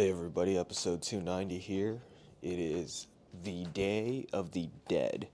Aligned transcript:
Hey 0.00 0.08
everybody, 0.08 0.56
episode 0.56 1.02
290 1.02 1.58
here. 1.58 2.00
It 2.40 2.58
is 2.58 3.06
the 3.44 3.66
Day 3.66 4.24
of 4.32 4.52
the 4.52 4.70
Dead. 4.88 5.28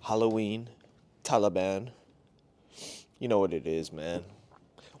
Halloween, 0.00 0.70
Taliban. 1.22 1.90
You 3.18 3.28
know 3.28 3.38
what 3.38 3.52
it 3.52 3.66
is, 3.66 3.92
man. 3.92 4.24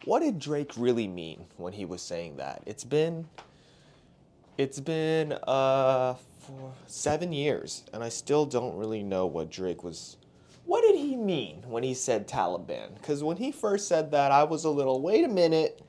What 0.04 0.20
did 0.20 0.38
Drake 0.38 0.72
really 0.76 1.08
mean 1.08 1.46
when 1.56 1.72
he 1.72 1.86
was 1.86 2.02
saying 2.02 2.36
that? 2.36 2.62
It's 2.66 2.84
been 2.84 3.30
it's 4.58 4.78
been 4.78 5.32
uh 5.46 6.16
for 6.40 6.74
7 6.88 7.32
years 7.32 7.82
and 7.94 8.04
I 8.04 8.10
still 8.10 8.44
don't 8.44 8.76
really 8.76 9.02
know 9.02 9.24
what 9.24 9.48
Drake 9.48 9.82
was 9.82 10.18
What 10.66 10.82
did 10.82 10.96
he 10.96 11.16
mean 11.16 11.62
when 11.66 11.82
he 11.82 11.94
said 11.94 12.28
Taliban? 12.28 13.00
Cuz 13.00 13.24
when 13.24 13.38
he 13.38 13.50
first 13.50 13.88
said 13.88 14.10
that 14.10 14.32
I 14.32 14.44
was 14.44 14.66
a 14.66 14.70
little, 14.70 15.00
"Wait 15.00 15.24
a 15.24 15.28
minute. 15.28 15.80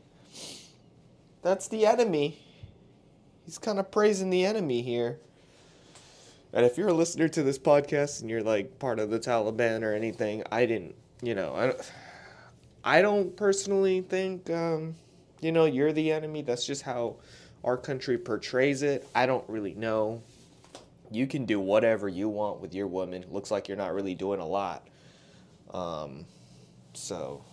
That's 1.43 1.67
the 1.67 1.85
enemy." 1.85 2.39
He's 3.45 3.57
kind 3.57 3.77
of 3.77 3.91
praising 3.91 4.29
the 4.29 4.45
enemy 4.45 4.81
here. 4.81 5.19
And 6.53 6.65
if 6.65 6.77
you're 6.77 6.89
a 6.89 6.93
listener 6.93 7.27
to 7.29 7.43
this 7.43 7.59
podcast 7.59 8.21
and 8.21 8.29
you're 8.29 8.43
like 8.43 8.79
part 8.79 8.99
of 8.99 9.09
the 9.09 9.19
Taliban 9.19 9.81
or 9.81 9.93
anything, 9.93 10.43
I 10.51 10.65
didn't, 10.65 10.95
you 11.21 11.35
know, 11.35 11.53
I 11.55 11.65
don't, 11.67 11.91
I 12.83 13.01
don't 13.01 13.35
personally 13.35 14.01
think, 14.01 14.49
um, 14.49 14.95
you 15.41 15.51
know, 15.51 15.65
you're 15.65 15.91
the 15.91 16.11
enemy. 16.11 16.43
That's 16.43 16.65
just 16.65 16.83
how 16.83 17.17
our 17.63 17.75
country 17.75 18.17
portrays 18.17 18.83
it. 18.83 19.07
I 19.15 19.25
don't 19.25 19.47
really 19.49 19.73
know. 19.73 20.21
You 21.11 21.27
can 21.27 21.45
do 21.45 21.59
whatever 21.59 22.07
you 22.07 22.29
want 22.29 22.61
with 22.61 22.73
your 22.73 22.87
woman. 22.87 23.25
Looks 23.29 23.51
like 23.51 23.67
you're 23.67 23.77
not 23.77 23.93
really 23.93 24.15
doing 24.15 24.39
a 24.39 24.47
lot. 24.47 24.87
Um, 25.73 26.25
so, 26.93 27.43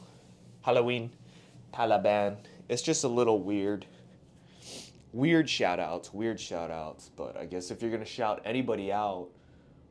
Halloween, 0.63 1.11
Taliban. 1.73 2.37
It's 2.71 2.83
just 2.83 3.03
a 3.03 3.09
little 3.09 3.43
weird 3.43 3.85
weird 5.13 5.51
shout 5.51 5.81
outs, 5.81 6.15
weird 6.15 6.39
shout 6.39 6.71
outs. 6.71 7.11
But 7.17 7.37
I 7.37 7.45
guess 7.45 7.73
if 7.73 7.83
you're 7.83 7.91
to 8.05 8.09
shout 8.09 8.43
anybody 8.45 8.93
out 8.93 9.27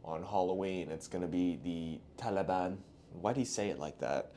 on 0.06 0.24
Halloween, 0.24 0.90
it's 0.90 1.10
to 1.22 1.28
be 1.28 1.60
the 1.62 2.00
Taliban. 2.24 2.78
Why 3.12 3.34
do 3.34 3.42
you 3.42 3.46
say 3.46 3.68
it 3.68 3.80
like 3.80 4.00
that? 4.00 4.32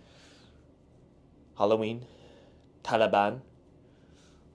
Halloween, 1.56 2.04
Taliban. 2.82 3.40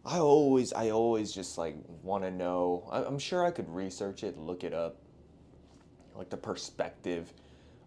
I 0.05 0.19
always, 0.19 0.73
I 0.73 0.89
always 0.89 1.31
just 1.31 1.57
like 1.57 1.77
want 2.03 2.25
to 2.25 2.31
know. 2.31 2.89
I'm 2.91 3.19
sure 3.19 3.45
I 3.45 3.51
could 3.51 3.69
research 3.69 4.21
it, 4.21 4.37
look 4.37 4.65
it 4.65 4.73
up, 4.73 4.97
like 6.13 6.29
the 6.29 6.35
perspective 6.35 7.31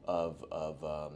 of 0.07 0.43
of 0.51 0.83
um, 0.83 1.13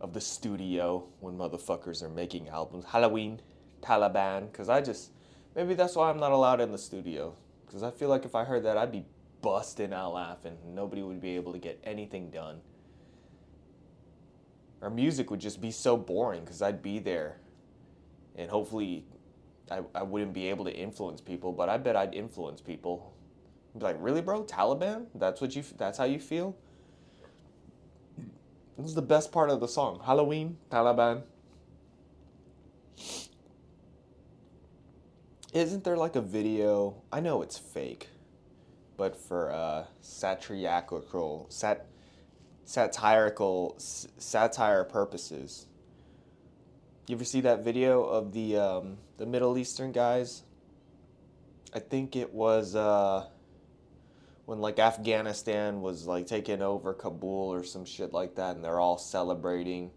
of 0.00 0.12
the 0.12 0.20
studio 0.20 1.04
when 1.20 1.38
motherfuckers 1.38 2.02
are 2.02 2.08
making 2.08 2.48
albums. 2.48 2.84
Halloween, 2.84 3.40
Taliban, 3.82 4.50
because 4.50 4.68
I 4.68 4.80
just 4.80 5.10
Maybe 5.54 5.74
that's 5.74 5.96
why 5.96 6.10
I'm 6.10 6.18
not 6.18 6.32
allowed 6.32 6.60
in 6.60 6.70
the 6.70 6.78
studio. 6.78 7.34
Because 7.66 7.82
I 7.82 7.90
feel 7.90 8.08
like 8.08 8.24
if 8.24 8.34
I 8.34 8.44
heard 8.44 8.64
that, 8.64 8.76
I'd 8.76 8.92
be 8.92 9.04
busting 9.42 9.92
out 9.92 10.14
laughing. 10.14 10.56
Nobody 10.66 11.02
would 11.02 11.20
be 11.20 11.36
able 11.36 11.52
to 11.52 11.58
get 11.58 11.80
anything 11.84 12.30
done. 12.30 12.60
Our 14.82 14.90
music 14.90 15.30
would 15.30 15.40
just 15.40 15.60
be 15.60 15.70
so 15.70 15.96
boring 15.96 16.40
because 16.40 16.62
I'd 16.62 16.82
be 16.82 16.98
there. 16.98 17.36
And 18.36 18.50
hopefully, 18.50 19.04
I, 19.70 19.82
I 19.94 20.02
wouldn't 20.02 20.32
be 20.32 20.48
able 20.48 20.64
to 20.64 20.74
influence 20.74 21.20
people, 21.20 21.52
but 21.52 21.68
I 21.68 21.76
bet 21.76 21.96
I'd 21.96 22.14
influence 22.14 22.60
people. 22.60 23.12
I'd 23.74 23.80
be 23.80 23.84
like, 23.84 23.96
really, 24.00 24.22
bro? 24.22 24.44
Taliban? 24.44 25.06
That's 25.14 25.40
what 25.40 25.54
you? 25.54 25.64
That's 25.76 25.98
how 25.98 26.04
you 26.04 26.18
feel? 26.18 26.56
This 28.78 28.86
is 28.86 28.94
the 28.94 29.02
best 29.02 29.30
part 29.30 29.50
of 29.50 29.60
the 29.60 29.68
song. 29.68 30.00
Halloween, 30.04 30.56
Taliban. 30.70 31.22
Isn't 35.52 35.82
there 35.82 35.96
like 35.96 36.14
a 36.14 36.20
video? 36.20 37.02
I 37.10 37.18
know 37.18 37.42
it's 37.42 37.58
fake, 37.58 38.08
but 38.96 39.16
for 39.16 39.50
uh, 39.50 39.86
satirical, 40.00 41.46
sat, 41.48 41.86
satirical, 42.64 43.74
s- 43.76 44.06
satire 44.16 44.84
purposes. 44.84 45.66
You 47.08 47.16
ever 47.16 47.24
see 47.24 47.40
that 47.40 47.64
video 47.64 48.04
of 48.04 48.32
the 48.32 48.58
um, 48.58 48.98
the 49.16 49.26
Middle 49.26 49.58
Eastern 49.58 49.90
guys? 49.90 50.44
I 51.74 51.80
think 51.80 52.14
it 52.14 52.32
was 52.32 52.76
uh, 52.76 53.26
when 54.44 54.60
like 54.60 54.78
Afghanistan 54.78 55.80
was 55.80 56.06
like 56.06 56.28
taking 56.28 56.62
over 56.62 56.94
Kabul 56.94 57.52
or 57.52 57.64
some 57.64 57.84
shit 57.84 58.12
like 58.12 58.36
that, 58.36 58.54
and 58.54 58.64
they're 58.64 58.78
all 58.78 58.98
celebrating 58.98 59.90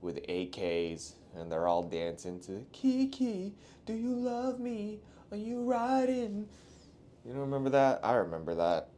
with 0.00 0.16
AKs 0.26 1.12
and 1.36 1.50
they're 1.50 1.66
all 1.66 1.82
dancing 1.82 2.40
to 2.40 2.64
Kiki, 2.72 3.54
do 3.86 3.92
you 3.92 4.14
love 4.14 4.60
me? 4.60 5.00
Are 5.30 5.36
you 5.36 5.62
riding? 5.62 6.48
You 7.24 7.32
don't 7.32 7.40
remember 7.40 7.70
that? 7.70 8.00
I 8.02 8.14
remember 8.14 8.54
that. 8.54 8.88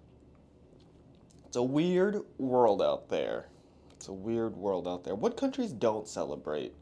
It's 1.47 1.57
a 1.57 1.63
weird 1.63 2.21
world 2.39 2.83
out 2.83 3.09
there. 3.09 3.47
It's 3.93 4.09
a 4.09 4.13
weird 4.13 4.57
world 4.57 4.87
out 4.87 5.05
there. 5.05 5.15
What 5.15 5.37
countries 5.37 5.73
don't 5.73 6.07
celebrate 6.07 6.75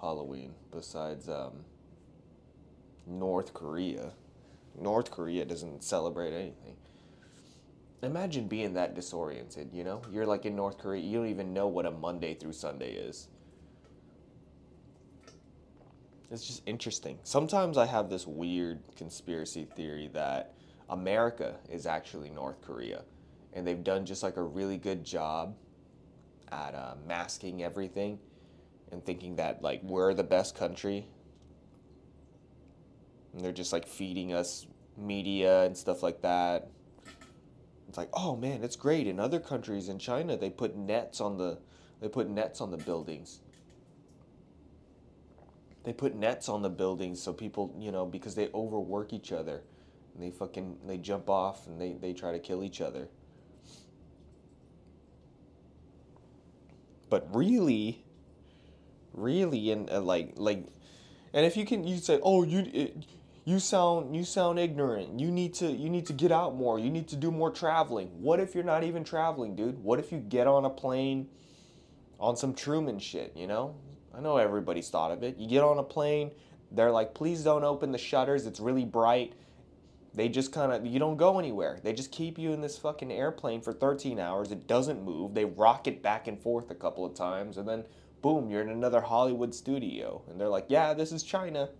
Halloween 0.00 0.52
besides 0.70 1.28
um, 1.28 1.64
North 3.06 3.54
Korea? 3.54 4.12
North 4.78 5.10
Korea 5.10 5.44
doesn't 5.44 5.82
celebrate 5.82 6.32
anything. 6.32 6.76
Imagine 8.02 8.48
being 8.48 8.74
that 8.74 8.94
disoriented, 8.94 9.70
you 9.72 9.84
know? 9.84 10.00
You're 10.10 10.26
like 10.26 10.46
in 10.46 10.56
North 10.56 10.78
Korea, 10.78 11.02
you 11.02 11.18
don't 11.18 11.28
even 11.28 11.52
know 11.52 11.68
what 11.68 11.86
a 11.86 11.90
Monday 11.90 12.34
through 12.34 12.54
Sunday 12.54 12.92
is. 12.92 13.28
It's 16.30 16.46
just 16.46 16.62
interesting. 16.64 17.18
Sometimes 17.24 17.76
I 17.76 17.86
have 17.86 18.08
this 18.08 18.26
weird 18.26 18.82
conspiracy 18.96 19.66
theory 19.74 20.08
that 20.12 20.54
America 20.88 21.56
is 21.68 21.86
actually 21.86 22.30
North 22.30 22.60
Korea, 22.62 23.02
and 23.52 23.66
they've 23.66 23.82
done 23.82 24.06
just 24.06 24.22
like 24.22 24.36
a 24.36 24.42
really 24.42 24.76
good 24.76 25.04
job 25.04 25.56
at 26.52 26.74
uh, 26.74 26.94
masking 27.06 27.64
everything 27.64 28.18
and 28.92 29.04
thinking 29.04 29.36
that 29.36 29.60
like 29.62 29.82
we're 29.82 30.14
the 30.14 30.22
best 30.24 30.54
country. 30.54 31.08
And 33.32 33.44
they're 33.44 33.52
just 33.52 33.72
like 33.72 33.86
feeding 33.86 34.32
us 34.32 34.66
media 34.96 35.64
and 35.64 35.76
stuff 35.76 36.02
like 36.02 36.22
that. 36.22 36.68
It's 37.88 37.98
like, 37.98 38.10
oh 38.12 38.36
man, 38.36 38.62
it's 38.62 38.76
great. 38.76 39.08
In 39.08 39.18
other 39.18 39.40
countries, 39.40 39.88
in 39.88 39.98
China, 39.98 40.36
they 40.36 40.50
put 40.50 40.76
nets 40.76 41.20
on 41.20 41.38
the 41.38 41.58
they 42.00 42.08
put 42.08 42.30
nets 42.30 42.60
on 42.60 42.70
the 42.70 42.78
buildings 42.78 43.40
they 45.84 45.92
put 45.92 46.14
nets 46.14 46.48
on 46.48 46.62
the 46.62 46.70
buildings 46.70 47.22
so 47.22 47.32
people, 47.32 47.74
you 47.78 47.90
know, 47.90 48.04
because 48.04 48.34
they 48.34 48.48
overwork 48.54 49.12
each 49.12 49.32
other. 49.32 49.62
And 50.14 50.22
they 50.22 50.30
fucking 50.30 50.78
they 50.86 50.98
jump 50.98 51.30
off 51.30 51.66
and 51.66 51.80
they, 51.80 51.92
they 51.92 52.12
try 52.12 52.32
to 52.32 52.38
kill 52.38 52.62
each 52.62 52.80
other. 52.80 53.08
But 57.08 57.34
really, 57.34 58.04
really, 59.12 59.70
and 59.72 59.90
uh, 59.90 60.00
like 60.00 60.34
like, 60.36 60.66
and 61.32 61.46
if 61.46 61.56
you 61.56 61.64
can, 61.64 61.86
you 61.86 61.98
say, 61.98 62.20
oh, 62.22 62.44
you. 62.44 62.70
It, 62.72 62.96
you 63.46 63.58
sound 63.58 64.14
you 64.14 64.22
sound 64.22 64.58
ignorant. 64.58 65.18
You 65.18 65.30
need 65.30 65.54
to 65.54 65.66
you 65.66 65.88
need 65.88 66.06
to 66.06 66.12
get 66.12 66.30
out 66.30 66.54
more. 66.54 66.78
You 66.78 66.90
need 66.90 67.08
to 67.08 67.16
do 67.16 67.30
more 67.30 67.50
traveling. 67.50 68.08
What 68.20 68.38
if 68.38 68.54
you're 68.54 68.62
not 68.62 68.84
even 68.84 69.02
traveling, 69.02 69.56
dude? 69.56 69.82
What 69.82 69.98
if 69.98 70.12
you 70.12 70.18
get 70.18 70.46
on 70.46 70.64
a 70.64 70.70
plane 70.70 71.26
on 72.20 72.36
some 72.36 72.54
Truman 72.54 72.98
shit, 72.98 73.32
you 73.34 73.46
know? 73.46 73.74
I 74.16 74.20
know 74.20 74.36
everybody's 74.36 74.88
thought 74.88 75.10
of 75.10 75.22
it. 75.22 75.38
You 75.38 75.48
get 75.48 75.62
on 75.62 75.78
a 75.78 75.82
plane, 75.82 76.32
they're 76.72 76.90
like, 76.90 77.14
please 77.14 77.42
don't 77.42 77.64
open 77.64 77.92
the 77.92 77.98
shutters, 77.98 78.46
it's 78.46 78.60
really 78.60 78.84
bright. 78.84 79.34
They 80.12 80.28
just 80.28 80.52
kind 80.52 80.72
of, 80.72 80.84
you 80.84 80.98
don't 80.98 81.16
go 81.16 81.38
anywhere. 81.38 81.78
They 81.82 81.92
just 81.92 82.10
keep 82.10 82.36
you 82.36 82.52
in 82.52 82.60
this 82.60 82.76
fucking 82.76 83.12
airplane 83.12 83.60
for 83.60 83.72
13 83.72 84.18
hours. 84.18 84.50
It 84.50 84.66
doesn't 84.66 85.04
move. 85.04 85.34
They 85.34 85.44
rock 85.44 85.86
it 85.86 86.02
back 86.02 86.26
and 86.26 86.36
forth 86.36 86.70
a 86.70 86.74
couple 86.74 87.06
of 87.06 87.14
times, 87.14 87.58
and 87.58 87.68
then 87.68 87.84
boom, 88.22 88.50
you're 88.50 88.62
in 88.62 88.70
another 88.70 89.00
Hollywood 89.00 89.54
studio. 89.54 90.22
And 90.28 90.40
they're 90.40 90.48
like, 90.48 90.66
yeah, 90.68 90.94
this 90.94 91.12
is 91.12 91.22
China. 91.22 91.70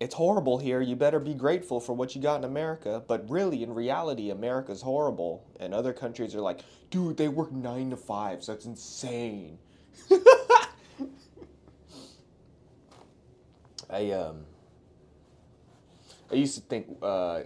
It's 0.00 0.14
horrible 0.14 0.58
here. 0.58 0.80
You 0.80 0.96
better 0.96 1.20
be 1.20 1.34
grateful 1.34 1.80
for 1.80 1.92
what 1.92 2.14
you 2.14 2.20
got 2.20 2.38
in 2.38 2.44
America. 2.44 3.02
But 3.06 3.28
really, 3.30 3.62
in 3.62 3.72
reality, 3.72 4.30
America's 4.30 4.82
horrible. 4.82 5.46
And 5.60 5.72
other 5.72 5.92
countries 5.92 6.34
are 6.34 6.40
like, 6.40 6.60
dude, 6.90 7.16
they 7.16 7.28
work 7.28 7.52
nine 7.52 7.90
to 7.90 7.96
five, 7.96 8.42
so 8.42 8.52
that's 8.52 8.66
insane. 8.66 9.58
I 13.90 14.10
um 14.10 14.44
I 16.30 16.34
used 16.34 16.54
to 16.56 16.62
think 16.62 16.86
uh, 17.02 17.42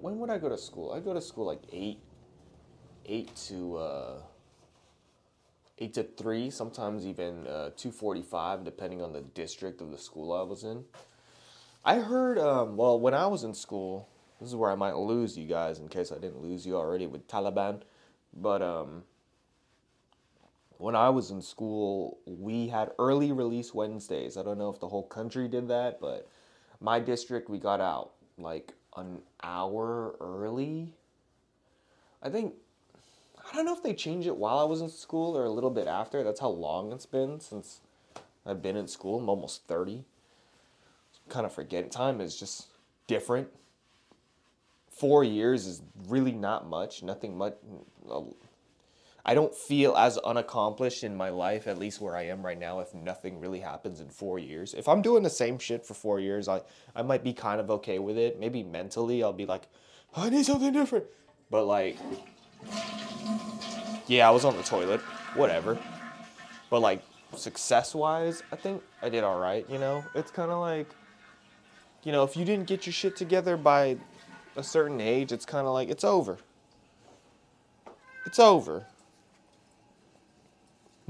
when 0.00 0.18
would 0.18 0.30
I 0.30 0.38
go 0.38 0.48
to 0.48 0.58
school? 0.58 0.92
I 0.92 1.00
go 1.00 1.14
to 1.14 1.20
school 1.20 1.46
like 1.46 1.62
eight 1.72 2.00
eight 3.06 3.34
to 3.48 3.76
uh 3.76 4.22
eight 5.78 5.94
to 5.94 6.02
three, 6.02 6.50
sometimes 6.50 7.06
even 7.06 7.46
uh, 7.46 7.70
two 7.76 7.90
forty 7.90 8.22
five, 8.22 8.64
depending 8.64 9.02
on 9.02 9.12
the 9.12 9.20
district 9.22 9.80
of 9.80 9.90
the 9.90 9.98
school 9.98 10.32
I 10.32 10.42
was 10.42 10.64
in. 10.64 10.84
I 11.84 11.96
heard 12.00 12.38
um, 12.38 12.76
well 12.76 12.98
when 12.98 13.14
I 13.14 13.26
was 13.26 13.44
in 13.44 13.54
school, 13.54 14.08
this 14.40 14.48
is 14.48 14.56
where 14.56 14.70
I 14.70 14.74
might 14.74 14.96
lose 14.96 15.36
you 15.38 15.46
guys 15.46 15.78
in 15.78 15.88
case 15.88 16.10
I 16.12 16.16
didn't 16.16 16.42
lose 16.42 16.66
you 16.66 16.76
already 16.76 17.06
with 17.06 17.26
Taliban, 17.28 17.82
but 18.34 18.60
um 18.62 19.04
when 20.80 20.96
I 20.96 21.10
was 21.10 21.30
in 21.30 21.42
school, 21.42 22.18
we 22.24 22.68
had 22.68 22.92
early 22.98 23.32
release 23.32 23.74
Wednesdays. 23.74 24.38
I 24.38 24.42
don't 24.42 24.56
know 24.56 24.70
if 24.70 24.80
the 24.80 24.88
whole 24.88 25.02
country 25.02 25.46
did 25.46 25.68
that, 25.68 26.00
but 26.00 26.26
my 26.80 26.98
district, 26.98 27.50
we 27.50 27.58
got 27.58 27.82
out 27.82 28.12
like 28.38 28.72
an 28.96 29.20
hour 29.42 30.16
early. 30.20 30.94
I 32.22 32.30
think, 32.30 32.54
I 33.38 33.54
don't 33.54 33.66
know 33.66 33.74
if 33.74 33.82
they 33.82 33.92
changed 33.92 34.26
it 34.26 34.36
while 34.36 34.58
I 34.58 34.64
was 34.64 34.80
in 34.80 34.88
school 34.88 35.36
or 35.36 35.44
a 35.44 35.50
little 35.50 35.68
bit 35.68 35.86
after. 35.86 36.24
That's 36.24 36.40
how 36.40 36.48
long 36.48 36.92
it's 36.92 37.06
been 37.06 37.40
since 37.40 37.80
I've 38.46 38.62
been 38.62 38.76
in 38.76 38.88
school. 38.88 39.20
I'm 39.20 39.28
almost 39.28 39.66
30. 39.68 40.04
Kind 41.28 41.44
of 41.44 41.52
forget 41.52 41.92
Time 41.92 42.22
is 42.22 42.40
just 42.40 42.68
different. 43.06 43.48
Four 44.90 45.24
years 45.24 45.66
is 45.66 45.82
really 46.08 46.32
not 46.32 46.66
much. 46.66 47.02
Nothing 47.02 47.36
much 47.36 47.54
I 49.30 49.34
don't 49.34 49.54
feel 49.54 49.94
as 49.94 50.18
unaccomplished 50.18 51.04
in 51.04 51.14
my 51.14 51.28
life, 51.28 51.68
at 51.68 51.78
least 51.78 52.00
where 52.00 52.16
I 52.16 52.22
am 52.22 52.44
right 52.44 52.58
now, 52.58 52.80
if 52.80 52.92
nothing 52.92 53.38
really 53.38 53.60
happens 53.60 54.00
in 54.00 54.08
four 54.08 54.40
years. 54.40 54.74
If 54.74 54.88
I'm 54.88 55.02
doing 55.02 55.22
the 55.22 55.30
same 55.30 55.56
shit 55.56 55.86
for 55.86 55.94
four 55.94 56.18
years, 56.18 56.48
I, 56.48 56.62
I 56.96 57.02
might 57.02 57.22
be 57.22 57.32
kind 57.32 57.60
of 57.60 57.70
okay 57.70 58.00
with 58.00 58.18
it. 58.18 58.40
Maybe 58.40 58.64
mentally, 58.64 59.22
I'll 59.22 59.32
be 59.32 59.46
like, 59.46 59.68
I 60.16 60.30
need 60.30 60.46
something 60.46 60.72
different. 60.72 61.04
But 61.48 61.66
like, 61.66 61.96
yeah, 64.08 64.26
I 64.26 64.32
was 64.32 64.44
on 64.44 64.56
the 64.56 64.64
toilet, 64.64 65.00
whatever. 65.34 65.78
But 66.68 66.80
like, 66.80 67.00
success 67.36 67.94
wise, 67.94 68.42
I 68.50 68.56
think 68.56 68.82
I 69.00 69.10
did 69.10 69.22
all 69.22 69.38
right, 69.38 69.64
you 69.70 69.78
know? 69.78 70.02
It's 70.16 70.32
kind 70.32 70.50
of 70.50 70.58
like, 70.58 70.88
you 72.02 72.10
know, 72.10 72.24
if 72.24 72.36
you 72.36 72.44
didn't 72.44 72.66
get 72.66 72.84
your 72.84 72.92
shit 72.92 73.14
together 73.14 73.56
by 73.56 73.96
a 74.56 74.62
certain 74.64 75.00
age, 75.00 75.30
it's 75.30 75.46
kind 75.46 75.68
of 75.68 75.72
like, 75.72 75.88
it's 75.88 76.02
over. 76.02 76.38
It's 78.26 78.40
over. 78.40 78.86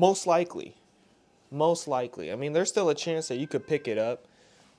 Most 0.01 0.27
likely. 0.27 0.77
Most 1.51 1.87
likely. 1.87 2.33
I 2.33 2.37
mean, 2.37 2.55
there's 2.55 2.71
still 2.71 2.89
a 2.89 2.95
chance 2.95 3.29
that 3.29 3.37
you 3.37 3.47
could 3.47 3.67
pick 3.67 3.87
it 3.87 3.99
up 3.99 4.25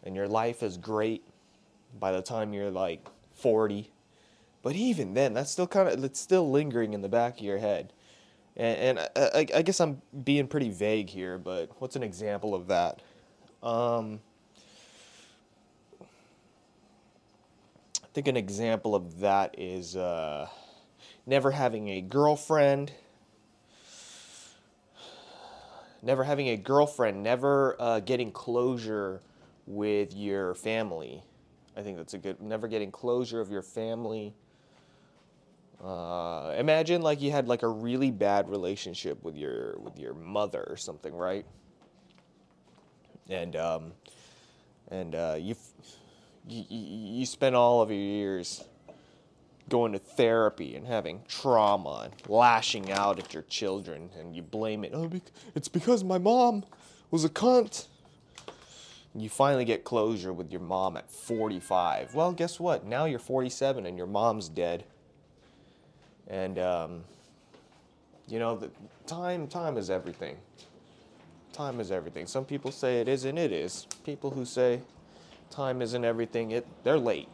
and 0.04 0.16
your 0.16 0.28
life 0.28 0.64
is 0.64 0.78
great 0.78 1.24
by 2.00 2.12
the 2.12 2.24
time 2.24 2.54
you're 2.54 2.72
like 2.72 3.08
40. 3.36 3.92
But 4.64 4.76
even 4.76 5.14
then, 5.14 5.36
that's 5.36 5.52
still 5.52 5.68
kind 5.68 5.88
of, 5.88 6.04
it's 6.04 6.20
still 6.20 6.50
lingering 6.50 6.96
in 6.96 7.04
the 7.04 7.08
back 7.08 7.38
of 7.38 7.46
your 7.46 7.60
head. 7.60 7.94
And, 8.58 8.98
and 8.98 9.10
I, 9.16 9.22
I, 9.22 9.48
I, 9.58 9.62
guess 9.62 9.80
I'm 9.80 10.02
being 10.24 10.48
pretty 10.48 10.72
vague 10.72 11.12
here, 11.12 11.38
but 11.38 11.70
what's 11.78 11.96
an 11.96 12.02
example 12.02 12.56
of 12.56 12.66
that? 12.70 13.04
Um, 13.62 14.22
I 18.04 18.08
think 18.12 18.28
an 18.28 18.38
example 18.38 18.96
of 18.96 19.20
that 19.20 19.54
is 19.56 19.96
uh, 19.96 20.48
never 21.28 21.52
having 21.52 21.90
a 21.90 22.02
girlfriend 22.02 22.92
never 26.02 26.24
having 26.24 26.50
a 26.50 26.58
girlfriend, 26.58 27.24
never 27.24 27.76
uh, 27.80 28.00
getting 28.00 28.32
closure 28.32 29.22
with 29.68 30.14
your 30.14 30.56
family. 30.56 31.22
I 31.76 31.82
think 31.82 31.98
that's 31.98 32.14
a 32.14 32.18
good. 32.18 32.42
Never 32.42 32.68
getting 32.68 32.92
closure 32.92 33.40
of 33.40 33.50
your 33.50 33.62
family. 33.62 34.34
Uh, 35.84 36.54
imagine 36.58 37.02
like 37.02 37.22
you 37.22 37.32
had 37.32 37.48
like 37.48 37.64
a 37.64 37.68
really 37.68 38.12
bad 38.12 38.50
relationship 38.50 39.24
with 39.24 39.36
your 39.36 39.80
with 39.80 39.98
your 39.98 40.14
mother 40.14 40.64
or 40.70 40.78
something, 40.78 41.14
right? 41.14 41.46
And 43.30 43.56
um, 43.56 43.94
and 44.90 45.16
uh, 45.16 45.38
you 45.40 45.56
you 46.48 46.66
you 46.70 47.26
spend 47.26 47.56
all 47.56 47.82
of 47.82 47.90
your 47.90 48.00
years 48.00 48.64
going 49.72 49.94
to 49.94 50.00
therapy 50.00 50.76
and 50.76 50.86
having 50.86 51.24
trauma 51.28 52.02
and 52.04 52.30
lashing 52.30 52.92
out 52.92 53.18
at 53.18 53.34
your 53.34 53.44
children 53.44 54.10
and 54.20 54.36
you 54.36 54.44
blame 54.44 54.84
it. 54.84 54.92
Oh, 54.94 55.10
it's 55.56 55.70
because 55.70 56.04
my 56.04 56.20
mom 56.20 56.64
was 57.10 57.24
a 57.24 57.30
cunt. 57.30 57.88
You 59.16 59.30
finally 59.30 59.66
get 59.66 59.84
closure 59.84 60.32
with 60.32 60.52
your 60.52 60.62
mom 60.62 60.96
at 60.98 61.10
45. 61.10 62.14
Well, 62.14 62.32
guess 62.34 62.60
what? 62.60 62.86
Now 62.86 63.06
you're 63.06 63.20
47 63.20 63.86
and 63.86 63.98
your 63.98 64.08
mom's 64.08 64.48
dead. 64.48 64.84
And 66.28 66.60
um, 66.60 67.04
you 68.28 68.40
know, 68.40 68.56
the 68.56 68.70
time 69.08 69.48
time 69.48 69.78
is 69.78 69.90
everything. 69.90 70.38
Time 71.54 71.80
is 71.80 71.92
everything. 71.92 72.28
Some 72.28 72.46
people 72.46 72.72
say 72.72 73.02
it 73.02 73.08
isn't. 73.08 73.38
It 73.38 73.52
is. 73.52 73.88
People 74.06 74.30
who 74.32 74.46
say 74.46 74.82
time 75.50 75.82
isn't 75.82 76.06
everything, 76.06 76.52
it 76.52 76.66
they're 76.84 76.98
late. 76.98 77.28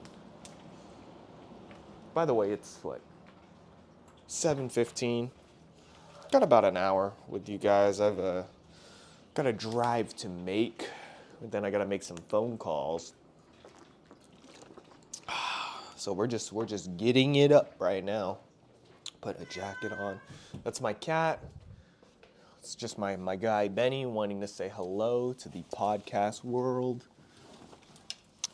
By 2.18 2.26
the 2.26 2.34
way, 2.34 2.50
it's 2.50 2.84
like 2.84 3.04
7:15. 4.28 5.30
Got 6.32 6.42
about 6.42 6.66
an 6.66 6.76
hour 6.76 7.14
with 7.28 7.48
you 7.48 7.60
guys. 7.60 8.02
I've 8.02 8.18
uh, 8.18 8.42
got 9.36 9.46
a 9.46 9.54
drive 9.54 10.16
to 10.16 10.28
make. 10.28 10.90
And 11.42 11.52
then 11.52 11.64
I 11.64 11.70
got 11.70 11.78
to 11.78 11.86
make 11.86 12.02
some 12.02 12.18
phone 12.28 12.58
calls. 12.58 13.14
So 15.96 16.12
we're 16.12 16.26
just 16.26 16.52
we're 16.52 16.66
just 16.66 16.98
getting 16.98 17.36
it 17.36 17.52
up 17.52 17.76
right 17.78 18.04
now. 18.04 18.40
Put 19.22 19.40
a 19.40 19.46
jacket 19.46 19.92
on. 19.92 20.20
That's 20.64 20.82
my 20.82 20.94
cat. 20.94 21.40
It's 22.58 22.74
just 22.74 22.98
my, 22.98 23.16
my 23.16 23.36
guy 23.36 23.68
Benny 23.68 24.08
wanting 24.08 24.42
to 24.42 24.48
say 24.48 24.72
hello 24.74 25.34
to 25.34 25.50
the 25.50 25.64
podcast 25.72 26.44
world. 26.44 27.06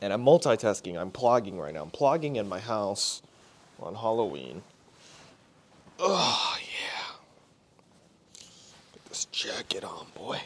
And 0.01 0.11
I'm 0.11 0.21
multitasking. 0.21 0.99
I'm 0.99 1.11
plugging 1.11 1.57
right 1.57 1.73
now. 1.73 1.83
I'm 1.83 1.91
plugging 1.91 2.35
in 2.35 2.49
my 2.49 2.59
house 2.59 3.21
on 3.83 3.95
Halloween. 3.95 4.61
Oh, 5.99 6.57
yeah. 6.59 7.15
Put 8.93 9.05
this 9.05 9.25
jacket 9.25 9.83
on, 9.83 10.07
boy. 10.15 10.39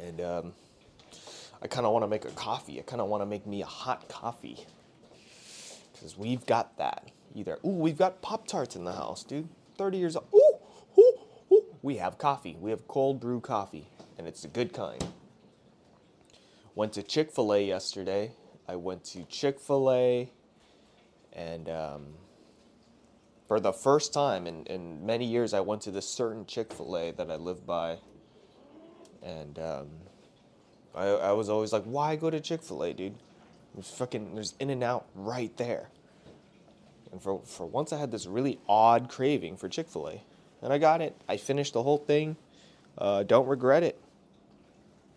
And 0.00 0.20
um, 0.20 0.52
I 1.60 1.66
kind 1.66 1.86
of 1.86 1.92
want 1.92 2.04
to 2.04 2.08
make 2.08 2.24
a 2.24 2.30
coffee. 2.30 2.78
I 2.78 2.82
kind 2.82 3.02
of 3.02 3.08
want 3.08 3.22
to 3.22 3.26
make 3.26 3.46
me 3.46 3.62
a 3.62 3.66
hot 3.66 4.08
coffee. 4.08 4.64
Because 5.92 6.16
we've 6.16 6.46
got 6.46 6.78
that. 6.78 7.10
Either, 7.34 7.58
ooh, 7.64 7.68
we've 7.70 7.98
got 7.98 8.22
Pop 8.22 8.46
Tarts 8.46 8.76
in 8.76 8.84
the 8.84 8.92
house, 8.92 9.24
dude. 9.24 9.48
30 9.76 9.98
years 9.98 10.16
old. 10.16 10.26
Ooh, 10.34 11.00
ooh, 11.00 11.18
ooh. 11.52 11.64
We 11.82 11.96
have 11.96 12.16
coffee. 12.16 12.56
We 12.58 12.70
have 12.70 12.86
cold 12.88 13.20
brew 13.20 13.40
coffee. 13.40 13.88
And 14.16 14.26
it's 14.26 14.44
a 14.44 14.48
good 14.48 14.72
kind. 14.72 15.04
Went 16.74 16.92
to 16.94 17.02
Chick 17.02 17.32
fil 17.32 17.52
A 17.52 17.64
yesterday 17.64 18.32
I 18.70 18.76
went 18.76 19.02
to 19.04 19.24
Chick 19.24 19.58
fil 19.58 19.90
A 19.90 20.30
and 21.38 21.68
um, 21.68 22.06
for 23.46 23.60
the 23.60 23.72
first 23.72 24.12
time 24.12 24.46
in, 24.46 24.64
in 24.66 25.06
many 25.06 25.24
years, 25.24 25.54
I 25.54 25.60
went 25.60 25.82
to 25.82 25.92
this 25.92 26.08
certain 26.08 26.44
Chick 26.46 26.72
fil 26.72 26.96
A 26.96 27.12
that 27.12 27.30
I 27.30 27.36
live 27.36 27.64
by. 27.64 27.98
And 29.22 29.58
um, 29.58 29.86
I, 30.94 31.06
I 31.06 31.32
was 31.32 31.48
always 31.48 31.72
like, 31.72 31.84
why 31.84 32.16
go 32.16 32.28
to 32.28 32.40
Chick 32.40 32.62
fil 32.62 32.82
A, 32.82 32.92
dude? 32.92 33.14
There's 33.74 33.90
fucking, 33.90 34.34
there's 34.34 34.54
In 34.58 34.68
N 34.70 34.82
Out 34.82 35.06
right 35.14 35.56
there. 35.56 35.90
And 37.12 37.22
for, 37.22 37.40
for 37.44 37.66
once, 37.66 37.92
I 37.92 37.98
had 37.98 38.10
this 38.10 38.26
really 38.26 38.58
odd 38.68 39.08
craving 39.08 39.56
for 39.56 39.68
Chick 39.68 39.88
fil 39.88 40.08
A. 40.08 40.22
And 40.60 40.72
I 40.72 40.78
got 40.78 41.00
it. 41.00 41.16
I 41.28 41.36
finished 41.36 41.72
the 41.72 41.84
whole 41.84 41.98
thing. 41.98 42.36
Uh, 42.98 43.22
don't 43.22 43.46
regret 43.46 43.84
it. 43.84 43.98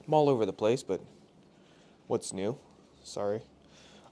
I'm 0.07 0.13
all 0.13 0.29
over 0.29 0.45
the 0.45 0.53
place, 0.53 0.83
but 0.83 1.01
what's 2.05 2.31
new? 2.31 2.57
Sorry. 3.03 3.41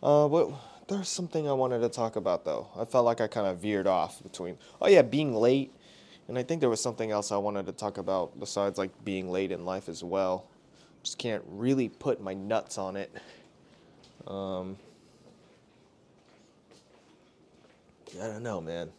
Uh, 0.02 0.28
but 0.28 0.52
there's 0.90 1.08
something 1.08 1.48
I 1.48 1.54
wanted 1.54 1.80
to 1.80 1.90
talk 1.90 2.16
about 2.16 2.44
though. 2.44 2.68
I 2.76 2.84
felt 2.84 3.06
like 3.06 3.22
I 3.22 3.28
kind 3.28 3.48
of 3.48 3.60
veered 3.60 3.88
off 3.88 4.22
between. 4.24 4.58
Oh 4.82 4.88
yeah, 4.88 5.04
being 5.04 5.34
late, 5.36 5.72
and 6.28 6.38
I 6.38 6.44
think 6.44 6.60
there 6.60 6.70
was 6.70 6.82
something 6.82 7.12
else 7.12 7.32
I 7.32 7.38
wanted 7.38 7.66
to 7.68 7.72
talk 7.72 7.98
about 7.98 8.40
besides 8.40 8.78
like 8.78 8.92
being 9.06 9.32
late 9.32 9.52
in 9.52 9.66
life 9.66 9.88
as 9.88 10.04
well. 10.04 10.48
Just 11.04 11.18
can't 11.18 11.44
really 11.48 11.90
put 11.90 12.22
my 12.22 12.34
nuts 12.34 12.78
on 12.78 12.98
it. 12.98 13.12
Um, 14.28 14.76
I 18.22 18.28
don't 18.28 18.44
know, 18.44 18.60
man. 18.60 18.90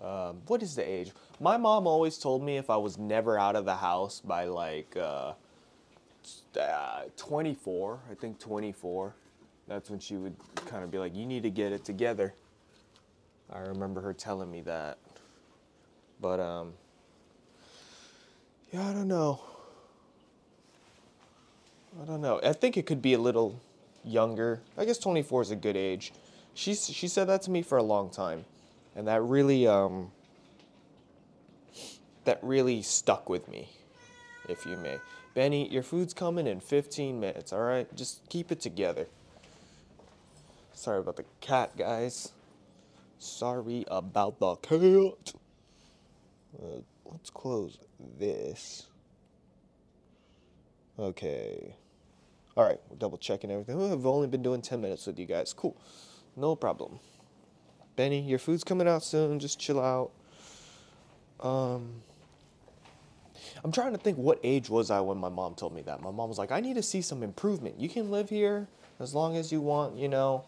Um, 0.00 0.40
what 0.46 0.62
is 0.62 0.74
the 0.74 0.88
age? 0.88 1.12
My 1.38 1.58
mom 1.58 1.86
always 1.86 2.16
told 2.18 2.42
me 2.42 2.56
if 2.56 2.70
I 2.70 2.76
was 2.76 2.98
never 2.98 3.38
out 3.38 3.56
of 3.56 3.64
the 3.64 3.76
house 3.76 4.20
by 4.20 4.44
like. 4.44 4.96
Uh, 4.96 5.34
uh, 6.58 7.02
24, 7.16 8.00
I 8.10 8.14
think 8.14 8.38
24. 8.38 9.14
That's 9.70 9.88
when 9.88 10.00
she 10.00 10.16
would 10.16 10.34
kind 10.56 10.82
of 10.82 10.90
be 10.90 10.98
like, 10.98 11.14
"You 11.14 11.24
need 11.24 11.44
to 11.44 11.50
get 11.50 11.70
it 11.70 11.84
together." 11.84 12.34
I 13.48 13.60
remember 13.60 14.00
her 14.00 14.12
telling 14.12 14.50
me 14.50 14.62
that. 14.62 14.98
But 16.20 16.40
um 16.40 16.72
Yeah, 18.72 18.88
I 18.88 18.92
don't 18.92 19.06
know. 19.06 19.40
I 22.02 22.04
don't 22.04 22.20
know. 22.20 22.40
I 22.42 22.52
think 22.52 22.76
it 22.76 22.84
could 22.84 23.00
be 23.00 23.14
a 23.14 23.18
little 23.18 23.60
younger. 24.04 24.60
I 24.76 24.84
guess 24.84 24.98
24 24.98 25.42
is 25.42 25.50
a 25.52 25.56
good 25.56 25.76
age. 25.76 26.12
She 26.52 26.74
she 26.74 27.06
said 27.06 27.28
that 27.28 27.42
to 27.42 27.52
me 27.52 27.62
for 27.62 27.78
a 27.78 27.82
long 27.84 28.10
time, 28.10 28.46
and 28.96 29.06
that 29.06 29.22
really 29.22 29.68
um 29.68 30.10
that 32.24 32.40
really 32.42 32.82
stuck 32.82 33.28
with 33.28 33.46
me, 33.48 33.68
if 34.48 34.66
you 34.66 34.76
may. 34.76 34.98
Benny, 35.32 35.68
your 35.68 35.84
food's 35.84 36.12
coming 36.12 36.48
in 36.48 36.58
15 36.58 37.20
minutes. 37.20 37.52
All 37.52 37.60
right, 37.60 37.86
just 37.94 38.28
keep 38.28 38.50
it 38.50 38.60
together. 38.60 39.06
Sorry 40.80 40.98
about 40.98 41.16
the 41.16 41.26
cat, 41.42 41.76
guys. 41.76 42.32
Sorry 43.18 43.84
about 43.86 44.40
the 44.40 44.56
cat. 44.62 45.34
Uh, 46.58 46.80
let's 47.04 47.28
close 47.28 47.76
this. 48.18 48.86
Okay. 50.98 51.74
All 52.56 52.64
right, 52.64 52.80
we're 52.88 52.96
double 52.96 53.18
checking 53.18 53.50
everything. 53.50 53.76
Oh, 53.78 53.92
I've 53.92 54.06
only 54.06 54.26
been 54.26 54.42
doing 54.42 54.62
10 54.62 54.80
minutes 54.80 55.06
with 55.06 55.18
you 55.18 55.26
guys. 55.26 55.52
Cool. 55.52 55.76
No 56.34 56.56
problem. 56.56 56.98
Benny, 57.96 58.22
your 58.22 58.38
food's 58.38 58.64
coming 58.64 58.88
out 58.88 59.04
soon. 59.04 59.38
Just 59.38 59.60
chill 59.60 59.80
out. 59.80 60.12
Um, 61.46 62.00
I'm 63.62 63.70
trying 63.70 63.92
to 63.92 63.98
think 63.98 64.16
what 64.16 64.40
age 64.42 64.70
was 64.70 64.90
I 64.90 65.00
when 65.00 65.18
my 65.18 65.28
mom 65.28 65.56
told 65.56 65.74
me 65.74 65.82
that. 65.82 66.00
My 66.00 66.10
mom 66.10 66.30
was 66.30 66.38
like, 66.38 66.50
I 66.50 66.60
need 66.60 66.76
to 66.76 66.82
see 66.82 67.02
some 67.02 67.22
improvement. 67.22 67.78
You 67.78 67.90
can 67.90 68.10
live 68.10 68.30
here 68.30 68.66
as 68.98 69.14
long 69.14 69.36
as 69.36 69.52
you 69.52 69.60
want, 69.60 69.98
you 69.98 70.08
know. 70.08 70.46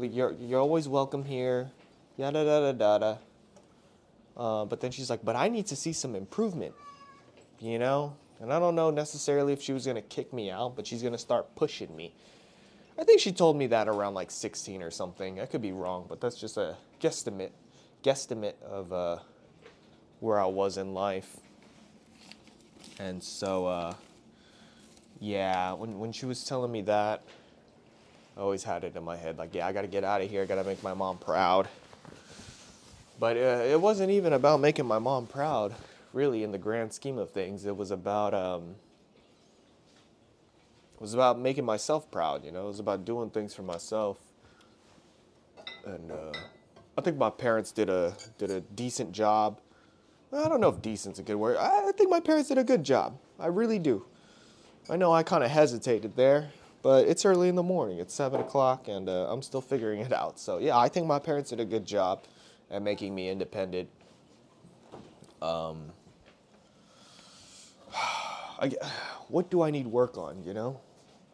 You're, 0.00 0.32
you're 0.32 0.60
always 0.60 0.86
welcome 0.86 1.24
here. 1.24 1.70
Yada, 2.16 2.44
da, 2.44 2.72
da, 2.72 2.98
da, 2.98 3.16
uh, 4.36 4.64
but 4.64 4.80
then 4.80 4.92
she's 4.92 5.10
like, 5.10 5.24
but 5.24 5.34
I 5.34 5.48
need 5.48 5.66
to 5.66 5.76
see 5.76 5.92
some 5.92 6.14
improvement, 6.14 6.74
you 7.58 7.78
know? 7.78 8.14
And 8.40 8.52
I 8.52 8.60
don't 8.60 8.76
know 8.76 8.90
necessarily 8.90 9.52
if 9.52 9.60
she 9.60 9.72
was 9.72 9.86
to 9.96 10.02
kick 10.02 10.32
me 10.32 10.50
out, 10.50 10.76
but 10.76 10.86
she's 10.86 11.02
to 11.12 11.18
start 11.18 11.56
pushing 11.56 11.94
me. 11.96 12.14
I 12.96 13.02
think 13.02 13.20
she 13.20 13.32
told 13.32 13.56
me 13.56 13.66
that 13.68 13.88
around 13.88 14.14
like 14.14 14.30
16 14.30 14.82
or 14.82 14.92
something. 14.92 15.40
I 15.40 15.46
could 15.46 15.62
be 15.62 15.72
wrong, 15.72 16.06
but 16.08 16.20
that's 16.20 16.36
just 16.36 16.56
a 16.56 16.76
guesstimate, 17.00 17.50
guesstimate 18.04 18.60
of 18.62 18.92
uh, 18.92 19.18
where 20.20 20.40
I 20.40 20.46
was 20.46 20.76
in 20.76 20.94
life. 20.94 21.38
And 23.00 23.22
so, 23.22 23.66
uh, 23.66 23.94
yeah, 25.20 25.72
when, 25.72 25.98
when 25.98 26.12
she 26.12 26.26
was 26.26 26.44
telling 26.44 26.70
me 26.70 26.82
that, 26.82 27.22
I 28.38 28.40
always 28.40 28.62
had 28.62 28.84
it 28.84 28.94
in 28.94 29.02
my 29.02 29.16
head 29.16 29.36
like, 29.36 29.52
yeah, 29.52 29.66
I 29.66 29.72
got 29.72 29.82
to 29.82 29.88
get 29.88 30.04
out 30.04 30.22
of 30.22 30.30
here. 30.30 30.42
I 30.42 30.46
got 30.46 30.54
to 30.54 30.64
make 30.64 30.80
my 30.84 30.94
mom 30.94 31.18
proud. 31.18 31.66
But 33.18 33.36
uh, 33.36 33.64
it 33.66 33.80
wasn't 33.80 34.12
even 34.12 34.32
about 34.32 34.60
making 34.60 34.86
my 34.86 35.00
mom 35.00 35.26
proud, 35.26 35.74
really, 36.12 36.44
in 36.44 36.52
the 36.52 36.58
grand 36.58 36.92
scheme 36.92 37.18
of 37.18 37.30
things. 37.30 37.64
It 37.64 37.76
was 37.76 37.90
about 37.90 38.34
um, 38.34 38.76
it 40.94 41.00
was 41.00 41.14
about 41.14 41.40
making 41.40 41.64
myself 41.64 42.08
proud. 42.12 42.44
You 42.44 42.52
know, 42.52 42.64
it 42.64 42.68
was 42.68 42.78
about 42.78 43.04
doing 43.04 43.28
things 43.30 43.54
for 43.54 43.62
myself. 43.62 44.18
And 45.84 46.12
uh, 46.12 46.32
I 46.96 47.00
think 47.00 47.16
my 47.16 47.30
parents 47.30 47.72
did 47.72 47.90
a 47.90 48.14
did 48.38 48.52
a 48.52 48.60
decent 48.60 49.10
job. 49.10 49.58
I 50.32 50.48
don't 50.48 50.60
know 50.60 50.68
if 50.68 50.80
decent's 50.80 51.18
a 51.18 51.22
good 51.24 51.36
word. 51.36 51.56
I 51.56 51.90
think 51.96 52.08
my 52.08 52.20
parents 52.20 52.50
did 52.50 52.58
a 52.58 52.64
good 52.64 52.84
job. 52.84 53.18
I 53.40 53.48
really 53.48 53.80
do. 53.80 54.04
I 54.88 54.96
know 54.96 55.12
I 55.12 55.24
kind 55.24 55.42
of 55.42 55.50
hesitated 55.50 56.14
there, 56.14 56.50
but 56.88 57.06
it's 57.06 57.26
early 57.26 57.50
in 57.50 57.54
the 57.54 57.62
morning. 57.62 57.98
It's 57.98 58.14
seven 58.14 58.40
o'clock, 58.40 58.88
and 58.88 59.10
uh, 59.10 59.30
I'm 59.30 59.42
still 59.42 59.60
figuring 59.60 60.00
it 60.00 60.10
out. 60.10 60.40
So 60.40 60.56
yeah, 60.56 60.78
I 60.78 60.88
think 60.88 61.06
my 61.06 61.18
parents 61.18 61.50
did 61.50 61.60
a 61.60 61.66
good 61.66 61.84
job 61.84 62.24
at 62.70 62.80
making 62.80 63.14
me 63.14 63.28
independent. 63.28 63.90
Um, 65.42 65.92
I, 67.94 68.72
what 69.28 69.50
do 69.50 69.60
I 69.60 69.70
need 69.70 69.86
work 69.86 70.16
on, 70.16 70.42
you 70.42 70.54
know? 70.54 70.80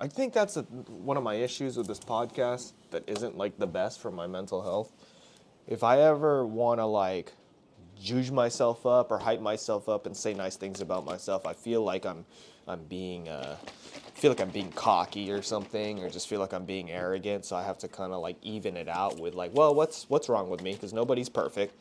I 0.00 0.08
think 0.08 0.32
that's 0.32 0.56
a, 0.56 0.62
one 0.62 1.16
of 1.16 1.22
my 1.22 1.34
issues 1.34 1.76
with 1.76 1.86
this 1.86 2.00
podcast 2.00 2.72
that 2.90 3.08
isn't 3.08 3.38
like 3.38 3.56
the 3.56 3.68
best 3.68 4.00
for 4.00 4.10
my 4.10 4.26
mental 4.26 4.60
health. 4.60 4.90
If 5.68 5.84
I 5.84 6.00
ever 6.00 6.44
want 6.44 6.80
to 6.80 6.84
like 6.84 7.32
juge 8.02 8.32
myself 8.32 8.84
up 8.86 9.12
or 9.12 9.18
hype 9.18 9.40
myself 9.40 9.88
up 9.88 10.06
and 10.06 10.16
say 10.16 10.34
nice 10.34 10.56
things 10.56 10.80
about 10.80 11.04
myself, 11.04 11.46
I 11.46 11.52
feel 11.52 11.84
like 11.84 12.04
I'm 12.04 12.26
I'm 12.66 12.82
being 12.86 13.28
uh, 13.28 13.56
feel 14.24 14.30
like 14.30 14.40
I'm 14.40 14.48
being 14.48 14.72
cocky 14.72 15.30
or 15.30 15.42
something, 15.42 16.02
or 16.02 16.08
just 16.08 16.28
feel 16.28 16.40
like 16.40 16.54
I'm 16.54 16.64
being 16.64 16.90
arrogant. 16.90 17.44
So 17.44 17.56
I 17.56 17.62
have 17.62 17.76
to 17.80 17.88
kind 17.88 18.10
of 18.10 18.22
like 18.22 18.36
even 18.40 18.74
it 18.74 18.88
out 18.88 19.20
with 19.20 19.34
like, 19.34 19.50
well, 19.52 19.74
what's 19.74 20.08
what's 20.08 20.30
wrong 20.30 20.48
with 20.48 20.62
me? 20.62 20.72
Because 20.72 20.94
nobody's 20.94 21.28
perfect, 21.28 21.74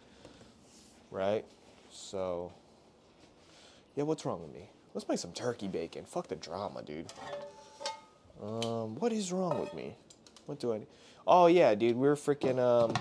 right? 1.09 1.45
So 1.89 2.51
yeah, 3.95 4.03
what's 4.03 4.25
wrong 4.25 4.41
with 4.41 4.53
me? 4.53 4.67
Let's 4.93 5.07
make 5.07 5.19
some 5.19 5.31
turkey 5.31 5.69
bacon. 5.69 6.03
Fuck 6.03 6.27
the 6.27 6.35
drama, 6.35 6.83
dude. 6.83 7.13
Um, 8.41 8.95
what 8.95 9.13
is 9.13 9.31
wrong 9.31 9.57
with 9.61 9.73
me? 9.73 9.95
What 10.45 10.59
do 10.59 10.73
I? 10.73 10.81
Oh 11.25 11.47
yeah, 11.47 11.73
dude, 11.75 11.95
we're 11.95 12.17
freaking 12.17 12.59
um. 12.59 12.93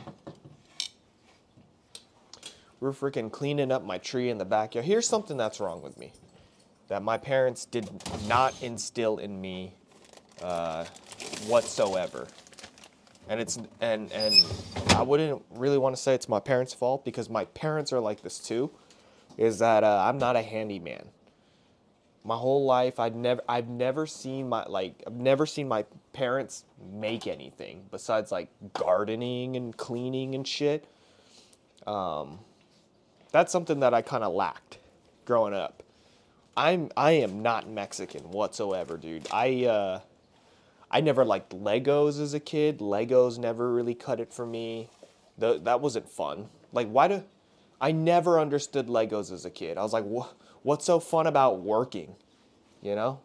We're 2.79 2.93
freaking 2.93 3.33
cleaning 3.33 3.73
up 3.73 3.85
my 3.85 3.99
tree 3.99 4.31
in 4.31 4.39
the 4.39 4.45
backyard. 4.45 4.87
Here's 4.87 5.09
something 5.09 5.37
that's 5.37 5.59
wrong 5.59 5.83
with 5.83 5.99
me 5.99 6.13
that 6.89 7.03
my 7.03 7.17
parents 7.19 7.65
did 7.65 7.89
not 8.27 8.61
instill 8.63 9.19
in 9.19 9.41
me 9.41 9.75
uh, 10.43 10.85
whatsoever. 11.47 12.27
And 13.29 13.41
it's 13.41 13.59
and 13.81 14.13
and 14.13 14.35
I 14.91 15.03
wouldn't 15.03 15.43
really 15.51 15.79
want 15.79 15.97
to 15.97 16.03
say 16.03 16.15
it's 16.15 16.29
my 16.29 16.41
parents' 16.41 16.75
fault 16.75 17.05
because 17.05 17.31
my 17.31 17.45
parents 17.47 17.93
are 17.93 18.01
like 18.01 18.23
this 18.23 18.39
too. 18.39 18.71
Is 19.39 19.61
that 19.61 19.85
uh, 19.85 20.05
I'm 20.07 20.19
not 20.19 20.37
a 20.37 20.43
handyman. 20.43 21.07
My 22.25 22.37
whole 22.37 22.65
life, 22.65 23.01
I've 23.01 23.15
never 23.15 23.41
I've 23.49 23.69
never 23.69 24.07
seen 24.07 24.49
my 24.49 24.65
like 24.65 25.03
I've 25.07 25.15
never 25.15 25.47
seen 25.47 25.69
my 25.69 25.85
parents 26.13 26.65
make 26.93 27.27
anything 27.27 27.85
besides 27.91 28.31
like 28.33 28.51
gardening 28.75 29.57
and 29.57 29.77
cleaning 29.77 30.35
and 30.35 30.47
shit. 30.47 30.85
Um, 31.87 32.41
that's 33.31 33.51
something 33.51 33.81
that 33.81 33.95
I 33.95 34.03
kind 34.03 34.23
of 34.25 34.35
lacked 34.35 34.79
growing 35.25 35.55
up. 35.55 35.83
I'm 36.57 36.91
I 36.97 37.13
am 37.13 37.43
not 37.43 37.69
Mexican 37.69 38.31
whatsoever, 38.31 38.97
dude. 38.97 39.27
I 39.33 39.65
uh 39.65 40.01
I 40.91 41.01
never 41.01 41.25
liked 41.25 41.53
Legos 41.53 42.21
as 42.21 42.35
a 42.35 42.41
kid. 42.41 42.81
Legos 42.81 43.39
never 43.39 43.73
really 43.73 43.95
cut 43.95 44.21
it 44.21 44.33
for 44.33 44.45
me. 44.45 44.91
The, 45.39 45.59
that 45.61 45.81
wasn't 45.81 46.09
fun. 46.11 46.49
Like 46.73 46.89
why 46.89 47.09
do 47.09 47.25
I 47.81 47.93
never 47.93 48.39
understood 48.39 48.87
Legos 48.87 49.33
as 49.33 49.45
a 49.45 49.51
kid. 49.51 49.79
I 49.79 49.83
was 49.83 49.93
like, 49.93 50.05
what 50.05 50.35
what's 50.63 50.85
so 50.85 51.01
fun 51.01 51.27
about 51.27 51.61
working? 51.61 52.15
You 52.83 52.95
know? 52.95 53.21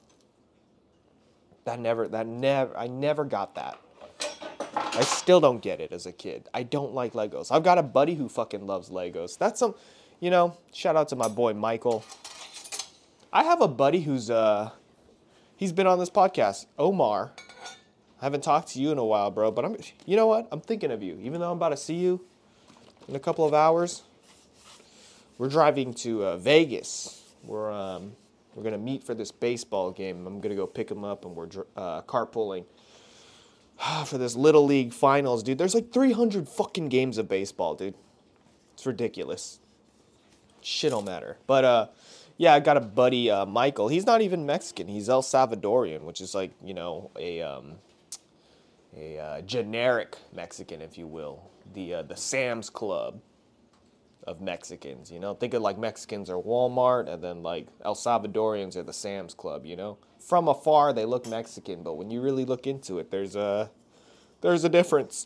That 1.66 1.80
never 1.80 2.08
that 2.08 2.28
never 2.28 2.78
I 2.78 2.88
never 2.88 3.26
got 3.26 3.56
that. 3.56 3.78
I 4.74 5.02
still 5.02 5.42
don't 5.42 5.62
get 5.62 5.82
it 5.82 5.92
as 5.92 6.06
a 6.06 6.12
kid. 6.14 6.48
I 6.54 6.64
don't 6.64 6.94
like 6.94 7.14
Legos. 7.14 7.52
I've 7.52 7.64
got 7.64 7.78
a 7.78 7.84
buddy 7.84 8.16
who 8.16 8.30
fucking 8.30 8.66
loves 8.66 8.90
Legos. 8.90 9.38
That's 9.38 9.60
some 9.60 9.76
you 10.22 10.32
know, 10.32 10.58
shout 10.74 10.96
out 10.96 11.10
to 11.10 11.16
my 11.18 11.28
boy 11.28 11.54
Michael. 11.54 12.04
I 13.38 13.44
have 13.44 13.62
a 13.62 13.68
buddy 13.68 14.00
who's 14.00 14.32
uh 14.32 14.72
he's 15.58 15.72
been 15.72 15.86
on 15.86 16.00
this 16.00 16.10
podcast, 16.10 16.66
Omar. 16.80 17.34
I 18.20 18.26
haven't 18.26 18.42
talked 18.42 18.70
to 18.70 18.82
you 18.82 18.92
in 18.92 18.98
a 18.98 19.06
while, 19.06 19.30
bro, 19.30 19.52
but 19.52 19.64
I'm 19.64 19.78
you 20.08 20.16
know 20.16 20.26
what? 20.26 20.48
I'm 20.52 20.60
thinking 20.60 20.90
of 20.90 21.04
you. 21.04 21.20
Even 21.22 21.40
though 21.40 21.52
I'm 21.52 21.58
about 21.58 21.70
to 21.70 21.78
see 21.78 21.94
you 21.94 22.26
in 23.08 23.16
a 23.16 23.20
couple 23.20 23.46
of 23.46 23.54
hours. 23.54 24.02
We're 25.38 25.50
driving 25.50 25.94
to 25.94 26.26
uh, 26.26 26.38
Vegas. 26.38 27.22
We're 27.44 27.72
um 27.72 28.14
we're 28.56 28.64
gonna 28.64 28.80
meet 28.80 29.04
for 29.04 29.14
this 29.14 29.32
baseball 29.32 29.92
game. 29.92 30.26
I'm 30.26 30.42
gonna 30.42 30.56
go 30.56 30.66
pick 30.66 30.90
him 30.90 31.04
up, 31.04 31.24
and 31.24 31.36
we're 31.36 31.50
uh, 31.76 32.02
carpooling 32.02 32.66
for 34.08 34.18
this 34.18 34.36
little 34.36 34.66
league 34.66 34.94
finals, 34.94 35.44
dude. 35.44 35.60
There's 35.60 35.76
like 35.76 35.94
300 35.94 36.50
fucking 36.50 36.90
games 36.90 37.20
of 37.20 37.30
baseball, 37.30 37.76
dude. 37.76 37.94
It's 38.74 38.88
ridiculous. 38.88 39.60
Shit 40.62 40.90
don't 40.90 41.06
matter. 41.06 41.38
But 41.46 41.66
uh, 41.66 41.88
yeah, 42.38 42.54
I 42.54 42.60
got 42.60 42.78
a 42.78 42.82
buddy, 42.82 43.32
uh, 43.32 43.46
Michael. 43.46 43.88
He's 43.88 44.06
not 44.06 44.22
even 44.22 44.46
Mexican. 44.46 44.88
He's 44.88 45.10
El 45.10 45.24
Salvadorian, 45.24 46.02
which 46.02 46.22
is 46.22 46.36
like 46.36 46.52
you 46.64 46.74
know 46.74 47.12
a 47.18 47.42
um, 47.42 47.76
a 48.96 49.20
uh, 49.20 49.42
generic 49.42 50.18
Mexican, 50.34 50.82
if 50.82 50.98
you 50.98 51.08
will, 51.08 51.50
the 51.74 51.96
uh, 51.96 52.02
the 52.04 52.16
Sam's 52.16 52.70
Club 52.70 53.22
of 54.26 54.40
Mexicans. 54.40 55.10
You 55.12 55.20
know, 55.20 55.34
think 55.34 55.56
of 55.56 55.64
like 55.64 55.80
Mexicans 55.80 56.30
are 56.30 56.40
Walmart, 56.40 57.10
and 57.12 57.24
then 57.24 57.42
like 57.42 57.68
El 57.84 57.96
Salvadorians 57.96 58.76
are 58.76 58.84
the 58.84 58.94
Sam's 58.94 59.34
Club. 59.34 59.66
You 59.66 59.76
know, 59.76 59.98
from 60.20 60.48
afar 60.48 60.94
they 60.94 61.06
look 61.06 61.28
Mexican, 61.28 61.82
but 61.82 61.96
when 61.96 62.12
you 62.12 62.22
really 62.22 62.46
look 62.46 62.68
into 62.68 63.00
it, 63.00 63.10
there's 63.10 63.36
a 63.36 63.72
there's 64.42 64.64
a 64.64 64.70
difference. 64.70 65.26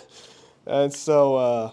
and 0.66 0.92
so 0.92 1.36
uh, 1.36 1.70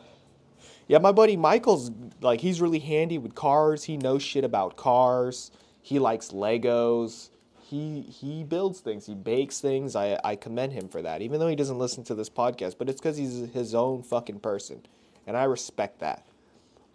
yeah, 0.93 1.00
my 1.00 1.12
buddy 1.12 1.35
Michael's 1.35 1.89
like 2.21 2.41
he's 2.41 2.62
really 2.62 2.77
handy 2.77 3.17
with 3.17 3.33
cars. 3.33 3.85
He 3.85 3.97
knows 3.97 4.21
shit 4.21 4.43
about 4.43 4.75
cars. 4.77 5.50
He 5.81 5.97
likes 5.97 6.29
Legos. 6.29 7.31
He 7.59 8.01
he 8.01 8.43
builds 8.43 8.79
things. 8.79 9.07
He 9.07 9.15
bakes 9.15 9.59
things. 9.59 9.95
I 9.95 10.19
I 10.23 10.35
commend 10.35 10.73
him 10.73 10.88
for 10.88 11.01
that. 11.01 11.23
Even 11.23 11.39
though 11.39 11.47
he 11.47 11.55
doesn't 11.55 11.79
listen 11.79 12.03
to 12.03 12.13
this 12.13 12.29
podcast, 12.29 12.75
but 12.77 12.89
it's 12.89 13.01
cuz 13.01 13.17
he's 13.17 13.50
his 13.53 13.73
own 13.73 14.03
fucking 14.03 14.41
person. 14.41 14.83
And 15.25 15.35
I 15.35 15.45
respect 15.45 15.97
that. 16.01 16.27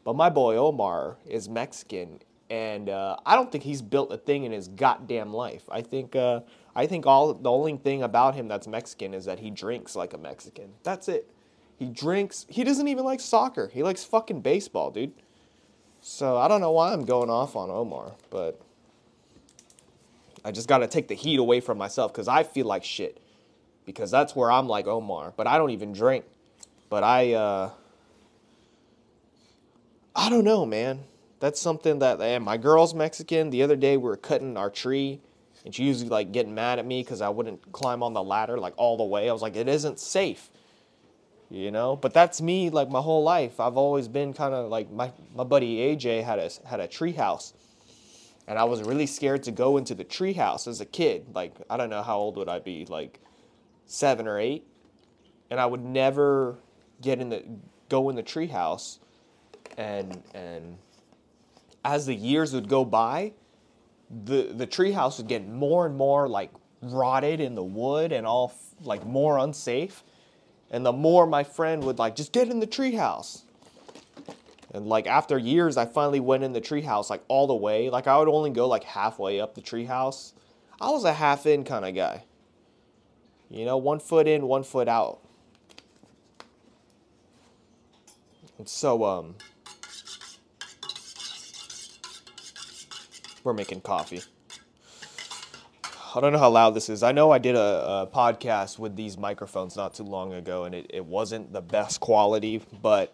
But 0.04 0.14
my 0.14 0.30
boy 0.30 0.54
Omar 0.54 1.16
is 1.26 1.48
Mexican 1.48 2.20
and 2.48 2.88
uh, 2.88 3.16
I 3.26 3.34
don't 3.34 3.50
think 3.50 3.64
he's 3.64 3.82
built 3.82 4.12
a 4.12 4.16
thing 4.16 4.44
in 4.44 4.52
his 4.52 4.68
goddamn 4.68 5.32
life. 5.32 5.64
I 5.72 5.82
think 5.82 6.14
uh, 6.14 6.42
I 6.76 6.86
think 6.86 7.04
all 7.04 7.34
the 7.34 7.50
only 7.50 7.76
thing 7.76 8.04
about 8.04 8.36
him 8.36 8.46
that's 8.46 8.68
Mexican 8.68 9.12
is 9.12 9.24
that 9.24 9.40
he 9.40 9.50
drinks 9.50 9.96
like 9.96 10.12
a 10.12 10.18
Mexican. 10.18 10.74
That's 10.84 11.08
it. 11.08 11.28
He 11.78 11.86
drinks. 11.86 12.44
He 12.48 12.64
doesn't 12.64 12.88
even 12.88 13.04
like 13.04 13.20
soccer. 13.20 13.70
He 13.72 13.82
likes 13.82 14.04
fucking 14.04 14.40
baseball, 14.40 14.90
dude. 14.90 15.12
So 16.00 16.36
I 16.36 16.48
don't 16.48 16.60
know 16.60 16.72
why 16.72 16.92
I'm 16.92 17.04
going 17.04 17.30
off 17.30 17.54
on 17.54 17.70
Omar, 17.70 18.14
but 18.30 18.60
I 20.44 20.50
just 20.50 20.68
got 20.68 20.78
to 20.78 20.86
take 20.86 21.08
the 21.08 21.14
heat 21.14 21.38
away 21.38 21.60
from 21.60 21.78
myself 21.78 22.12
because 22.12 22.28
I 22.28 22.42
feel 22.42 22.66
like 22.66 22.84
shit. 22.84 23.20
Because 23.84 24.10
that's 24.10 24.36
where 24.36 24.50
I'm 24.50 24.68
like 24.68 24.86
Omar, 24.86 25.32
but 25.36 25.46
I 25.46 25.56
don't 25.56 25.70
even 25.70 25.92
drink. 25.92 26.24
But 26.90 27.04
I, 27.04 27.32
uh, 27.32 27.70
I 30.14 30.28
don't 30.28 30.44
know, 30.44 30.66
man. 30.66 31.04
That's 31.40 31.60
something 31.60 32.00
that, 32.00 32.20
and 32.20 32.44
my 32.44 32.56
girl's 32.56 32.92
Mexican. 32.92 33.50
The 33.50 33.62
other 33.62 33.76
day 33.76 33.96
we 33.96 34.02
were 34.04 34.16
cutting 34.16 34.56
our 34.56 34.68
tree, 34.68 35.20
and 35.64 35.74
she 35.74 35.84
usually 35.84 36.08
like 36.08 36.32
getting 36.32 36.54
mad 36.54 36.78
at 36.78 36.86
me 36.86 37.02
because 37.02 37.20
I 37.20 37.28
wouldn't 37.28 37.72
climb 37.72 38.02
on 38.02 38.12
the 38.12 38.22
ladder 38.22 38.58
like 38.58 38.74
all 38.76 38.96
the 38.96 39.04
way. 39.04 39.30
I 39.30 39.32
was 39.32 39.42
like, 39.42 39.56
it 39.56 39.68
isn't 39.68 40.00
safe, 40.00 40.50
you 41.50 41.70
know. 41.70 41.96
But 41.96 42.14
that's 42.14 42.40
me 42.40 42.70
like 42.70 42.90
my 42.90 43.00
whole 43.00 43.22
life. 43.22 43.60
I've 43.60 43.76
always 43.76 44.08
been 44.08 44.32
kind 44.32 44.54
of 44.54 44.70
like 44.70 44.90
my 44.90 45.12
my 45.34 45.44
buddy 45.44 45.76
AJ 45.76 46.24
had 46.24 46.38
a 46.38 46.50
had 46.66 46.80
a 46.80 46.88
tree 46.88 47.12
house, 47.12 47.52
and 48.46 48.58
I 48.58 48.64
was 48.64 48.82
really 48.82 49.06
scared 49.06 49.42
to 49.44 49.50
go 49.50 49.76
into 49.76 49.94
the 49.94 50.04
tree 50.04 50.34
house 50.34 50.66
as 50.66 50.80
a 50.80 50.86
kid. 50.86 51.26
Like 51.34 51.54
I 51.70 51.76
don't 51.76 51.90
know 51.90 52.02
how 52.02 52.18
old 52.18 52.36
would 52.36 52.48
I 52.48 52.58
be, 52.58 52.86
like 52.86 53.20
seven 53.86 54.26
or 54.26 54.38
eight, 54.38 54.66
and 55.50 55.60
I 55.60 55.66
would 55.66 55.84
never 55.84 56.56
get 57.00 57.20
in 57.20 57.28
the 57.28 57.44
go 57.88 58.10
in 58.10 58.16
the 58.16 58.22
tree 58.22 58.48
house, 58.48 59.00
and 59.76 60.22
and 60.34 60.78
as 61.84 62.06
the 62.06 62.14
years 62.14 62.52
would 62.52 62.68
go 62.68 62.84
by, 62.84 63.32
the 64.24 64.52
the 64.54 64.66
treehouse 64.66 65.18
would 65.18 65.28
get 65.28 65.46
more 65.46 65.86
and 65.86 65.96
more 65.96 66.28
like 66.28 66.50
rotted 66.82 67.40
in 67.40 67.54
the 67.54 67.62
wood 67.62 68.12
and 68.12 68.26
all 68.26 68.52
like 68.82 69.04
more 69.06 69.38
unsafe. 69.38 70.02
And 70.70 70.84
the 70.84 70.92
more 70.92 71.26
my 71.26 71.44
friend 71.44 71.82
would 71.84 71.98
like 71.98 72.14
just 72.14 72.32
get 72.32 72.48
in 72.48 72.60
the 72.60 72.66
treehouse. 72.66 73.42
And 74.72 74.86
like 74.86 75.06
after 75.06 75.38
years, 75.38 75.76
I 75.76 75.86
finally 75.86 76.20
went 76.20 76.44
in 76.44 76.52
the 76.52 76.60
treehouse 76.60 77.08
like 77.08 77.22
all 77.28 77.46
the 77.46 77.54
way. 77.54 77.88
Like 77.88 78.06
I 78.06 78.18
would 78.18 78.28
only 78.28 78.50
go 78.50 78.68
like 78.68 78.84
halfway 78.84 79.40
up 79.40 79.54
the 79.54 79.62
treehouse. 79.62 80.32
I 80.80 80.90
was 80.90 81.04
a 81.04 81.12
half 81.12 81.46
in 81.46 81.64
kind 81.64 81.84
of 81.84 81.94
guy. 81.94 82.24
You 83.50 83.64
know, 83.64 83.78
one 83.78 83.98
foot 83.98 84.28
in, 84.28 84.46
one 84.46 84.62
foot 84.62 84.88
out. 84.88 85.20
And 88.58 88.68
so 88.68 89.04
um 89.04 89.36
we're 93.42 93.54
making 93.54 93.80
coffee. 93.80 94.22
I 96.14 96.20
don't 96.20 96.32
know 96.32 96.38
how 96.38 96.48
loud 96.48 96.74
this 96.74 96.88
is. 96.88 97.02
I 97.02 97.12
know 97.12 97.30
I 97.30 97.38
did 97.38 97.54
a, 97.54 97.58
a, 97.58 98.08
podcast 98.12 98.78
with 98.78 98.96
these 98.96 99.18
microphones 99.18 99.76
not 99.76 99.94
too 99.94 100.04
long 100.04 100.32
ago, 100.32 100.64
and 100.64 100.74
it, 100.74 100.86
it 100.88 101.04
wasn't 101.04 101.52
the 101.52 101.60
best 101.60 102.00
quality, 102.00 102.62
but 102.80 103.12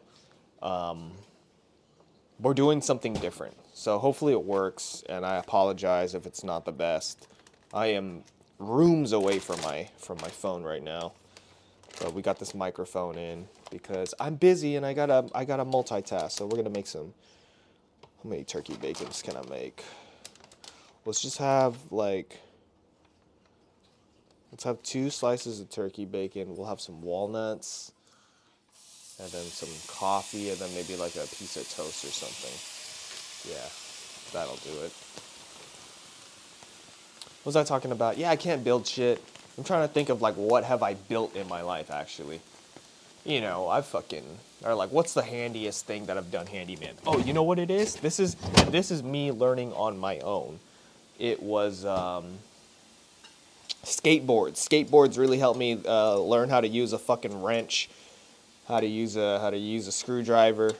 um, 0.63 1.13
we're 2.39 2.55
doing 2.55 2.81
something 2.81 3.15
different. 3.15 3.57
So 3.73 3.99
hopefully 3.99 4.33
it 4.33 4.45
works, 4.45 5.03
and 5.09 5.27
I 5.27 5.37
apologize 5.37 6.15
if 6.15 6.25
it's 6.25 6.45
not 6.45 6.65
the 6.65 6.73
best. 6.73 7.27
I 7.73 7.87
am 7.87 8.23
rooms 8.61 9.13
away 9.13 9.41
from 9.41 9.61
my 9.63 9.89
from 9.97 10.19
my 10.23 10.29
phone 10.29 10.63
right 10.63 10.83
now, 10.83 11.15
but 12.01 12.15
we 12.15 12.23
got 12.23 12.39
this 12.39 12.55
microphone 12.55 13.19
in 13.19 13.49
because 13.71 14.15
I'm 14.21 14.37
busy 14.37 14.77
and 14.77 14.87
I 14.87 14.95
gotta 14.95 15.29
I 15.35 15.45
gotta 15.45 15.65
multitask. 15.65 16.31
So 16.31 16.47
we're 16.47 16.59
gonna 16.59 16.71
make 16.71 16.87
some. 16.87 17.13
How 18.23 18.31
many 18.31 18.45
turkey 18.45 18.77
bacons 18.77 19.21
can 19.21 19.37
I 19.37 19.43
make? 19.51 19.83
Let's 21.05 21.21
just 21.21 21.39
have 21.39 21.77
like 21.91 22.39
let's 24.55 24.63
have 24.63 24.81
two 24.85 25.11
slices 25.11 25.59
of 25.59 25.69
turkey 25.69 26.05
bacon. 26.05 26.57
We'll 26.57 26.69
have 26.69 26.81
some 26.81 27.03
walnuts 27.03 27.91
and 29.21 29.29
then 29.33 29.43
some 29.47 29.69
coffee 29.89 30.51
and 30.51 30.59
then 30.59 30.73
maybe 30.77 30.95
like 30.95 31.17
a 31.17 31.27
piece 31.27 31.57
of 31.57 31.69
toast 31.69 32.05
or 32.05 32.15
something. 32.15 33.53
Yeah, 33.53 33.67
that'll 34.33 34.55
do 34.59 34.71
it. 34.85 34.93
What 37.43 37.47
was 37.47 37.57
I 37.57 37.65
talking 37.65 37.91
about? 37.91 38.17
Yeah, 38.17 38.31
I 38.31 38.37
can't 38.37 38.63
build 38.63 38.87
shit. 38.87 39.21
I'm 39.59 39.65
trying 39.65 39.89
to 39.89 39.93
think 39.93 40.09
of 40.09 40.23
like 40.23 40.37
what 40.37 40.63
have 40.63 40.85
I 40.85 40.95
built 40.95 41.35
in 41.35 41.49
my 41.49 41.63
life 41.63 41.91
actually. 41.91 42.41
You 43.25 43.41
know, 43.41 43.67
I 43.67 43.81
fucking 43.81 44.39
or 44.65 44.77
like 44.77 44.93
what's 44.93 45.15
the 45.15 45.23
handiest 45.23 45.85
thing 45.85 46.07
that 46.07 46.17
I've 46.17 46.31
done 46.31 46.47
handyman? 46.47 46.95
Oh, 47.09 47.19
you 47.19 47.33
know 47.33 47.43
what 47.43 47.59
it 47.59 47.73
is? 47.73 47.97
This 47.97 48.21
is 48.21 48.37
this 48.69 48.93
is 48.93 49.03
me 49.03 49.33
learning 49.33 49.73
on 49.73 49.99
my 49.99 50.21
own 50.21 50.61
it 51.19 51.43
was 51.43 51.85
um, 51.85 52.25
skateboards. 53.85 54.57
Skateboards 54.57 55.19
really 55.19 55.39
helped 55.39 55.59
me 55.59 55.81
uh, 55.87 56.19
learn 56.19 56.49
how 56.49 56.61
to 56.61 56.69
use 56.69 56.93
a 56.93 56.99
fucking 56.99 57.43
wrench, 57.43 57.89
how 58.69 58.81
to 58.81 58.87
use 58.87 59.17
a 59.17 59.39
how 59.41 59.51
to 59.51 59.59
use 59.59 59.87
a 59.87 59.93
screwdriver. 59.93 60.73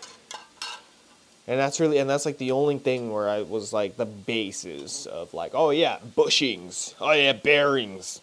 And 1.47 1.61
that's 1.61 1.79
really 1.79 1.99
and 1.99 2.09
that's 2.09 2.27
like 2.27 2.39
the 2.39 2.53
only 2.53 2.79
thing 2.79 3.13
where 3.13 3.29
I 3.29 3.43
was 3.43 3.73
like 3.73 3.97
the 3.97 4.07
bases 4.07 5.07
of 5.07 5.35
like, 5.35 5.53
oh 5.55 5.71
yeah, 5.71 5.99
bushings. 6.17 6.95
Oh 7.01 7.13
yeah, 7.13 7.33
bearings. 7.33 8.21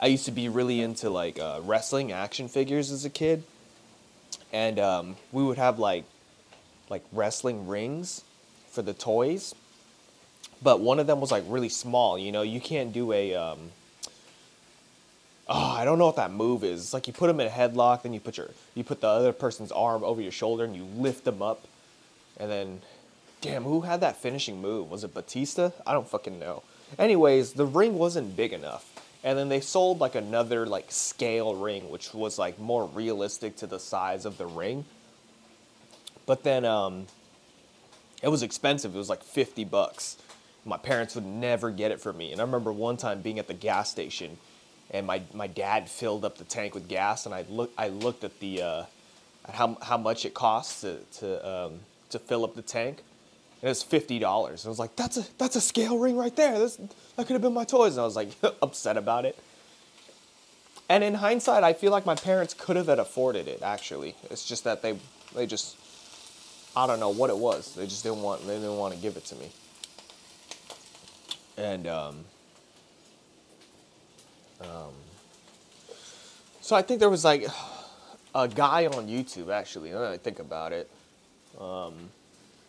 I 0.00 0.06
used 0.06 0.24
to 0.24 0.32
be 0.32 0.48
really 0.48 0.80
into 0.80 1.10
like 1.10 1.38
uh, 1.38 1.60
wrestling 1.62 2.10
action 2.10 2.48
figures 2.48 2.90
as 2.90 3.04
a 3.04 3.10
kid, 3.10 3.44
and 4.52 4.80
um, 4.80 5.16
we 5.30 5.44
would 5.44 5.58
have 5.58 5.78
like 5.78 6.04
like 6.88 7.04
wrestling 7.12 7.68
rings 7.68 8.24
for 8.70 8.82
the 8.82 8.94
toys, 8.94 9.54
but 10.62 10.80
one 10.80 10.98
of 10.98 11.06
them 11.06 11.20
was 11.20 11.30
like 11.30 11.44
really 11.48 11.68
small. 11.68 12.18
You 12.18 12.32
know, 12.32 12.42
you 12.42 12.60
can't 12.60 12.92
do 12.92 13.12
a. 13.12 13.34
Um, 13.34 13.58
oh, 15.48 15.74
I 15.76 15.84
don't 15.84 15.98
know 15.98 16.06
what 16.06 16.16
that 16.16 16.30
move 16.30 16.64
is. 16.64 16.80
It's 16.80 16.94
like 16.94 17.06
you 17.06 17.12
put 17.12 17.26
them 17.26 17.40
in 17.40 17.46
a 17.46 17.50
headlock, 17.50 18.02
then 18.02 18.12
you 18.14 18.20
put 18.20 18.36
your 18.36 18.50
you 18.74 18.84
put 18.84 19.00
the 19.00 19.08
other 19.08 19.32
person's 19.32 19.72
arm 19.72 20.04
over 20.04 20.20
your 20.20 20.32
shoulder 20.32 20.64
and 20.64 20.76
you 20.76 20.84
lift 20.84 21.24
them 21.24 21.42
up, 21.42 21.66
and 22.38 22.50
then, 22.50 22.80
damn, 23.40 23.64
who 23.64 23.82
had 23.82 24.00
that 24.00 24.16
finishing 24.16 24.60
move? 24.60 24.90
Was 24.90 25.04
it 25.04 25.14
Batista? 25.14 25.70
I 25.86 25.92
don't 25.92 26.08
fucking 26.08 26.38
know. 26.38 26.62
Anyways, 26.98 27.54
the 27.54 27.66
ring 27.66 27.98
wasn't 27.98 28.36
big 28.36 28.52
enough. 28.52 28.88
And 29.24 29.38
then 29.38 29.48
they 29.48 29.60
sold 29.60 30.00
like 30.00 30.14
another 30.14 30.66
like 30.66 30.90
scale 30.90 31.54
ring, 31.54 31.90
which 31.90 32.12
was 32.12 32.38
like 32.38 32.58
more 32.58 32.86
realistic 32.86 33.56
to 33.58 33.66
the 33.66 33.78
size 33.78 34.24
of 34.24 34.36
the 34.36 34.46
ring. 34.46 34.84
But 36.26 36.42
then 36.42 36.64
um, 36.64 37.06
it 38.22 38.28
was 38.28 38.42
expensive. 38.42 38.94
It 38.94 38.98
was 38.98 39.08
like 39.08 39.22
50 39.22 39.64
bucks. 39.64 40.16
My 40.64 40.76
parents 40.76 41.14
would 41.14 41.26
never 41.26 41.70
get 41.70 41.90
it 41.90 42.00
for 42.00 42.12
me. 42.12 42.32
And 42.32 42.40
I 42.40 42.44
remember 42.44 42.72
one 42.72 42.96
time 42.96 43.20
being 43.20 43.38
at 43.38 43.48
the 43.48 43.54
gas 43.54 43.90
station 43.90 44.38
and 44.90 45.06
my, 45.06 45.22
my 45.32 45.46
dad 45.46 45.88
filled 45.88 46.24
up 46.24 46.38
the 46.38 46.44
tank 46.44 46.74
with 46.74 46.88
gas 46.88 47.26
and 47.26 47.34
I, 47.34 47.44
look, 47.48 47.72
I 47.76 47.88
looked 47.88 48.24
at 48.24 48.38
the 48.40 48.62
uh, 48.62 48.84
at 49.46 49.54
how, 49.54 49.76
how 49.82 49.96
much 49.96 50.24
it 50.24 50.34
costs 50.34 50.82
to, 50.82 50.98
to, 51.18 51.48
um, 51.48 51.80
to 52.10 52.18
fill 52.18 52.44
up 52.44 52.54
the 52.54 52.62
tank. 52.62 53.02
And 53.60 53.68
it 53.68 53.70
was 53.70 53.82
fifty 53.82 54.18
dollars. 54.18 54.66
I 54.66 54.68
was 54.68 54.80
like, 54.80 54.96
"That's 54.96 55.16
a 55.18 55.24
that's 55.38 55.54
a 55.54 55.60
scale 55.60 55.96
ring 55.96 56.16
right 56.16 56.34
there. 56.34 56.58
That's, 56.58 56.76
that 56.76 57.26
could 57.28 57.30
have 57.34 57.42
been 57.42 57.54
my 57.54 57.64
toys." 57.64 57.92
And 57.92 58.00
I 58.00 58.04
was 58.04 58.16
like 58.16 58.30
upset 58.62 58.96
about 58.96 59.24
it. 59.24 59.38
And 60.88 61.04
in 61.04 61.14
hindsight, 61.14 61.62
I 61.62 61.72
feel 61.72 61.92
like 61.92 62.04
my 62.04 62.16
parents 62.16 62.54
could 62.54 62.74
have 62.74 62.88
afforded 62.88 63.46
it. 63.46 63.62
Actually, 63.62 64.16
it's 64.30 64.44
just 64.44 64.64
that 64.64 64.82
they 64.82 64.98
they 65.32 65.46
just 65.46 65.76
I 66.76 66.88
don't 66.88 66.98
know 66.98 67.10
what 67.10 67.30
it 67.30 67.38
was. 67.38 67.76
They 67.76 67.86
just 67.86 68.02
didn't 68.02 68.22
want 68.22 68.44
they 68.48 68.54
didn't 68.54 68.78
want 68.78 68.94
to 68.94 69.00
give 69.00 69.16
it 69.16 69.24
to 69.26 69.36
me. 69.36 69.52
And 71.56 71.86
um, 71.86 72.24
um, 74.60 74.92
so 76.60 76.76
I 76.76 76.82
think 76.82 77.00
there 77.00 77.10
was 77.10 77.24
like 77.24 77.46
a 78.34 78.48
guy 78.48 78.86
on 78.86 79.08
YouTube 79.08 79.50
actually. 79.52 79.90
Now 79.90 80.00
that 80.00 80.12
I 80.12 80.18
think 80.18 80.38
about 80.38 80.72
it, 80.72 80.90
um, 81.60 81.94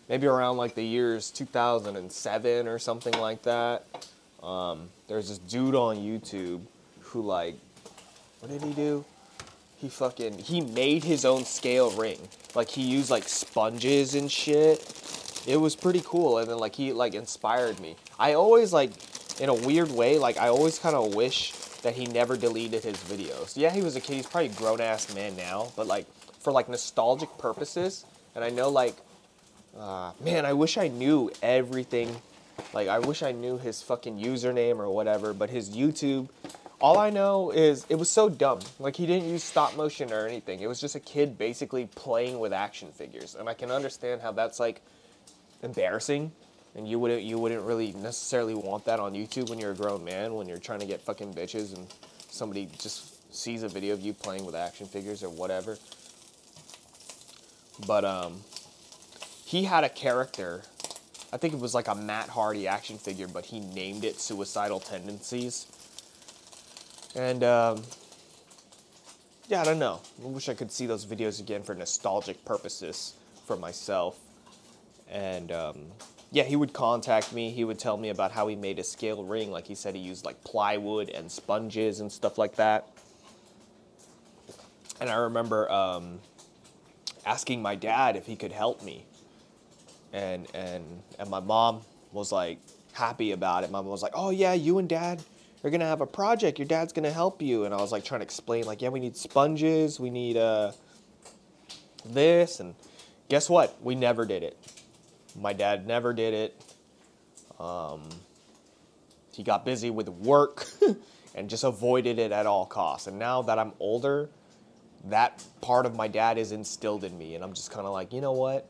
maybe 0.09 0.27
around 0.27 0.57
like 0.57 0.75
the 0.75 0.83
years 0.83 1.31
2007 1.31 2.67
or 2.67 2.79
something 2.79 3.13
like 3.19 3.43
that. 3.43 3.85
Um, 4.41 4.89
there's 5.07 5.29
this 5.29 5.37
dude 5.37 5.75
on 5.75 5.97
YouTube 5.97 6.61
who 6.99 7.21
like, 7.21 7.55
what 8.41 8.51
did 8.51 8.61
he 8.61 8.73
do? 8.73 9.05
he 9.83 9.89
fucking 9.89 10.37
he 10.37 10.61
made 10.61 11.03
his 11.03 11.25
own 11.25 11.43
scale 11.43 11.91
ring. 11.91 12.17
Like 12.55 12.69
he 12.69 12.81
used 12.81 13.09
like 13.09 13.27
sponges 13.27 14.15
and 14.15 14.31
shit. 14.31 14.79
It 15.45 15.57
was 15.57 15.75
pretty 15.75 16.01
cool 16.05 16.37
and 16.37 16.49
then 16.49 16.57
like 16.57 16.75
he 16.75 16.93
like 16.93 17.13
inspired 17.13 17.79
me. 17.79 17.95
I 18.19 18.33
always 18.33 18.73
like 18.73 18.91
in 19.39 19.49
a 19.49 19.53
weird 19.53 19.91
way 19.91 20.17
like 20.17 20.37
I 20.37 20.47
always 20.47 20.79
kind 20.79 20.95
of 20.95 21.15
wish 21.15 21.51
that 21.81 21.95
he 21.95 22.05
never 22.05 22.37
deleted 22.37 22.83
his 22.83 22.95
videos. 22.97 23.57
Yeah, 23.57 23.71
he 23.71 23.81
was 23.81 23.95
a 23.95 24.01
kid. 24.01 24.15
He's 24.15 24.25
probably 24.25 24.49
a 24.49 24.53
grown 24.53 24.79
ass 24.79 25.13
man 25.13 25.35
now, 25.35 25.71
but 25.75 25.87
like 25.87 26.05
for 26.39 26.51
like 26.51 26.69
nostalgic 26.69 27.37
purposes 27.37 28.05
and 28.35 28.43
I 28.43 28.49
know 28.49 28.69
like 28.69 28.95
uh, 29.77 30.11
man, 30.23 30.45
I 30.45 30.53
wish 30.53 30.77
I 30.77 30.87
knew 30.87 31.31
everything. 31.41 32.15
Like 32.73 32.87
I 32.87 32.99
wish 32.99 33.23
I 33.23 33.31
knew 33.31 33.57
his 33.57 33.81
fucking 33.81 34.19
username 34.19 34.77
or 34.77 34.89
whatever, 34.89 35.33
but 35.33 35.49
his 35.49 35.69
YouTube 35.71 36.29
all 36.83 36.99
I 36.99 37.11
know 37.11 37.51
is 37.51 37.85
it 37.87 37.95
was 37.95 38.09
so 38.09 38.27
dumb. 38.27 38.59
Like 38.77 38.97
he 38.97 39.05
didn't 39.05 39.29
use 39.29 39.41
stop 39.41 39.77
motion 39.77 40.11
or 40.11 40.27
anything. 40.27 40.59
It 40.59 40.67
was 40.67 40.81
just 40.81 40.95
a 40.95 40.99
kid 40.99 41.37
basically 41.37 41.87
playing 41.95 42.39
with 42.39 42.51
action 42.51 42.91
figures, 42.91 43.35
and 43.39 43.47
I 43.47 43.53
can 43.53 43.71
understand 43.71 44.21
how 44.21 44.33
that's 44.33 44.59
like 44.59 44.81
embarrassing, 45.63 46.31
and 46.75 46.87
you 46.87 46.99
wouldn't 46.99 47.23
you 47.23 47.39
wouldn't 47.39 47.63
really 47.63 47.93
necessarily 47.93 48.53
want 48.53 48.85
that 48.85 48.99
on 48.99 49.13
YouTube 49.13 49.49
when 49.49 49.59
you're 49.59 49.71
a 49.71 49.75
grown 49.75 50.03
man 50.03 50.35
when 50.35 50.47
you're 50.47 50.57
trying 50.57 50.79
to 50.79 50.85
get 50.85 51.01
fucking 51.01 51.33
bitches 51.33 51.75
and 51.75 51.87
somebody 52.29 52.69
just 52.77 53.33
sees 53.33 53.63
a 53.63 53.67
video 53.67 53.93
of 53.93 54.01
you 54.01 54.13
playing 54.13 54.45
with 54.45 54.55
action 54.55 54.85
figures 54.85 55.23
or 55.23 55.29
whatever. 55.29 55.77
But 57.87 58.05
um, 58.05 58.41
he 59.45 59.63
had 59.63 59.83
a 59.83 59.89
character. 59.89 60.61
I 61.31 61.37
think 61.37 61.53
it 61.53 61.59
was 61.59 61.73
like 61.73 61.87
a 61.87 61.95
Matt 61.95 62.29
Hardy 62.29 62.67
action 62.67 62.97
figure, 62.97 63.27
but 63.27 63.45
he 63.45 63.59
named 63.59 64.03
it 64.03 64.19
Suicidal 64.19 64.79
Tendencies. 64.79 65.65
And 67.15 67.43
um, 67.43 67.83
yeah, 69.47 69.61
I 69.61 69.63
don't 69.63 69.79
know. 69.79 70.01
I 70.23 70.27
wish 70.27 70.49
I 70.49 70.53
could 70.53 70.71
see 70.71 70.85
those 70.85 71.05
videos 71.05 71.39
again 71.39 71.63
for 71.63 71.73
nostalgic 71.75 72.43
purposes 72.45 73.13
for 73.45 73.55
myself. 73.55 74.19
And 75.13 75.51
um, 75.51 75.85
yeah, 76.31 76.43
he 76.43 76.55
would 76.55 76.73
contact 76.73 77.31
me. 77.31 77.51
He 77.51 77.63
would 77.63 77.77
tell 77.77 77.95
me 77.95 78.09
about 78.09 78.31
how 78.31 78.47
he 78.47 78.55
made 78.55 78.79
a 78.79 78.83
scale 78.83 79.23
ring. 79.23 79.51
Like 79.51 79.67
he 79.67 79.75
said, 79.75 79.93
he 79.93 80.01
used 80.01 80.25
like 80.25 80.43
plywood 80.43 81.09
and 81.09 81.31
sponges 81.31 81.99
and 81.99 82.11
stuff 82.11 82.39
like 82.39 82.55
that. 82.55 82.87
And 84.99 85.11
I 85.11 85.15
remember 85.15 85.71
um, 85.71 86.19
asking 87.25 87.61
my 87.61 87.75
dad 87.75 88.15
if 88.15 88.25
he 88.25 88.35
could 88.35 88.51
help 88.51 88.83
me. 88.83 89.05
And 90.11 90.47
and 90.55 91.01
and 91.19 91.29
my 91.29 91.39
mom 91.39 91.81
was 92.11 92.31
like 92.31 92.59
happy 92.93 93.31
about 93.31 93.63
it. 93.63 93.71
My 93.71 93.79
mom 93.79 93.89
was 93.89 94.03
like, 94.03 94.13
"Oh 94.15 94.29
yeah, 94.29 94.53
you 94.53 94.77
and 94.77 94.87
dad 94.87 95.23
are 95.63 95.69
gonna 95.71 95.87
have 95.87 96.01
a 96.01 96.07
project. 96.07 96.59
Your 96.59 96.67
dad's 96.67 96.93
gonna 96.93 97.11
help 97.11 97.41
you." 97.41 97.65
And 97.65 97.73
I 97.73 97.77
was 97.77 97.91
like 97.91 98.03
trying 98.03 98.19
to 98.19 98.23
explain, 98.23 98.65
like, 98.65 98.81
"Yeah, 98.81 98.89
we 98.89 98.99
need 98.99 99.17
sponges. 99.17 99.99
We 99.99 100.11
need 100.11 100.37
uh 100.37 100.71
this." 102.05 102.59
And 102.59 102.75
guess 103.27 103.49
what? 103.49 103.75
We 103.81 103.95
never 103.95 104.25
did 104.25 104.43
it. 104.43 104.55
My 105.39 105.53
dad 105.53 105.87
never 105.87 106.13
did 106.13 106.33
it. 106.33 106.61
Um, 107.59 108.09
he 109.33 109.43
got 109.43 109.65
busy 109.65 109.89
with 109.89 110.09
work 110.09 110.67
and 111.35 111.49
just 111.49 111.63
avoided 111.63 112.19
it 112.19 112.31
at 112.31 112.45
all 112.45 112.65
costs. 112.65 113.07
And 113.07 113.17
now 113.17 113.41
that 113.43 113.57
I'm 113.57 113.73
older, 113.79 114.29
that 115.05 115.43
part 115.61 115.85
of 115.85 115.95
my 115.95 116.07
dad 116.07 116.37
is 116.37 116.51
instilled 116.51 117.03
in 117.03 117.17
me, 117.17 117.35
and 117.35 117.43
I'm 117.43 117.53
just 117.53 117.71
kind 117.71 117.85
of 117.85 117.93
like, 117.93 118.13
you 118.13 118.21
know 118.21 118.31
what? 118.31 118.69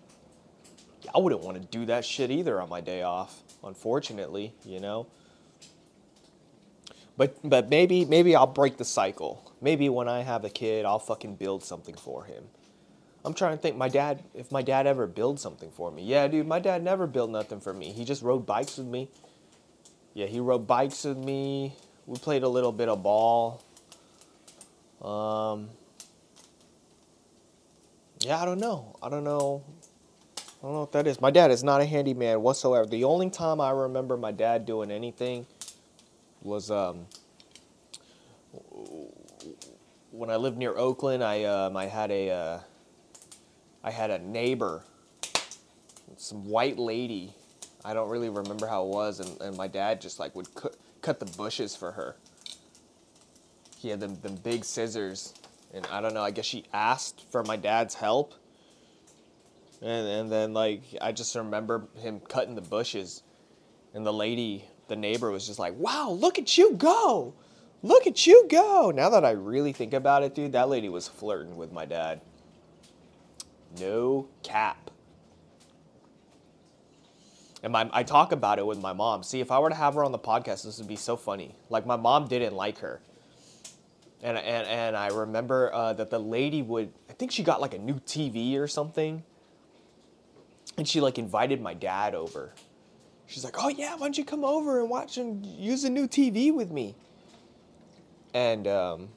I 1.14 1.20
wouldn't 1.20 1.42
want 1.42 1.62
to 1.62 1.68
do 1.78 1.86
that 1.88 2.06
shit 2.06 2.32
either 2.32 2.62
on 2.62 2.70
my 2.70 2.82
day 2.82 3.04
off, 3.04 3.42
unfortunately, 3.64 4.54
you 4.66 4.80
know. 4.80 5.08
But 7.18 7.38
but 7.44 7.70
maybe 7.70 8.06
maybe 8.06 8.36
I'll 8.36 8.48
break 8.48 8.78
the 8.78 8.86
cycle. 8.86 9.52
Maybe 9.62 9.90
when 9.90 10.08
I 10.08 10.22
have 10.22 10.46
a 10.46 10.50
kid, 10.50 10.86
I'll 10.86 11.00
fucking 11.00 11.36
build 11.36 11.64
something 11.64 11.96
for 11.96 12.24
him. 12.24 12.46
I'm 13.26 13.34
trying 13.34 13.56
to 13.56 13.62
think 13.62 13.78
my 13.78 13.88
dad 13.88 14.24
if 14.34 14.52
my 14.52 14.62
dad 14.62 14.86
ever 14.86 15.08
built 15.08 15.40
something 15.40 15.72
for 15.72 15.92
me. 15.92 16.04
Yeah, 16.04 16.28
dude, 16.28 16.48
my 16.48 16.60
dad 16.60 16.84
never 16.84 17.08
built 17.08 17.30
nothing 17.30 17.60
for 17.60 17.74
me. 17.74 17.92
He 17.92 18.04
just 18.04 18.22
rode 18.22 18.46
bikes 18.46 18.78
with 18.78 18.88
me. 18.88 19.10
Yeah, 20.14 20.26
he 20.26 20.40
rode 20.40 20.68
bikes 20.68 21.04
with 21.06 21.18
me. 21.18 21.76
We 22.06 22.18
played 22.18 22.44
a 22.44 22.50
little 22.50 22.72
bit 22.72 22.90
of 22.90 23.02
ball. 23.02 23.64
Um 25.02 25.70
yeah, 28.20 28.42
I 28.42 28.46
don't 28.46 28.60
know. 28.60 28.96
I 29.02 29.10
don't 29.10 29.24
know. 29.24 29.64
I 30.38 30.66
don't 30.66 30.74
know 30.74 30.80
what 30.82 30.94
that 30.94 31.08
is. 31.08 31.20
My 31.20 31.30
dad 31.30 31.52
is 31.52 31.62
not 31.62 31.82
a 31.82 31.86
handyman 31.86 32.42
whatsoever. 32.42 32.86
The 32.86 33.04
only 33.04 33.30
time 33.30 33.60
I 33.60 33.72
remember 33.72 34.16
my 34.16 34.32
dad 34.32 34.66
doing 34.66 34.92
anything 34.92 35.46
was 36.42 36.72
um, 36.72 37.06
when 40.12 40.30
I 40.30 40.38
lived 40.38 40.58
near 40.58 40.78
Oakland. 40.78 41.22
I 41.22 41.44
um, 41.44 41.76
I 41.76 41.88
had 41.88 42.12
a 42.12 42.30
uh, 42.30 42.60
I 43.84 43.92
had 43.92 44.12
a 44.12 44.20
neighbor, 44.20 44.84
some 46.16 46.46
white 46.46 46.80
lady. 46.80 47.34
I 47.84 47.94
don't 47.94 48.10
really 48.10 48.30
remember 48.30 48.66
how 48.66 48.86
it 48.86 48.90
was, 48.90 49.20
and, 49.20 49.42
and 49.42 49.58
my 49.58 49.68
dad 49.68 50.00
just 50.00 50.20
like 50.20 50.34
would 50.36 50.54
cut 50.56 50.76
cut 51.02 51.20
the 51.20 51.26
bushes 51.26 51.76
for 51.76 51.92
her. 51.92 52.16
He 53.78 53.90
had 53.90 54.00
them 54.00 54.18
them 54.22 54.36
big 54.36 54.64
scissors, 54.64 55.34
and 55.74 55.86
I 55.88 56.00
don't 56.00 56.14
know. 56.14 56.24
I 56.24 56.32
guess 56.32 56.46
she 56.46 56.64
asked 56.72 57.26
for 57.30 57.44
my 57.44 57.58
dad's 57.58 57.96
help. 57.96 58.34
And, 59.82 60.08
and 60.08 60.32
then 60.32 60.54
like 60.54 60.84
I 61.02 61.12
just 61.12 61.36
remember 61.36 61.88
him 61.96 62.22
cutting 62.22 62.56
the 62.56 62.62
bushes, 62.62 63.22
and 63.94 64.06
the 64.06 64.14
lady, 64.14 64.64
the 64.88 64.96
neighbor, 64.96 65.30
was 65.30 65.46
just 65.46 65.60
like, 65.60 65.78
"Wow, 65.78 66.10
look 66.12 66.40
at 66.40 66.58
you 66.58 66.72
go! 66.72 67.34
Look 67.82 68.08
at 68.08 68.26
you 68.26 68.48
go!" 68.50 68.94
Now 68.96 69.10
that 69.10 69.26
I 69.26 69.32
really 69.32 69.74
think 69.74 69.94
about 69.94 70.24
it, 70.24 70.34
dude, 70.34 70.54
that 70.54 70.70
lady 70.70 70.88
was 70.88 71.10
flirting 71.10 71.58
with 71.58 71.74
my 71.74 71.84
dad. 71.84 72.22
No 73.80 74.28
cap. 74.44 74.92
And 77.62 77.72
my, 77.72 77.90
I 77.94 78.04
talk 78.04 78.32
about 78.34 78.60
it 78.60 78.66
with 78.66 78.82
my 78.82 78.92
mom. 78.92 79.24
See, 79.24 79.40
if 79.40 79.50
I 79.50 79.60
were 79.60 79.70
to 79.70 79.76
have 79.76 79.94
her 79.94 80.04
on 80.04 80.12
the 80.12 80.20
podcast, 80.20 80.64
this 80.64 80.80
would 80.80 80.88
be 80.88 80.98
so 80.98 81.16
funny. 81.16 81.56
Like 81.70 81.86
my 81.86 81.96
mom 81.96 82.28
didn't 82.28 82.56
like 82.56 82.80
her 82.80 83.02
and 84.24 84.38
and 84.38 84.68
and 84.68 84.98
I 84.98 85.08
remember 85.08 85.72
uh, 85.74 85.94
that 85.94 86.10
the 86.10 86.18
lady 86.18 86.62
would 86.62 86.92
I 87.10 87.14
think 87.14 87.32
she 87.32 87.44
got 87.44 87.62
like 87.62 87.74
a 87.74 87.78
new 87.78 87.96
TV 87.96 88.58
or 88.58 88.68
something, 88.68 89.22
and 90.78 90.88
she 90.88 91.02
like 91.02 91.20
invited 91.20 91.62
my 91.62 91.74
dad 91.74 92.16
over. 92.16 92.54
She's 93.28 93.44
like, 93.44 93.56
"Oh 93.62 93.68
yeah, 93.68 93.94
why 93.94 94.00
don't 94.00 94.18
you 94.18 94.26
come 94.26 94.46
over 94.46 94.80
and 94.80 94.90
watch 94.90 95.18
and 95.18 95.46
use 95.46 95.84
a 95.84 95.90
new 95.90 96.08
TV 96.08 96.54
with 96.54 96.72
me?" 96.72 96.96
And 98.34 98.66
um, 98.68 99.10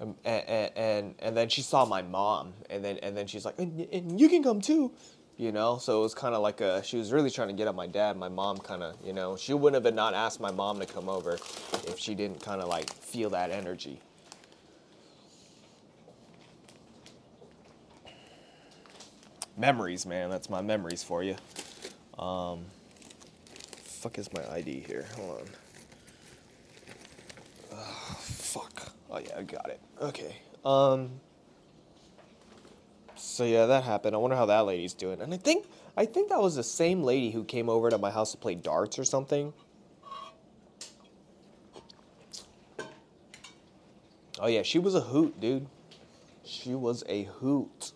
and, 0.00 0.14
and 0.24 0.70
and 0.76 1.14
and 1.18 1.36
then 1.36 1.48
she 1.48 1.62
saw 1.62 1.84
my 1.84 2.02
mom, 2.02 2.54
and 2.70 2.84
then 2.84 2.98
and 2.98 3.16
then 3.16 3.26
she's 3.26 3.44
like, 3.44 3.58
"And, 3.58 3.80
and 3.92 4.20
you 4.20 4.28
can 4.28 4.42
come 4.42 4.60
too." 4.60 4.92
You 5.36 5.52
know, 5.52 5.78
so 5.78 6.00
it 6.00 6.02
was 6.02 6.14
kind 6.14 6.34
of 6.34 6.42
like 6.42 6.60
a. 6.60 6.82
She 6.82 6.96
was 6.96 7.12
really 7.12 7.30
trying 7.30 7.48
to 7.48 7.54
get 7.54 7.68
at 7.68 7.74
my 7.74 7.86
dad. 7.86 8.16
My 8.16 8.28
mom 8.28 8.58
kind 8.58 8.82
of, 8.82 8.96
you 9.04 9.12
know, 9.12 9.36
she 9.36 9.54
wouldn't 9.54 9.84
have 9.84 9.94
not 9.94 10.14
asked 10.14 10.40
my 10.40 10.50
mom 10.50 10.80
to 10.80 10.86
come 10.86 11.08
over 11.08 11.34
if 11.86 11.96
she 11.98 12.14
didn't 12.16 12.42
kind 12.42 12.60
of 12.60 12.68
like 12.68 12.92
feel 12.92 13.30
that 13.30 13.50
energy. 13.50 14.00
memories, 19.58 20.06
man. 20.06 20.30
That's 20.30 20.48
my 20.48 20.62
memories 20.62 21.02
for 21.02 21.22
you. 21.22 21.36
Um, 22.18 22.64
fuck 23.82 24.18
is 24.18 24.32
my 24.32 24.48
ID 24.50 24.80
here? 24.86 25.06
Hold 25.16 25.40
on. 25.40 25.46
Oh, 27.72 28.16
fuck. 28.20 28.87
Oh 29.10 29.18
yeah, 29.18 29.38
I 29.38 29.42
got 29.42 29.70
it. 29.70 29.80
Okay. 30.00 30.36
Um. 30.64 31.20
So 33.16 33.44
yeah, 33.44 33.66
that 33.66 33.84
happened. 33.84 34.14
I 34.14 34.18
wonder 34.18 34.36
how 34.36 34.46
that 34.46 34.66
lady's 34.66 34.94
doing. 34.94 35.20
And 35.20 35.32
I 35.34 35.36
think 35.36 35.66
I 35.96 36.06
think 36.06 36.28
that 36.28 36.40
was 36.40 36.54
the 36.54 36.62
same 36.62 37.02
lady 37.02 37.30
who 37.30 37.44
came 37.44 37.68
over 37.68 37.90
to 37.90 37.98
my 37.98 38.10
house 38.10 38.32
to 38.32 38.38
play 38.38 38.54
darts 38.54 38.98
or 38.98 39.04
something. 39.04 39.52
Oh 44.40 44.46
yeah, 44.46 44.62
she 44.62 44.78
was 44.78 44.94
a 44.94 45.00
hoot, 45.00 45.40
dude. 45.40 45.66
She 46.44 46.74
was 46.74 47.02
a 47.08 47.24
hoot. 47.24 47.92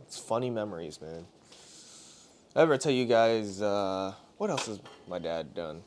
It's 0.00 0.18
funny 0.18 0.48
memories, 0.48 1.00
man. 1.00 1.26
I 2.56 2.62
ever 2.62 2.78
tell 2.78 2.92
you 2.92 3.04
guys 3.04 3.60
uh, 3.60 4.14
what 4.38 4.48
else 4.48 4.66
has 4.66 4.80
my 5.06 5.18
dad 5.18 5.54
done? 5.54 5.82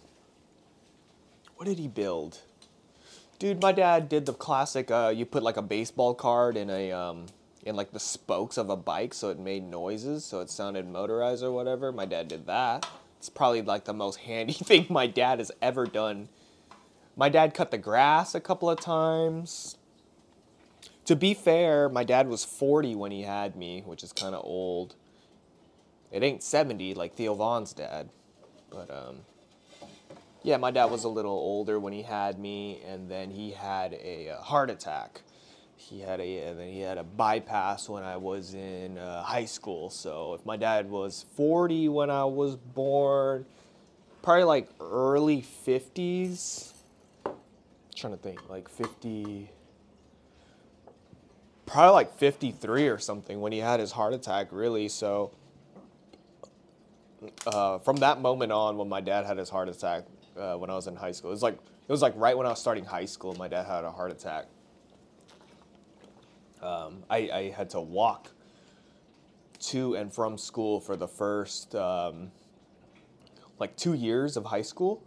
What 1.56 1.66
did 1.66 1.80
he 1.80 1.88
build? 1.88 2.40
Dude, 3.42 3.60
my 3.60 3.72
dad 3.72 4.08
did 4.08 4.28
the 4.28 4.34
classic. 4.34 4.92
Uh, 4.92 5.12
you 5.16 5.26
put 5.26 5.42
like 5.42 5.58
a 5.58 5.64
baseball 5.64 6.14
card 6.14 6.56
in 6.56 6.70
a 6.70 6.92
um, 6.92 7.26
in 7.66 7.76
like 7.76 7.92
the 7.92 8.00
spokes 8.00 8.58
of 8.58 8.70
a 8.70 8.78
bike, 8.78 9.16
so 9.16 9.30
it 9.30 9.40
made 9.40 9.64
noises, 9.64 10.24
so 10.24 10.42
it 10.42 10.52
sounded 10.52 10.88
motorized 10.88 11.44
or 11.44 11.52
whatever. 11.52 11.92
My 11.92 12.06
dad 12.06 12.28
did 12.28 12.46
that. 12.46 12.88
It's 13.18 13.30
probably 13.30 13.64
like 13.64 13.86
the 13.86 13.94
most 13.94 14.16
handy 14.28 14.54
thing 14.54 14.86
my 14.90 15.08
dad 15.08 15.40
has 15.40 15.52
ever 15.60 15.88
done. 15.88 16.30
My 17.16 17.30
dad 17.30 17.56
cut 17.56 17.72
the 17.72 17.80
grass 17.80 18.36
a 18.36 18.40
couple 18.40 18.70
of 18.70 18.80
times 18.80 19.78
to 21.06 21.16
be 21.16 21.34
fair, 21.34 21.90
my 21.90 22.04
dad 22.04 22.28
was 22.28 22.46
40 22.46 22.96
when 22.96 23.12
he 23.12 23.24
had 23.24 23.56
me, 23.56 23.82
which 23.86 24.04
is 24.04 24.14
kind 24.14 24.36
of 24.36 24.46
old. 24.46 24.96
It 26.12 26.24
ain't 26.24 26.44
70 26.44 26.94
like 26.94 27.16
Theo 27.16 27.34
Von's 27.34 27.74
dad, 27.74 28.10
but 28.70 28.90
um, 28.92 29.18
yeah, 30.44 30.58
my 30.58 30.72
dad 30.72 30.86
was 30.86 31.04
a 31.04 31.10
little 31.10 31.32
older 31.32 31.80
when 31.80 31.94
he 31.94 32.02
had 32.02 32.40
me, 32.40 32.82
and 32.88 33.10
then 33.10 33.30
he 33.30 33.52
had 33.52 33.94
a, 33.94 34.28
a 34.28 34.38
heart 34.38 34.70
attack. 34.70 35.22
He 35.76 36.00
had 36.00 36.20
a 36.20 36.48
and 36.48 36.60
then 36.60 36.70
he 36.70 36.80
had 36.80 36.98
a 36.98 37.04
bypass 37.04 37.90
when 37.90 38.04
I 38.04 38.18
was 38.18 38.54
in 38.54 38.98
uh, 38.98 39.24
high 39.24 39.46
school. 39.46 39.90
So 39.90 40.36
if 40.36 40.46
my 40.46 40.56
dad 40.56 40.90
was 40.90 41.26
40 41.36 41.90
when 41.90 42.10
I 42.10 42.26
was 42.26 42.56
born, 42.56 43.46
probably 44.22 44.44
like 44.44 44.70
early 44.80 45.44
50s. 45.68 46.74
I'm 47.26 47.34
trying 47.96 48.14
to 48.14 48.20
think, 48.20 48.48
like 48.50 48.70
50 48.70 49.50
probably 51.72 51.94
like 51.94 52.18
53 52.18 52.90
or 52.90 52.98
something 52.98 53.40
when 53.40 53.54
he 53.54 53.60
had 53.60 53.80
his 53.80 53.94
heart 53.94 54.14
attack, 54.14 54.48
really. 54.52 54.90
So 54.90 55.32
uh, 57.48 57.80
from 57.80 57.98
that 57.98 58.20
moment 58.20 58.52
on, 58.52 58.78
when 58.78 58.90
my 58.90 59.00
dad 59.00 59.26
had 59.26 59.38
his 59.38 59.50
heart 59.50 59.70
attack 59.70 60.04
uh, 60.38 60.56
when 60.56 60.70
I 60.70 60.74
was 60.74 60.88
in 60.88 60.96
high 60.96 61.12
school, 61.12 61.30
it 61.30 61.34
was 61.34 61.44
like 61.44 61.56
it 61.56 61.92
was 61.92 62.02
like 62.02 62.14
right 62.16 62.38
when 62.38 62.46
I 62.46 62.50
was 62.50 62.60
starting 62.60 62.86
high 62.86 63.06
school, 63.06 63.36
my 63.36 63.48
dad 63.48 63.66
had 63.66 63.84
a 63.84 63.92
heart 63.92 64.12
attack. 64.12 64.46
Um, 66.62 67.04
I, 67.10 67.18
I 67.34 67.54
had 67.56 67.70
to 67.72 67.82
walk 67.82 68.30
to 69.62 69.96
and 69.96 70.14
from 70.14 70.38
school 70.38 70.80
for 70.80 70.96
the 70.96 71.08
first 71.08 71.76
um, 71.76 72.32
like 73.60 73.76
two 73.76 73.94
years 73.94 74.38
of 74.38 74.46
high 74.46 74.62
school. 74.62 75.04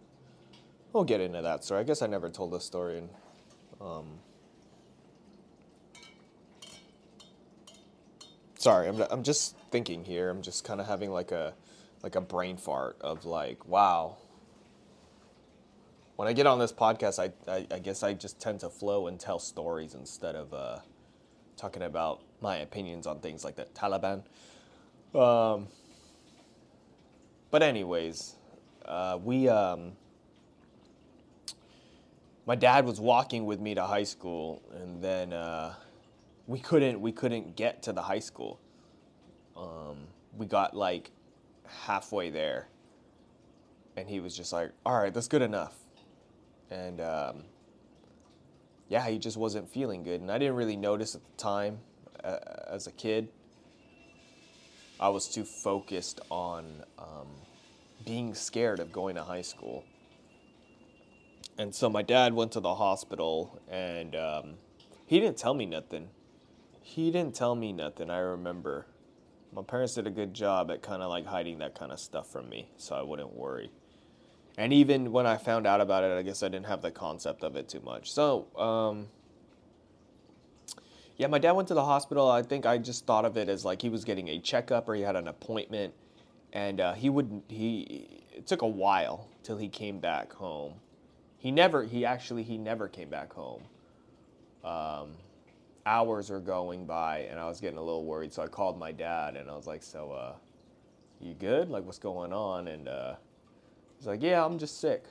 We'll 0.93 1.05
get 1.05 1.21
into 1.21 1.43
that 1.43 1.65
story. 1.65 1.81
I 1.81 1.85
guess 1.85 2.03
I 2.03 2.07
never 2.07 2.29
told 2.29 2.53
this 2.53 2.65
story. 2.65 3.03
Um, 3.81 4.19
sorry, 8.59 8.89
I'm, 8.89 9.01
I'm 9.11 9.23
just 9.23 9.57
thinking 9.71 10.05
here. 10.05 10.31
I'm 10.31 10.43
just 10.43 10.65
kind 10.65 10.81
of 10.81 10.87
having 10.87 11.11
like 11.11 11.33
a 11.33 11.55
like 12.03 12.17
a 12.17 12.21
brain 12.21 12.57
fart 12.57 12.97
of 13.01 13.25
like, 13.25 13.67
wow. 13.67 14.19
When 16.17 16.29
I 16.29 16.33
get 16.33 16.47
on 16.47 16.59
this 16.59 16.73
podcast, 16.73 17.19
I, 17.19 17.33
I, 17.51 17.67
I 17.73 17.79
guess 17.81 18.03
I 18.05 18.13
just 18.13 18.41
tend 18.41 18.61
to 18.61 18.71
flow 18.71 19.09
and 19.09 19.19
tell 19.19 19.41
stories 19.41 19.95
instead 19.95 20.37
of 20.37 20.55
uh, 20.55 20.79
talking 21.57 21.83
about 21.83 22.23
my 22.41 22.59
opinions 22.59 23.07
on 23.07 23.19
things 23.19 23.45
like 23.45 23.57
the 23.57 23.65
Taliban. 23.75 24.23
Um, 25.13 25.67
but 27.51 27.63
anyways, 27.63 28.37
uh, 28.85 29.19
we 29.23 29.49
um, 29.49 29.93
my 32.47 32.55
dad 32.55 32.85
was 32.85 33.01
walking 33.01 33.45
with 33.47 33.61
me 33.61 33.75
to 33.75 33.85
high 33.85 34.05
school, 34.05 34.63
and 34.73 35.03
then 35.03 35.33
uh, 35.33 35.75
we 36.47 36.59
couldn't 36.59 37.01
we 37.01 37.13
couldn't 37.13 37.57
get 37.57 37.83
to 37.85 37.93
the 37.93 38.03
high 38.03 38.19
school. 38.19 38.61
Um, 39.57 40.09
we 40.37 40.47
got 40.47 40.77
like 40.77 41.11
halfway 41.87 42.31
there, 42.31 42.69
and 43.97 44.09
he 44.09 44.21
was 44.21 44.37
just 44.37 44.53
like, 44.53 44.71
"All 44.85 44.99
right, 44.99 45.15
that's 45.15 45.29
good 45.29 45.43
enough," 45.43 45.75
and 46.71 47.01
um, 47.01 47.45
yeah, 48.89 49.07
he 49.09 49.19
just 49.19 49.37
wasn't 49.37 49.69
feeling 49.69 50.03
good, 50.03 50.21
and 50.21 50.31
I 50.31 50.39
didn't 50.39 50.57
really 50.57 50.77
notice 50.77 51.15
at 51.15 51.23
the 51.25 51.43
time 51.43 51.79
uh, 52.23 52.39
as 52.69 52.87
a 52.87 52.93
kid. 52.93 53.29
I 55.01 55.09
was 55.09 55.29
too 55.29 55.45
focused 55.45 56.21
on 56.31 56.85
um, 56.99 57.29
being 58.05 58.35
scared 58.35 58.81
of 58.81 58.93
going 58.93 59.17
to 59.17 59.25
high 59.25 59.43
school. 59.43 59.85
And 61.59 61.75
so 61.75 61.89
my 61.89 62.03
dad 62.03 62.35
went 62.35 62.53
to 62.53 62.61
the 62.61 62.75
hospital 62.75 63.61
and 63.71 64.15
um, 64.17 64.55
he 65.07 65.21
didn't 65.21 65.37
tell 65.37 65.55
me 65.55 65.67
nothing. 65.67 66.09
He 66.81 67.11
didn't 67.11 67.35
tell 67.35 67.55
me 67.55 67.73
nothing, 67.73 68.11
I 68.11 68.19
remember. 68.19 68.87
My 69.53 69.63
parents 69.63 69.95
did 69.95 70.07
a 70.07 70.11
good 70.11 70.35
job 70.35 70.71
at 70.71 70.83
kind 70.83 71.03
of 71.03 71.11
like 71.11 71.27
hiding 71.27 71.59
that 71.59 71.79
kind 71.79 71.93
of 71.93 72.01
stuff 72.01 72.31
from 72.31 72.49
me 72.49 72.71
so 72.77 72.97
I 72.97 73.03
wouldn't 73.03 73.35
worry. 73.35 73.71
And 74.57 74.73
even 74.73 75.11
when 75.11 75.27
I 75.27 75.37
found 75.37 75.67
out 75.67 75.81
about 75.81 76.05
it, 76.05 76.17
I 76.17 76.23
guess 76.23 76.43
I 76.43 76.49
didn't 76.49 76.67
have 76.67 76.81
the 76.81 76.91
concept 76.91 77.43
of 77.43 77.57
it 77.57 77.69
too 77.69 77.81
much. 77.81 78.13
So, 78.13 78.47
um, 78.57 79.09
yeah, 81.17 81.27
my 81.27 81.39
dad 81.39 81.53
went 81.53 81.69
to 81.69 81.75
the 81.75 81.85
hospital. 81.85 82.31
I 82.31 82.43
think 82.43 82.67
I 82.67 82.79
just 82.79 83.07
thought 83.07 83.25
of 83.25 83.37
it 83.37 83.49
as 83.49 83.65
like 83.65 83.83
he 83.83 83.89
was 83.89 84.05
getting 84.05 84.29
a 84.29 84.39
checkup 84.39 84.89
or 84.89 84.95
he 84.95 85.03
had 85.03 85.17
an 85.17 85.29
appointment, 85.29 85.95
and 86.53 86.81
uh, 86.81 86.95
he 86.95 87.09
wouldn't. 87.09 87.45
he. 87.49 88.21
It 88.33 88.47
took 88.49 88.63
a 88.63 88.67
while 88.67 89.29
till 89.45 89.57
he 89.57 89.69
came 89.69 90.01
back 90.01 90.33
home. 90.33 90.75
He 91.39 91.51
never. 91.51 91.85
He 91.85 92.05
actually 92.05 92.43
he 92.43 92.59
never 92.59 92.89
came 92.89 93.09
back 93.09 93.33
home. 93.33 93.63
Um, 94.65 95.13
hours 95.87 96.31
were 96.31 96.41
going 96.41 96.85
by, 96.85 97.21
and 97.31 97.39
I 97.39 97.47
was 97.49 97.61
getting 97.61 97.79
a 97.79 97.83
little 97.83 98.05
worried. 98.05 98.33
So 98.33 98.43
I 98.43 98.49
called 98.49 98.79
my 98.79 98.91
dad, 98.91 99.37
and 99.37 99.49
I 99.49 99.55
was 99.55 99.67
like, 99.69 99.85
"So, 99.85 100.11
uh, 100.11 100.35
you 101.21 101.35
good? 101.35 101.71
Like, 101.71 101.85
what's 101.85 101.99
going 101.99 102.33
on?" 102.33 102.67
And 102.67 102.89
uh, 102.89 103.15
he's 104.05 104.09
like, 104.09 104.23
"Yeah, 104.23 104.45
I'm 104.45 104.59
just 104.59 104.81
sick." 104.81 105.05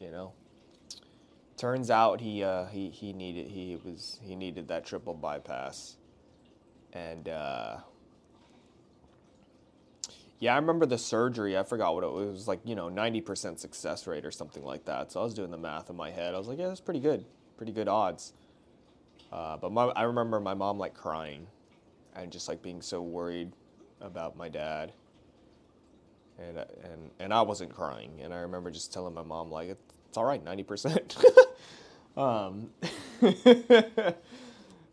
You 0.00 0.10
know 0.10 0.32
turns 1.56 1.90
out 1.90 2.20
he 2.20 2.42
uh, 2.42 2.66
he 2.66 2.90
he 2.90 3.12
needed 3.12 3.48
he 3.48 3.78
was 3.84 4.18
he 4.22 4.36
needed 4.36 4.68
that 4.68 4.84
triple 4.84 5.14
bypass, 5.14 5.96
and 6.92 7.28
uh, 7.28 7.76
yeah, 10.38 10.52
I 10.54 10.56
remember 10.56 10.86
the 10.86 10.98
surgery. 10.98 11.56
I 11.56 11.62
forgot 11.62 11.94
what 11.94 12.04
it 12.04 12.12
was. 12.12 12.28
It 12.28 12.32
was 12.32 12.48
like 12.48 12.60
you 12.64 12.74
know 12.74 12.88
ninety 12.88 13.20
percent 13.20 13.60
success 13.60 14.06
rate 14.06 14.24
or 14.24 14.30
something 14.30 14.64
like 14.64 14.84
that. 14.86 15.12
So 15.12 15.20
I 15.20 15.24
was 15.24 15.34
doing 15.34 15.50
the 15.50 15.58
math 15.58 15.90
in 15.90 15.96
my 15.96 16.10
head. 16.10 16.34
I 16.34 16.38
was 16.38 16.48
like, 16.48 16.58
yeah, 16.58 16.68
that's 16.68 16.80
pretty 16.80 17.00
good, 17.00 17.24
pretty 17.56 17.72
good 17.72 17.88
odds. 17.88 18.32
Uh, 19.32 19.56
but 19.56 19.72
my, 19.72 19.84
I 19.86 20.02
remember 20.02 20.38
my 20.38 20.54
mom 20.54 20.78
like 20.78 20.94
crying, 20.94 21.46
and 22.14 22.30
just 22.30 22.48
like 22.48 22.62
being 22.62 22.82
so 22.82 23.02
worried 23.02 23.52
about 24.00 24.36
my 24.36 24.48
dad. 24.48 24.92
And, 26.38 26.58
and 26.58 27.10
and 27.20 27.32
I 27.32 27.42
wasn't 27.42 27.72
crying, 27.72 28.20
and 28.22 28.34
I 28.34 28.38
remember 28.38 28.70
just 28.70 28.92
telling 28.92 29.14
my 29.14 29.22
mom 29.22 29.50
like 29.52 29.68
it's 29.68 30.18
all 30.18 30.24
right, 30.24 30.42
ninety 30.42 30.64
percent. 30.64 31.16
Um, 32.16 32.70
I 33.22 34.14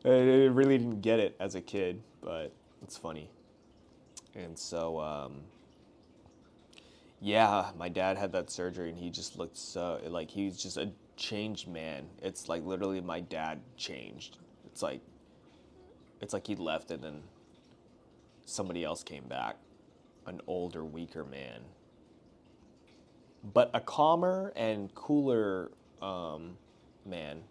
really 0.04 0.78
didn't 0.78 1.02
get 1.02 1.20
it 1.20 1.36
as 1.40 1.56
a 1.56 1.62
kid, 1.62 2.02
but 2.22 2.52
it's 2.82 2.98
funny. 2.98 3.30
And 4.34 4.58
so, 4.58 5.00
um, 5.00 5.42
yeah, 7.20 7.72
my 7.78 7.90
dad 7.90 8.18
had 8.18 8.32
that 8.32 8.50
surgery, 8.50 8.90
and 8.90 8.98
he 8.98 9.10
just 9.10 9.38
looked 9.38 9.58
so 9.58 10.00
like 10.08 10.32
he's 10.32 10.58
just 10.58 10.78
a 10.78 10.90
changed 11.16 11.68
man. 11.68 12.08
It's 12.22 12.50
like 12.50 12.66
literally 12.66 13.02
my 13.02 13.20
dad 13.20 13.60
changed. 13.78 14.38
It's 14.66 14.82
like 14.82 15.02
it's 16.22 16.34
like 16.34 16.48
he 16.48 16.56
left, 16.56 16.90
and 16.90 17.04
then 17.04 17.22
somebody 18.46 18.84
else 18.84 19.04
came 19.04 19.26
back, 19.26 19.58
an 20.26 20.42
older, 20.48 20.84
weaker 20.86 21.24
man, 21.24 21.62
but 23.54 23.70
a 23.74 23.80
calmer 23.80 24.54
and 24.56 24.94
cooler. 24.96 25.72
Um, 26.02 26.58
man. 27.06 27.42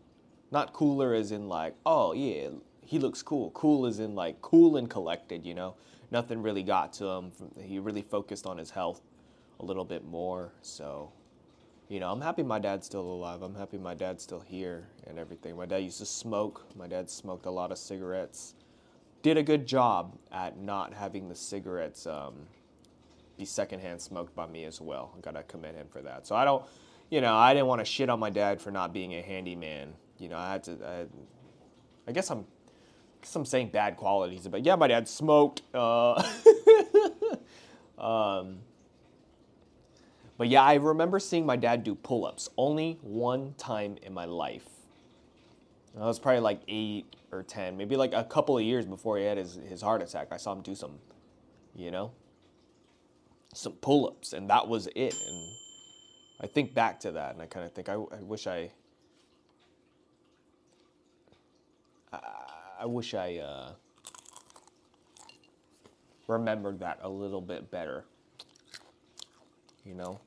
Not 0.50 0.72
cooler 0.72 1.14
as 1.14 1.32
in 1.32 1.48
like, 1.48 1.74
oh 1.86 2.12
yeah, 2.12 2.48
he 2.84 2.98
looks 2.98 3.22
cool. 3.22 3.50
Cool 3.52 3.86
as 3.86 4.00
in 4.00 4.14
like 4.14 4.40
cool 4.42 4.76
and 4.76 4.90
collected, 4.90 5.46
you 5.46 5.54
know. 5.54 5.74
Nothing 6.10 6.42
really 6.42 6.64
got 6.64 6.92
to 6.94 7.06
him. 7.06 7.32
He 7.60 7.78
really 7.78 8.02
focused 8.02 8.46
on 8.46 8.58
his 8.58 8.70
health 8.70 9.00
a 9.60 9.64
little 9.64 9.84
bit 9.84 10.04
more. 10.04 10.52
So, 10.60 11.12
you 11.88 12.00
know, 12.00 12.10
I'm 12.10 12.20
happy 12.20 12.42
my 12.42 12.58
dad's 12.58 12.86
still 12.86 13.02
alive. 13.02 13.42
I'm 13.42 13.54
happy 13.54 13.78
my 13.78 13.94
dad's 13.94 14.24
still 14.24 14.40
here 14.40 14.88
and 15.06 15.18
everything. 15.20 15.56
My 15.56 15.66
dad 15.66 15.78
used 15.78 15.98
to 15.98 16.06
smoke. 16.06 16.66
My 16.74 16.88
dad 16.88 17.08
smoked 17.08 17.46
a 17.46 17.50
lot 17.50 17.70
of 17.70 17.78
cigarettes. 17.78 18.54
Did 19.22 19.36
a 19.36 19.42
good 19.42 19.66
job 19.66 20.18
at 20.32 20.58
not 20.58 20.94
having 20.94 21.28
the 21.28 21.36
cigarettes 21.36 22.06
um, 22.08 22.34
be 23.40 23.46
secondhand 23.46 24.00
smoked 24.00 24.34
by 24.34 24.46
me 24.46 24.64
as 24.64 24.80
well. 24.80 25.14
I 25.16 25.20
gotta 25.20 25.42
commend 25.42 25.76
him 25.76 25.88
for 25.90 26.02
that. 26.02 26.26
So 26.26 26.36
I 26.36 26.44
don't 26.44 26.64
you 27.10 27.20
know, 27.20 27.34
I 27.34 27.52
didn't 27.52 27.66
want 27.66 27.80
to 27.80 27.84
shit 27.84 28.08
on 28.08 28.20
my 28.20 28.30
dad 28.30 28.60
for 28.60 28.70
not 28.70 28.92
being 28.92 29.14
a 29.14 29.20
handyman. 29.20 29.94
You 30.18 30.28
know, 30.28 30.38
I 30.38 30.52
had 30.52 30.62
to. 30.64 30.78
I, 30.86 31.06
I 32.08 32.12
guess 32.12 32.30
I'm, 32.30 32.38
I 32.40 33.22
guess 33.22 33.34
I'm 33.36 33.44
saying 33.44 33.70
bad 33.70 33.96
qualities, 33.96 34.46
but 34.48 34.64
yeah, 34.64 34.76
my 34.76 34.86
dad 34.86 35.08
smoked. 35.08 35.62
Uh, 35.74 36.14
um, 37.98 38.58
but 40.38 40.48
yeah, 40.48 40.62
I 40.62 40.74
remember 40.74 41.18
seeing 41.18 41.44
my 41.44 41.56
dad 41.56 41.84
do 41.84 41.94
pull-ups 41.94 42.48
only 42.56 42.98
one 43.02 43.54
time 43.58 43.96
in 44.02 44.14
my 44.14 44.24
life. 44.24 44.66
I 46.00 46.06
was 46.06 46.20
probably 46.20 46.40
like 46.40 46.62
eight 46.68 47.16
or 47.32 47.42
ten, 47.42 47.76
maybe 47.76 47.96
like 47.96 48.14
a 48.14 48.24
couple 48.24 48.56
of 48.56 48.62
years 48.62 48.86
before 48.86 49.18
he 49.18 49.24
had 49.24 49.36
his, 49.36 49.58
his 49.68 49.82
heart 49.82 50.00
attack. 50.00 50.28
I 50.30 50.36
saw 50.36 50.52
him 50.52 50.62
do 50.62 50.74
some, 50.74 50.98
you 51.74 51.90
know, 51.90 52.12
some 53.52 53.72
pull-ups, 53.74 54.32
and 54.32 54.48
that 54.50 54.68
was 54.68 54.88
it. 54.94 55.14
And 55.26 55.48
I 56.40 56.46
think 56.46 56.74
back 56.74 57.00
to 57.00 57.12
that 57.12 57.32
and 57.32 57.42
I 57.42 57.46
kind 57.46 57.66
of 57.66 57.72
think 57.72 57.88
I, 57.88 57.94
I 57.94 58.22
wish 58.22 58.46
I, 58.46 58.70
I, 62.12 62.18
I 62.80 62.86
wish 62.86 63.14
I 63.14 63.36
uh, 63.36 63.72
remembered 66.26 66.80
that 66.80 67.00
a 67.02 67.08
little 67.08 67.40
bit 67.40 67.70
better. 67.70 68.04
You 69.84 69.94
know, 69.94 70.20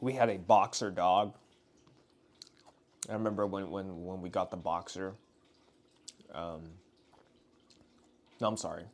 we 0.00 0.12
had 0.12 0.30
a 0.30 0.38
boxer 0.38 0.90
dog. 0.90 1.34
I 3.08 3.14
remember 3.14 3.46
when 3.46 3.70
when 3.70 4.04
when 4.04 4.20
we 4.20 4.30
got 4.30 4.50
the 4.50 4.56
boxer. 4.56 5.14
Um, 6.32 6.62
no, 8.40 8.48
I'm 8.48 8.56
sorry. 8.56 8.84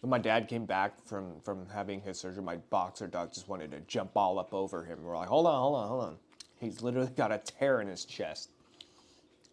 When 0.00 0.08
my 0.10 0.18
dad 0.18 0.48
came 0.48 0.64
back 0.64 1.04
from, 1.06 1.40
from 1.42 1.66
having 1.68 2.00
his 2.00 2.18
surgery, 2.18 2.42
my 2.42 2.56
boxer 2.56 3.06
dog 3.06 3.34
just 3.34 3.48
wanted 3.48 3.70
to 3.72 3.80
jump 3.80 4.12
all 4.16 4.38
up 4.38 4.54
over 4.54 4.84
him. 4.84 5.02
We're 5.02 5.16
like, 5.16 5.28
hold 5.28 5.46
on, 5.46 5.60
hold 5.60 5.76
on, 5.76 5.88
hold 5.88 6.04
on. 6.04 6.16
He's 6.58 6.82
literally 6.82 7.10
got 7.16 7.32
a 7.32 7.38
tear 7.38 7.80
in 7.80 7.88
his 7.88 8.04
chest. 8.04 8.50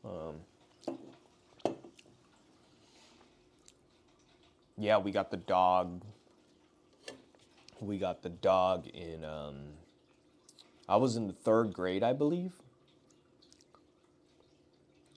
Um, 0.05 0.35
yeah, 4.77 4.97
we 4.97 5.11
got 5.11 5.31
the 5.31 5.37
dog. 5.37 6.03
We 7.81 7.97
got 7.97 8.23
the 8.23 8.29
dog 8.29 8.87
in. 8.87 9.25
Um, 9.25 9.55
I 10.87 10.95
was 10.95 11.17
in 11.17 11.27
the 11.27 11.33
third 11.33 11.73
grade, 11.73 12.03
I 12.03 12.13
believe. 12.13 12.53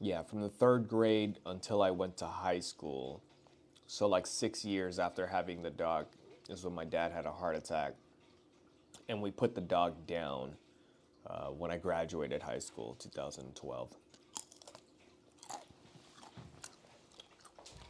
Yeah, 0.01 0.23
from 0.23 0.41
the 0.41 0.49
third 0.49 0.89
grade 0.89 1.39
until 1.47 1.83
I 1.83 1.91
went 1.91 2.17
to 2.19 2.27
high 2.27 2.61
school. 2.61 3.23
So, 3.93 4.07
like 4.07 4.25
six 4.25 4.65
years 4.65 5.01
after 5.01 5.27
having 5.27 5.63
the 5.63 5.71
dog, 5.71 6.07
is 6.49 6.65
when 6.65 6.77
my 6.77 6.85
dad 6.85 7.11
had 7.11 7.27
a 7.27 7.33
heart 7.33 7.57
attack. 7.57 7.95
And 9.09 9.21
we 9.21 9.33
put 9.33 9.57
the 9.57 9.61
dog 9.61 10.07
down 10.07 10.53
uh, 11.27 11.49
when 11.49 11.73
I 11.73 11.77
graduated 11.77 12.41
high 12.41 12.61
school, 12.61 12.95
2012. 13.01 13.91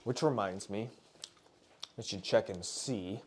Which 0.05 0.23
reminds 0.23 0.71
me, 0.71 0.89
I 1.99 2.03
should 2.03 2.25
check 2.25 2.49
and 2.49 2.65
see 2.65 3.21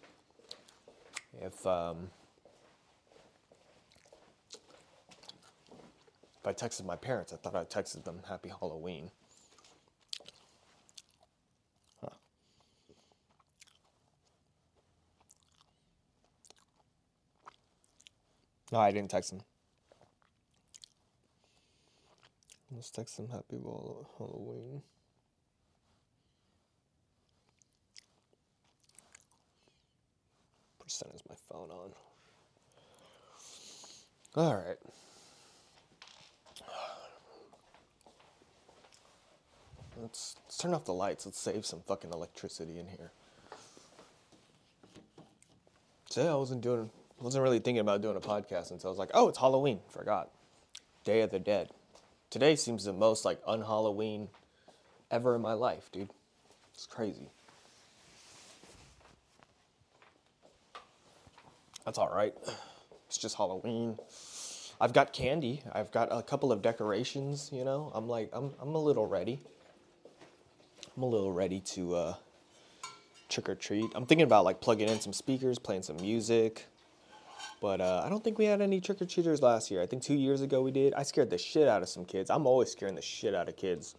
if 1.43 1.67
um, 1.67 2.09
if 6.39 6.47
I 6.47 6.53
texted 6.53 6.85
my 6.85 6.95
parents. 6.95 7.33
I 7.33 7.35
thought 7.35 7.55
I 7.55 7.65
texted 7.65 8.03
them 8.03 8.21
Happy 8.27 8.49
Halloween. 8.49 9.11
No, 18.73 18.79
I 18.79 18.91
didn't 18.91 19.11
text 19.11 19.31
him. 19.31 19.41
Let's 22.71 22.89
text 22.89 23.17
them 23.17 23.29
Happy 23.29 23.57
Halloween. 24.17 24.81
Percent 30.79 31.11
is 31.13 31.21
my 31.29 31.35
phone 31.47 31.69
on. 31.69 31.91
All 34.35 34.55
right. 34.55 34.77
Let's, 40.01 40.35
let's 40.45 40.57
turn 40.57 40.73
off 40.73 40.85
the 40.85 40.93
lights. 40.93 41.27
Let's 41.27 41.39
save 41.39 41.63
some 41.67 41.81
fucking 41.81 42.09
electricity 42.11 42.79
in 42.79 42.87
here. 42.87 43.11
Today 46.09 46.29
I 46.29 46.33
wasn't 46.33 46.61
doing, 46.61 46.89
wasn't 47.21 47.43
really 47.43 47.59
thinking 47.59 47.79
about 47.79 48.01
doing 48.01 48.17
a 48.17 48.21
podcast 48.21 48.71
until 48.71 48.89
I 48.89 48.91
was 48.91 48.97
like, 48.97 49.11
oh, 49.13 49.29
it's 49.29 49.37
Halloween. 49.37 49.79
Forgot. 49.89 50.29
Day 51.03 51.21
of 51.21 51.31
the 51.31 51.39
Dead. 51.39 51.69
Today 52.29 52.55
seems 52.55 52.85
the 52.85 52.93
most 52.93 53.25
like 53.25 53.39
un-Halloween 53.45 54.29
ever 55.11 55.35
in 55.35 55.41
my 55.41 55.53
life, 55.53 55.91
dude. 55.91 56.09
It's 56.73 56.85
crazy. 56.85 57.29
That's 61.85 61.97
all 61.97 62.09
right. 62.09 62.33
It's 63.07 63.17
just 63.17 63.35
Halloween. 63.35 63.97
I've 64.81 64.93
got 64.93 65.13
candy. 65.13 65.61
I've 65.71 65.91
got 65.91 66.07
a 66.11 66.23
couple 66.23 66.51
of 66.51 66.61
decorations. 66.61 67.49
You 67.53 67.63
know, 67.63 67.91
I'm 67.93 68.07
like, 68.07 68.29
I'm, 68.33 68.51
I'm 68.59 68.73
a 68.73 68.79
little 68.79 69.05
ready. 69.05 69.39
I'm 70.95 71.03
a 71.03 71.07
little 71.07 71.31
ready 71.31 71.59
to 71.59 71.95
uh, 71.95 72.13
trick 73.29 73.49
or 73.49 73.55
treat. 73.55 73.85
I'm 73.95 74.05
thinking 74.05 74.25
about 74.25 74.45
like 74.45 74.61
plugging 74.61 74.89
in 74.89 74.99
some 74.99 75.13
speakers, 75.13 75.59
playing 75.59 75.83
some 75.83 75.97
music. 75.97 76.65
But 77.63 77.79
uh, 77.79 78.03
I 78.05 78.09
don't 78.09 78.21
think 78.21 78.37
we 78.37 78.43
had 78.43 78.59
any 78.59 78.81
trick 78.81 79.01
or 79.01 79.05
treaters 79.05 79.41
last 79.41 79.71
year. 79.71 79.81
I 79.81 79.85
think 79.85 80.03
two 80.03 80.15
years 80.15 80.41
ago 80.41 80.61
we 80.61 80.69
did. 80.69 80.93
I 80.95 81.03
scared 81.03 81.29
the 81.29 81.37
shit 81.37 81.65
out 81.65 81.81
of 81.81 81.87
some 81.87 82.03
kids. 82.03 82.29
I'm 82.29 82.45
always 82.45 82.69
scaring 82.69 82.95
the 82.95 83.01
shit 83.01 83.33
out 83.33 83.47
of 83.47 83.55
kids. 83.55 83.95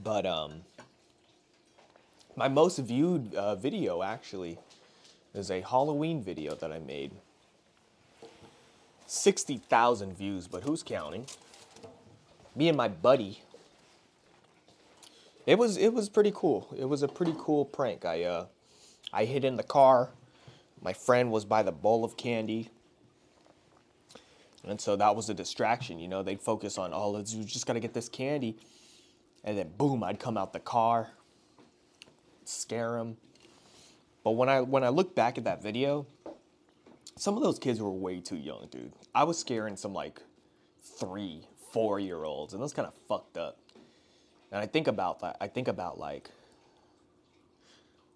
But 0.00 0.24
um, 0.24 0.60
my 2.36 2.46
most 2.46 2.78
viewed 2.78 3.34
uh, 3.34 3.56
video 3.56 4.04
actually 4.04 4.56
is 5.34 5.50
a 5.50 5.62
Halloween 5.62 6.22
video 6.22 6.54
that 6.54 6.70
I 6.70 6.78
made. 6.78 7.10
60,000 9.08 10.16
views, 10.16 10.46
but 10.46 10.62
who's 10.62 10.84
counting? 10.84 11.26
Me 12.54 12.68
and 12.68 12.76
my 12.76 12.86
buddy. 12.86 13.42
It 15.44 15.58
was 15.58 15.76
it 15.76 15.92
was 15.92 16.08
pretty 16.08 16.30
cool. 16.32 16.72
It 16.78 16.84
was 16.84 17.02
a 17.02 17.08
pretty 17.08 17.34
cool 17.36 17.64
prank. 17.64 18.04
I 18.04 18.22
uh 18.22 18.46
I 19.12 19.24
hid 19.24 19.44
in 19.44 19.56
the 19.56 19.64
car. 19.64 20.10
My 20.82 20.92
friend 20.92 21.30
was 21.30 21.44
by 21.44 21.62
the 21.62 21.72
bowl 21.72 22.04
of 22.04 22.16
candy. 22.16 22.70
And 24.64 24.80
so 24.80 24.96
that 24.96 25.16
was 25.16 25.30
a 25.30 25.34
distraction, 25.34 25.98
you 25.98 26.08
know. 26.08 26.22
They'd 26.22 26.40
focus 26.40 26.78
on, 26.78 26.92
oh, 26.92 27.10
let's 27.10 27.32
just 27.32 27.66
gotta 27.66 27.80
get 27.80 27.94
this 27.94 28.08
candy. 28.08 28.56
And 29.44 29.56
then 29.56 29.70
boom, 29.76 30.02
I'd 30.02 30.18
come 30.18 30.36
out 30.36 30.52
the 30.52 30.60
car, 30.60 31.10
scare 32.44 32.92
them. 32.92 33.16
But 34.22 34.32
when 34.32 34.48
I 34.48 34.60
when 34.60 34.84
I 34.84 34.88
look 34.90 35.14
back 35.14 35.38
at 35.38 35.44
that 35.44 35.62
video, 35.62 36.06
some 37.16 37.36
of 37.36 37.42
those 37.42 37.58
kids 37.58 37.80
were 37.80 37.90
way 37.90 38.20
too 38.20 38.36
young, 38.36 38.68
dude. 38.70 38.92
I 39.14 39.24
was 39.24 39.38
scaring 39.38 39.76
some 39.76 39.94
like 39.94 40.20
three, 40.82 41.46
four 41.72 41.98
year 41.98 42.24
olds, 42.24 42.52
and 42.52 42.62
that's 42.62 42.74
kind 42.74 42.86
of 42.86 42.94
fucked 43.08 43.38
up. 43.38 43.58
And 44.52 44.60
I 44.60 44.66
think 44.66 44.88
about 44.88 45.20
that. 45.20 45.36
I 45.40 45.46
think 45.46 45.68
about 45.68 45.98
like 45.98 46.30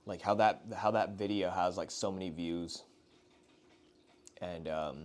like 0.07 0.21
how 0.23 0.35
that 0.35 0.63
how 0.77 0.91
that 0.91 1.11
video 1.11 1.51
has 1.51 1.77
like 1.77 1.91
so 1.91 2.13
many 2.13 2.31
views, 2.31 2.85
and 4.41 4.69
um, 4.69 5.05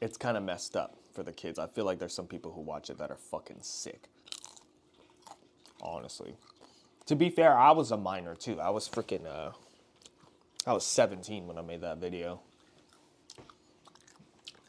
it's 0.00 0.16
kind 0.16 0.36
of 0.36 0.42
messed 0.42 0.76
up 0.76 0.96
for 1.12 1.22
the 1.22 1.32
kids. 1.32 1.58
I 1.58 1.66
feel 1.66 1.84
like 1.84 1.98
there's 1.98 2.14
some 2.14 2.26
people 2.26 2.52
who 2.52 2.60
watch 2.60 2.90
it 2.90 2.98
that 2.98 3.10
are 3.10 3.16
fucking 3.16 3.58
sick. 3.60 4.08
Honestly, 5.80 6.34
to 7.06 7.16
be 7.16 7.30
fair, 7.30 7.56
I 7.56 7.70
was 7.70 7.90
a 7.90 7.96
minor 7.96 8.34
too. 8.34 8.60
I 8.60 8.70
was 8.70 8.88
freaking 8.88 9.26
uh, 9.26 9.52
I 10.66 10.72
was 10.72 10.84
17 10.84 11.46
when 11.46 11.56
I 11.56 11.62
made 11.62 11.80
that 11.80 11.98
video. 11.98 12.40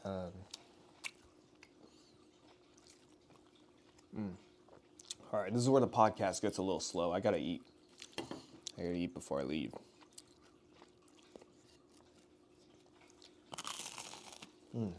Um, 0.06 0.32
mm. 4.18 4.32
All 5.32 5.40
right, 5.40 5.54
this 5.54 5.62
is 5.62 5.70
where 5.70 5.80
the 5.80 5.88
podcast 5.88 6.42
gets 6.42 6.58
a 6.58 6.64
little 6.64 6.80
slow. 6.80 7.12
I 7.12 7.20
gotta 7.20 7.38
eat. 7.38 7.62
I 8.18 8.82
gotta 8.82 8.96
eat 8.96 9.14
before 9.14 9.40
I 9.40 9.44
leave. 9.44 9.72
Mm. 14.76 14.92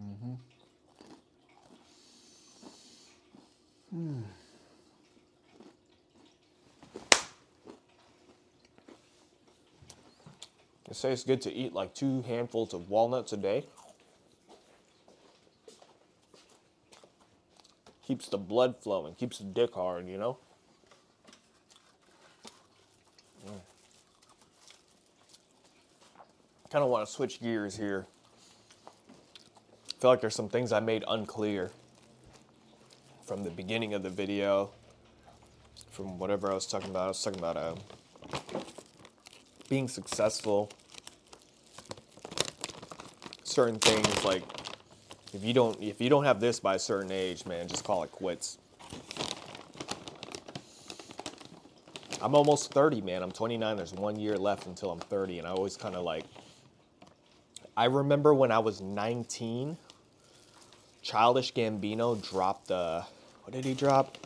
Mm-hmm. 0.00 0.32
Mm. 3.94 4.22
They 10.88 10.94
say 10.94 11.12
it's 11.12 11.24
good 11.24 11.42
to 11.42 11.52
eat 11.52 11.74
like 11.74 11.94
two 11.94 12.22
handfuls 12.22 12.72
of 12.72 12.88
walnuts 12.88 13.34
a 13.34 13.36
day. 13.36 13.66
Keeps 18.06 18.28
the 18.28 18.38
blood 18.38 18.76
flowing, 18.80 19.14
keeps 19.14 19.38
the 19.38 19.44
dick 19.44 19.74
hard, 19.74 20.08
you 20.08 20.18
know? 20.18 20.38
Mm. 23.46 23.60
Kind 26.70 26.84
of 26.84 26.90
want 26.90 27.06
to 27.06 27.12
switch 27.12 27.40
gears 27.40 27.76
here. 27.76 28.06
Feel 30.00 30.10
like 30.10 30.20
there's 30.20 30.34
some 30.34 30.48
things 30.48 30.72
I 30.72 30.80
made 30.80 31.04
unclear 31.06 31.70
from 33.24 33.44
the 33.44 33.50
beginning 33.50 33.94
of 33.94 34.02
the 34.02 34.10
video, 34.10 34.70
from 35.92 36.18
whatever 36.18 36.50
I 36.50 36.54
was 36.54 36.66
talking 36.66 36.90
about. 36.90 37.04
I 37.04 37.08
was 37.08 37.22
talking 37.22 37.38
about 37.38 37.56
uh, 37.56 37.74
being 39.68 39.86
successful 39.86 40.70
certain 43.52 43.78
things 43.78 44.24
like 44.24 44.42
if 45.32 45.44
you 45.44 45.52
don't 45.52 45.80
if 45.82 46.00
you 46.00 46.08
don't 46.08 46.24
have 46.24 46.40
this 46.40 46.60
by 46.60 46.74
a 46.74 46.78
certain 46.78 47.10
age 47.10 47.46
man 47.46 47.68
just 47.68 47.84
call 47.84 48.02
it 48.02 48.12
quits. 48.12 48.58
I'm 52.20 52.36
almost 52.36 52.72
30 52.72 53.00
man. 53.00 53.22
I'm 53.22 53.32
29 53.32 53.76
there's 53.76 53.92
one 53.92 54.18
year 54.18 54.36
left 54.36 54.66
until 54.66 54.90
i'm 54.90 55.00
30 55.00 55.38
and 55.38 55.48
i 55.48 55.50
always 55.50 55.76
kind 55.76 55.96
of 55.96 56.04
like 56.04 56.24
i 57.76 57.86
remember 57.86 58.32
when 58.32 58.52
i 58.52 58.58
was 58.58 58.80
19 58.80 59.76
childish 61.02 61.52
gambino 61.52 62.14
dropped 62.30 62.68
the 62.68 63.04
what 63.42 63.52
did 63.52 63.64
he 63.64 63.74
drop? 63.74 64.18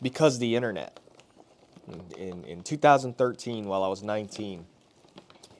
Because 0.00 0.38
the 0.38 0.54
internet. 0.54 0.98
In, 1.88 2.02
in, 2.16 2.44
in 2.44 2.62
2013 2.62 3.66
while 3.66 3.82
i 3.82 3.88
was 3.88 4.04
19 4.04 4.64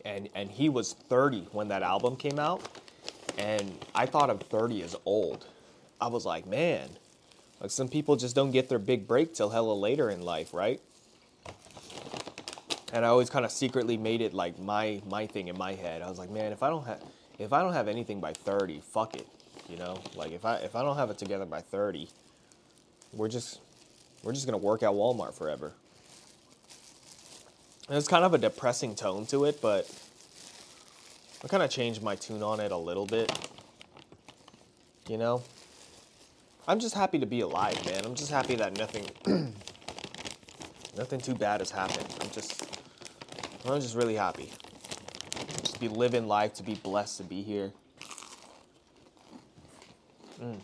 and 0.04 0.28
and 0.36 0.50
he 0.50 0.68
was 0.68 0.92
30 0.92 1.48
when 1.50 1.66
that 1.68 1.82
album 1.82 2.14
came 2.14 2.38
out 2.38 2.62
and 3.38 3.84
I 3.94 4.06
thought 4.06 4.30
of 4.30 4.40
30 4.42 4.82
as 4.82 4.96
old. 5.04 5.46
I 6.00 6.08
was 6.08 6.26
like, 6.26 6.46
man, 6.46 6.88
like 7.60 7.70
some 7.70 7.88
people 7.88 8.16
just 8.16 8.34
don't 8.34 8.50
get 8.50 8.68
their 8.68 8.78
big 8.78 9.06
break 9.06 9.34
till 9.34 9.50
hella 9.50 9.72
later 9.72 10.10
in 10.10 10.22
life, 10.22 10.52
right? 10.52 10.80
And 12.92 13.04
I 13.04 13.08
always 13.08 13.30
kind 13.30 13.44
of 13.44 13.52
secretly 13.52 13.96
made 13.96 14.20
it 14.20 14.34
like 14.34 14.58
my 14.58 15.00
my 15.08 15.26
thing 15.26 15.48
in 15.48 15.56
my 15.56 15.72
head. 15.74 16.02
I 16.02 16.08
was 16.08 16.18
like, 16.18 16.30
man, 16.30 16.52
if 16.52 16.62
I 16.62 16.68
don't 16.68 16.84
have 16.86 17.00
if 17.38 17.52
I 17.52 17.62
don't 17.62 17.72
have 17.72 17.88
anything 17.88 18.20
by 18.20 18.32
30, 18.32 18.80
fuck 18.80 19.14
it. 19.14 19.26
You 19.68 19.76
know? 19.76 19.98
Like 20.14 20.32
if 20.32 20.44
I 20.44 20.56
if 20.56 20.76
I 20.76 20.82
don't 20.82 20.96
have 20.96 21.10
it 21.10 21.18
together 21.18 21.46
by 21.46 21.60
30, 21.60 22.08
we're 23.12 23.28
just 23.28 23.60
we're 24.22 24.32
just 24.32 24.46
going 24.46 24.58
to 24.58 24.64
work 24.64 24.82
at 24.82 24.90
Walmart 24.90 25.34
forever. 25.34 25.72
And 27.88 27.98
it's 27.98 28.08
kind 28.08 28.24
of 28.24 28.34
a 28.34 28.38
depressing 28.38 28.94
tone 28.94 29.26
to 29.26 29.44
it, 29.44 29.60
but 29.60 29.90
I 31.44 31.48
kind 31.48 31.62
of 31.62 31.70
changed 31.70 32.02
my 32.02 32.14
tune 32.14 32.42
on 32.42 32.60
it 32.60 32.70
a 32.70 32.76
little 32.76 33.06
bit. 33.06 33.30
You 35.08 35.18
know? 35.18 35.42
I'm 36.68 36.78
just 36.78 36.94
happy 36.94 37.18
to 37.18 37.26
be 37.26 37.40
alive, 37.40 37.84
man. 37.84 38.04
I'm 38.04 38.14
just 38.14 38.30
happy 38.30 38.54
that 38.56 38.78
nothing 38.78 39.04
nothing 40.96 41.20
too 41.20 41.34
bad 41.34 41.60
has 41.60 41.72
happened. 41.72 42.06
I'm 42.20 42.30
just 42.30 42.64
I'm 43.64 43.80
just 43.80 43.96
really 43.96 44.14
happy. 44.14 44.50
Just 45.60 45.80
be 45.80 45.88
living 45.88 46.28
life 46.28 46.54
to 46.54 46.62
be 46.62 46.74
blessed 46.74 47.18
to 47.18 47.24
be 47.24 47.42
here. 47.42 47.72
Mm. 50.40 50.60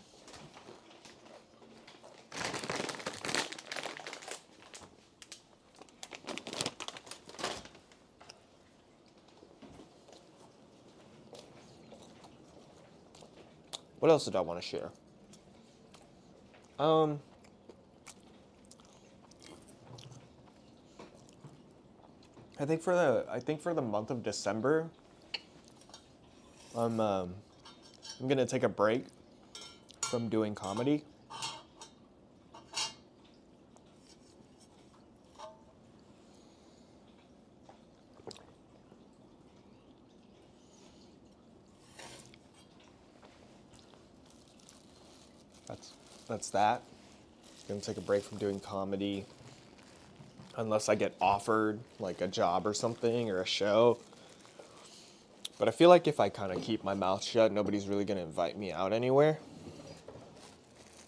What 13.99 14.09
else 14.09 14.25
did 14.25 14.35
I 14.35 14.41
want 14.41 14.61
to 14.61 14.67
share? 14.67 14.91
Um, 16.79 17.19
I 22.59 22.65
think 22.65 22.81
for 22.81 22.93
the 22.93 23.25
I 23.29 23.39
think 23.39 23.61
for 23.61 23.73
the 23.73 23.81
month 23.81 24.11
of 24.11 24.23
December, 24.23 24.89
I'm 26.75 26.99
um, 26.99 27.35
I'm 28.19 28.27
gonna 28.27 28.45
take 28.45 28.63
a 28.63 28.69
break 28.69 29.05
from 30.01 30.29
doing 30.29 30.55
comedy. 30.55 31.03
That's 46.39 46.51
that. 46.51 46.83
Gonna 47.67 47.81
take 47.81 47.97
a 47.97 48.01
break 48.01 48.23
from 48.23 48.37
doing 48.37 48.61
comedy 48.61 49.25
unless 50.55 50.87
I 50.87 50.95
get 50.95 51.13
offered 51.19 51.81
like 51.99 52.21
a 52.21 52.29
job 52.29 52.65
or 52.65 52.73
something 52.73 53.29
or 53.29 53.41
a 53.41 53.45
show. 53.45 53.97
But 55.57 55.67
I 55.67 55.71
feel 55.71 55.89
like 55.89 56.07
if 56.07 56.21
I 56.21 56.29
kind 56.29 56.53
of 56.53 56.61
keep 56.61 56.81
my 56.81 56.93
mouth 56.93 57.25
shut, 57.25 57.51
nobody's 57.51 57.89
really 57.89 58.05
gonna 58.05 58.21
invite 58.21 58.57
me 58.57 58.71
out 58.71 58.93
anywhere. 58.93 59.37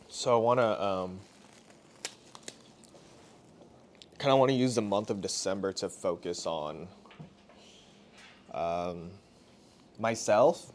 So 0.09 0.35
I 0.35 0.43
wanna 0.43 0.69
um, 0.69 1.19
kind 4.17 4.33
of 4.33 4.39
want 4.39 4.49
to 4.49 4.57
use 4.57 4.75
the 4.75 4.81
month 4.81 5.09
of 5.09 5.21
December 5.21 5.71
to 5.71 5.87
focus 5.87 6.45
on 6.45 6.89
um, 8.53 9.11
myself. 9.97 10.73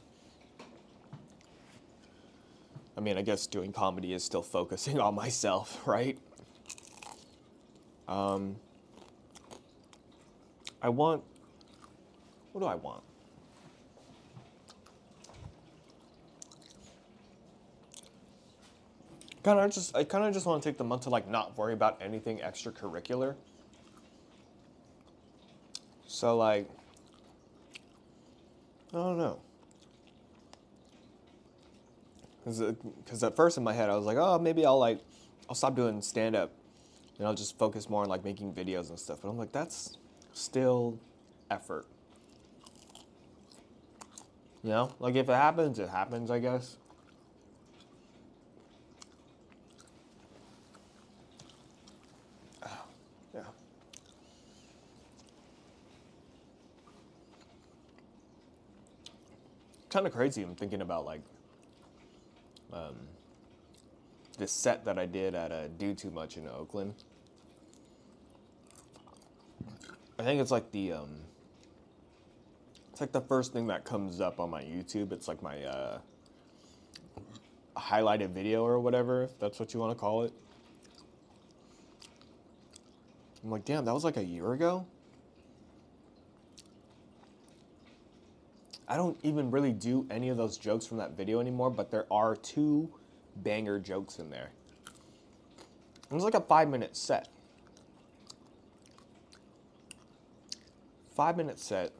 I 2.96 3.00
mean, 3.00 3.18
I 3.18 3.22
guess 3.22 3.46
doing 3.46 3.72
comedy 3.72 4.14
is 4.14 4.24
still 4.24 4.42
focusing 4.42 4.98
on 5.06 5.14
myself, 5.14 5.86
right? 5.86 6.18
Um, 8.08 8.56
I 10.80 10.88
want. 10.88 11.22
What 12.52 12.60
do 12.62 12.66
I 12.66 12.76
want? 12.76 13.02
Kind 19.42 19.60
of 19.60 19.70
just. 19.70 19.94
I 19.96 20.04
kind 20.04 20.24
of 20.24 20.32
just 20.32 20.46
want 20.46 20.62
to 20.62 20.68
take 20.68 20.78
the 20.78 20.84
month 20.84 21.02
to 21.02 21.10
like 21.10 21.28
not 21.28 21.58
worry 21.58 21.74
about 21.74 22.00
anything 22.00 22.38
extracurricular. 22.38 23.34
So 26.06 26.36
like. 26.36 26.68
I 28.94 28.98
don't 28.98 29.18
know. 29.18 29.40
Because 32.46 33.24
uh, 33.24 33.26
at 33.26 33.34
first 33.34 33.58
in 33.58 33.64
my 33.64 33.72
head 33.72 33.90
I 33.90 33.96
was 33.96 34.04
like, 34.04 34.18
oh, 34.18 34.38
maybe 34.38 34.64
I'll 34.64 34.78
like, 34.78 35.00
I'll 35.48 35.56
stop 35.56 35.74
doing 35.74 36.00
stand 36.00 36.36
up 36.36 36.52
and 37.18 37.26
I'll 37.26 37.34
just 37.34 37.58
focus 37.58 37.90
more 37.90 38.04
on 38.04 38.08
like 38.08 38.22
making 38.22 38.52
videos 38.52 38.88
and 38.88 38.98
stuff. 39.00 39.18
But 39.20 39.30
I'm 39.30 39.36
like, 39.36 39.50
that's 39.50 39.98
still 40.32 41.00
effort. 41.50 41.86
You 44.62 44.70
know, 44.70 44.94
like 45.00 45.16
if 45.16 45.28
it 45.28 45.34
happens, 45.34 45.80
it 45.80 45.88
happens, 45.88 46.30
I 46.30 46.38
guess. 46.38 46.76
Yeah. 53.34 53.40
Kind 59.90 60.06
of 60.06 60.12
crazy. 60.12 60.42
I'm 60.42 60.54
thinking 60.54 60.80
about 60.80 61.04
like 61.04 61.22
um, 62.72 62.94
this 64.38 64.52
set 64.52 64.84
that 64.84 64.98
I 64.98 65.06
did 65.06 65.34
at 65.34 65.50
a 65.50 65.68
Do 65.68 65.94
Too 65.94 66.10
Much 66.10 66.36
in 66.36 66.46
Oakland. 66.48 66.94
I 70.18 70.22
think 70.22 70.40
it's 70.40 70.50
like 70.50 70.70
the 70.72 70.92
um, 70.92 71.20
it's 72.90 73.00
like 73.00 73.12
the 73.12 73.20
first 73.20 73.52
thing 73.52 73.66
that 73.66 73.84
comes 73.84 74.20
up 74.20 74.40
on 74.40 74.50
my 74.50 74.62
YouTube. 74.62 75.12
It's 75.12 75.28
like 75.28 75.42
my 75.42 75.62
uh, 75.62 75.98
highlighted 77.76 78.30
video 78.30 78.64
or 78.64 78.80
whatever, 78.80 79.24
if 79.24 79.38
that's 79.38 79.60
what 79.60 79.74
you 79.74 79.80
want 79.80 79.92
to 79.92 80.00
call 80.00 80.22
it. 80.22 80.32
I'm 83.44 83.50
like, 83.50 83.64
damn, 83.64 83.84
that 83.84 83.92
was 83.92 84.04
like 84.04 84.16
a 84.16 84.24
year 84.24 84.52
ago. 84.54 84.86
I 88.88 88.96
don't 88.96 89.18
even 89.22 89.50
really 89.50 89.72
do 89.72 90.06
any 90.10 90.28
of 90.28 90.36
those 90.36 90.58
jokes 90.58 90.86
from 90.86 90.98
that 90.98 91.16
video 91.16 91.40
anymore, 91.40 91.70
but 91.70 91.90
there 91.90 92.06
are 92.10 92.36
two 92.36 92.88
banger 93.36 93.78
jokes 93.78 94.18
in 94.18 94.30
there. 94.30 94.50
It 96.08 96.14
was 96.14 96.22
like 96.22 96.34
a 96.34 96.40
five 96.40 96.68
minute 96.68 96.96
set. 96.96 97.28
Five 101.14 101.36
minute 101.36 101.58
set. 101.58 101.92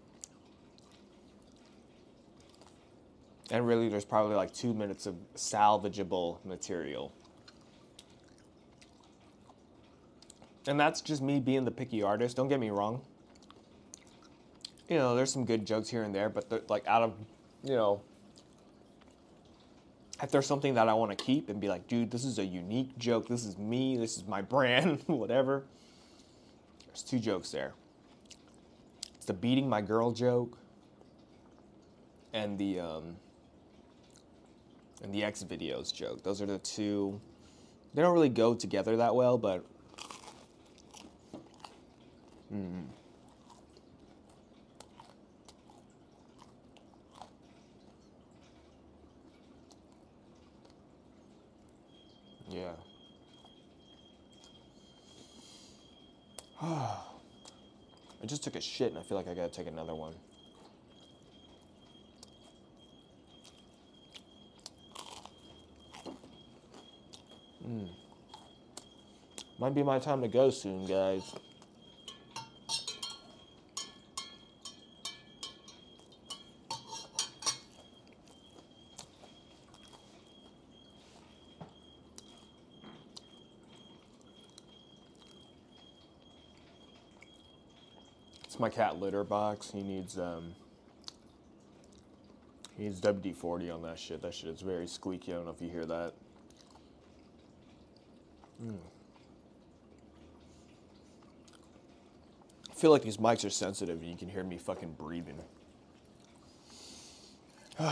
And 3.51 3.67
really, 3.67 3.89
there's 3.89 4.05
probably 4.05 4.37
like 4.37 4.53
two 4.53 4.75
minutes 4.75 5.07
of 5.07 5.17
salvageable 5.35 6.45
material. 6.45 7.13
And 10.67 10.79
that's 10.79 11.01
just 11.01 11.23
me 11.23 11.39
being 11.39 11.65
the 11.65 11.71
picky 11.71 12.03
artist. 12.03 12.37
Don't 12.37 12.49
get 12.49 12.59
me 12.59 12.71
wrong. 12.71 13.03
You 14.89 14.99
know, 14.99 15.17
there's 15.17 15.33
some 15.33 15.45
good 15.45 15.67
jokes 15.67 15.89
here 15.89 16.03
and 16.03 16.15
there, 16.15 16.29
but 16.29 16.71
like 16.71 16.87
out 16.87 17.03
of, 17.03 17.15
you 17.65 17.75
know, 17.75 18.03
if 20.23 20.31
there's 20.31 20.47
something 20.47 20.75
that 20.75 20.89
I 20.89 20.95
want 20.95 21.17
to 21.17 21.23
keep 21.23 21.49
and 21.49 21.61
be 21.61 21.69
like, 21.69 21.89
dude, 21.89 22.11
this 22.11 22.25
is 22.25 22.39
a 22.39 22.45
unique 22.45 22.97
joke. 22.97 23.29
This 23.29 23.45
is 23.45 23.59
me. 23.59 23.97
This 23.97 24.17
is 24.17 24.27
my 24.27 24.43
brand. 24.43 25.03
whatever. 25.07 25.65
There's 26.87 27.03
two 27.03 27.19
jokes 27.19 27.51
there. 27.51 27.75
It's 29.17 29.27
the 29.27 29.35
beating 29.35 29.69
my 29.69 29.83
girl 29.83 30.13
joke, 30.13 30.57
and 32.33 32.59
the 32.59 32.81
um, 32.81 33.17
and 35.03 35.13
the 35.13 35.25
X 35.25 35.43
videos 35.43 35.93
joke. 35.93 36.23
Those 36.23 36.41
are 36.41 36.47
the 36.47 36.59
two. 36.59 37.21
They 37.93 38.03
don't 38.03 38.15
really 38.15 38.29
go 38.29 38.55
together 38.55 38.97
that 38.97 39.15
well, 39.15 39.37
but. 39.37 39.65
Mm. 42.55 42.85
Yeah. 52.57 52.73
I 56.63 56.97
just 58.25 58.43
took 58.43 58.57
a 58.57 58.63
shit 58.63 58.89
and 58.89 58.99
I 58.99 59.03
feel 59.03 59.19
like 59.19 59.29
I 59.29 59.35
gotta 59.35 59.53
take 59.53 59.67
another 59.67 59.95
one. 59.95 60.15
Mm. 67.63 67.91
Might 69.59 69.75
be 69.75 69.83
my 69.83 69.99
time 69.99 70.23
to 70.23 70.29
go 70.29 70.49
soon, 70.49 70.87
guys. 70.87 71.35
My 88.67 88.71
cat 88.71 88.99
litter 88.99 89.23
box. 89.23 89.71
He 89.73 89.81
needs 89.81 90.19
um 90.19 90.53
he 92.77 92.83
needs 92.83 93.01
WD 93.01 93.37
forty 93.37 93.71
on 93.71 93.83
that 93.83 93.97
shit. 93.97 94.23
That 94.23 94.35
shit 94.35 94.51
is 94.51 94.61
very 94.61 94.89
squeaky. 94.89 95.33
I 95.33 95.37
don't 95.37 95.45
know 95.45 95.53
if 95.53 95.63
you 95.63 95.69
hear 95.69 95.87
that. 95.87 96.15
Mm. 98.61 98.75
I 102.69 102.75
feel 102.75 102.91
like 102.91 103.03
these 103.03 103.19
mics 103.19 103.45
are 103.45 103.51
sensitive 103.51 104.01
and 104.01 104.11
you 104.11 104.17
can 104.17 104.29
hear 104.29 104.43
me 104.43 104.59
fucking 104.59 104.97
breathing. 104.99 105.39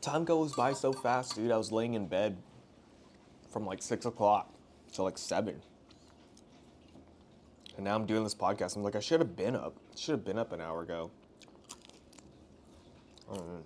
Time 0.00 0.24
goes 0.24 0.54
by 0.54 0.72
so 0.72 0.94
fast, 0.94 1.34
dude. 1.34 1.50
I 1.50 1.58
was 1.58 1.70
laying 1.70 1.92
in 1.92 2.06
bed 2.06 2.38
from 3.50 3.66
like 3.66 3.82
six 3.82 4.06
o'clock 4.06 4.54
to 4.94 5.02
like 5.02 5.18
seven. 5.18 5.60
And 7.76 7.84
now 7.84 7.94
I'm 7.94 8.06
doing 8.06 8.24
this 8.24 8.34
podcast. 8.34 8.76
I'm 8.76 8.82
like, 8.82 8.96
I 8.96 9.00
should 9.00 9.20
have 9.20 9.36
been 9.36 9.56
up. 9.56 9.74
Should 9.96 10.12
have 10.12 10.24
been 10.24 10.38
up 10.38 10.52
an 10.52 10.60
hour 10.60 10.82
ago. 10.82 11.10
Mm-hmm. 13.30 13.60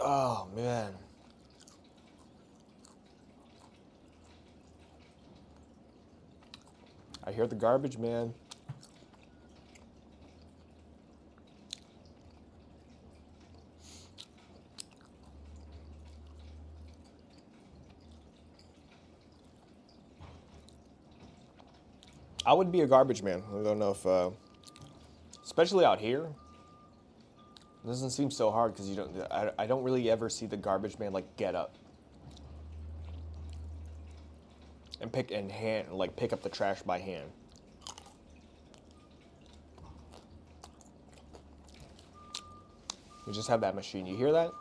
Oh 0.00 0.48
man. 0.54 0.92
I 7.24 7.32
hear 7.32 7.46
the 7.46 7.56
garbage 7.56 7.98
man. 7.98 8.32
I 22.48 22.54
would 22.54 22.72
be 22.72 22.80
a 22.80 22.86
garbage 22.86 23.22
man. 23.22 23.42
I 23.50 23.62
don't 23.62 23.78
know 23.78 23.90
if, 23.90 24.06
uh, 24.06 24.30
especially 25.44 25.84
out 25.84 26.00
here, 26.00 26.24
it 26.24 27.86
doesn't 27.86 28.08
seem 28.08 28.30
so 28.30 28.50
hard 28.50 28.72
because 28.72 28.88
you 28.88 28.96
don't. 28.96 29.14
I, 29.30 29.50
I 29.58 29.66
don't 29.66 29.84
really 29.84 30.10
ever 30.10 30.30
see 30.30 30.46
the 30.46 30.56
garbage 30.56 30.98
man 30.98 31.12
like 31.12 31.36
get 31.36 31.54
up 31.54 31.74
and 35.02 35.12
pick 35.12 35.30
and 35.30 35.52
hand 35.52 35.92
like 35.92 36.16
pick 36.16 36.32
up 36.32 36.42
the 36.42 36.48
trash 36.48 36.80
by 36.80 36.98
hand. 36.98 37.28
We 43.26 43.34
just 43.34 43.48
have 43.48 43.60
that 43.60 43.74
machine. 43.74 44.06
You 44.06 44.16
hear 44.16 44.32
that? 44.32 44.52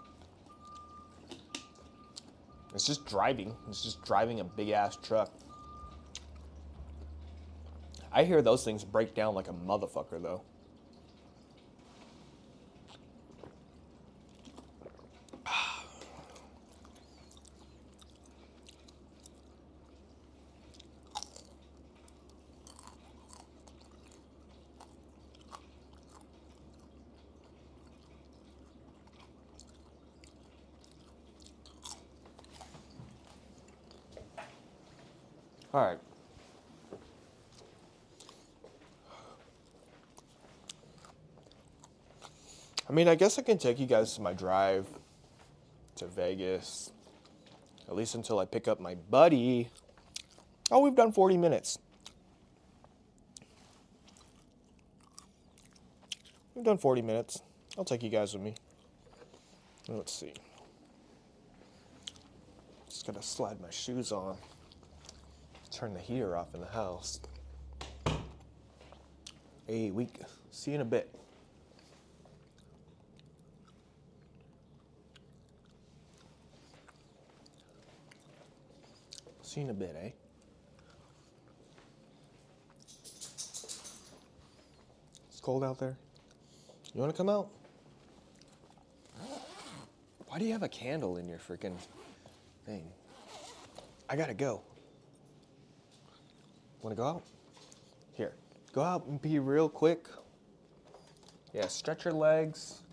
It's 2.76 2.86
just 2.86 3.06
driving. 3.06 3.56
It's 3.70 3.82
just 3.82 4.04
driving 4.04 4.42
a 4.42 4.44
big 4.44 4.72
ass 4.72 4.98
truck. 5.02 5.32
I 8.18 8.24
hear 8.24 8.42
those 8.42 8.66
things 8.66 8.84
break 8.84 9.14
down 9.14 9.36
like 9.36 9.48
a 9.48 9.54
motherfucker 9.54 10.20
though. 10.20 10.42
All 35.72 35.86
right. 35.86 36.00
I 42.87 42.87
mean, 42.98 43.08
I 43.08 43.14
guess 43.14 43.38
I 43.38 43.44
can 43.44 43.60
take 43.60 43.80
you 43.80 43.86
guys 43.86 44.16
to 44.16 44.22
my 44.22 44.34
drive 44.34 44.88
to 45.98 46.08
Vegas, 46.08 46.92
at 47.88 47.96
least 47.96 48.16
until 48.16 48.40
I 48.40 48.46
pick 48.46 48.68
up 48.68 48.80
my 48.80 48.96
buddy. 48.96 49.70
Oh, 50.72 50.80
we've 50.80 50.96
done 50.96 51.12
40 51.12 51.38
minutes. 51.38 51.78
We've 56.56 56.66
done 56.66 56.80
40 56.80 57.04
minutes. 57.04 57.44
I'll 57.78 57.86
take 57.86 58.02
you 58.02 58.10
guys 58.10 58.34
with 58.34 58.42
me. 58.42 58.56
Let's 59.88 60.12
see. 60.12 60.34
Just 62.90 63.06
gotta 63.06 63.22
slide 63.22 63.62
my 63.62 63.70
shoes 63.70 64.12
on. 64.12 64.38
Turn 65.70 65.94
the 65.94 66.00
heater 66.00 66.36
off 66.36 66.56
in 66.56 66.62
the 66.62 66.66
house. 66.66 67.20
Hey, 69.68 69.92
week. 69.92 70.20
See 70.50 70.72
you 70.72 70.76
in 70.76 70.82
a 70.82 70.86
bit. 70.86 71.14
See 79.58 79.62
you 79.62 79.70
in 79.70 79.72
a 79.72 79.80
bit, 79.80 79.96
eh? 80.00 80.10
It's 85.32 85.40
cold 85.42 85.64
out 85.64 85.80
there. 85.80 85.98
You 86.94 87.02
want 87.02 87.12
to 87.12 87.18
come 87.18 87.28
out? 87.28 87.50
Why 90.28 90.38
do 90.38 90.46
you 90.46 90.52
have 90.52 90.62
a 90.62 90.70
candle 90.70 91.18
in 91.18 91.28
your 91.28 91.40
freaking 91.40 91.76
thing? 92.68 92.84
I 94.08 94.16
gotta 94.16 94.36
go. 94.36 94.62
Want 96.84 96.96
to 96.96 97.02
go 97.02 97.08
out? 97.08 97.24
Here, 98.14 98.36
go 98.74 98.84
out 98.84 99.08
and 99.08 99.20
be 99.20 99.40
real 99.40 99.70
quick. 99.70 100.08
Yeah, 101.52 101.66
stretch 101.66 102.06
your 102.06 102.14
legs. 102.14 102.84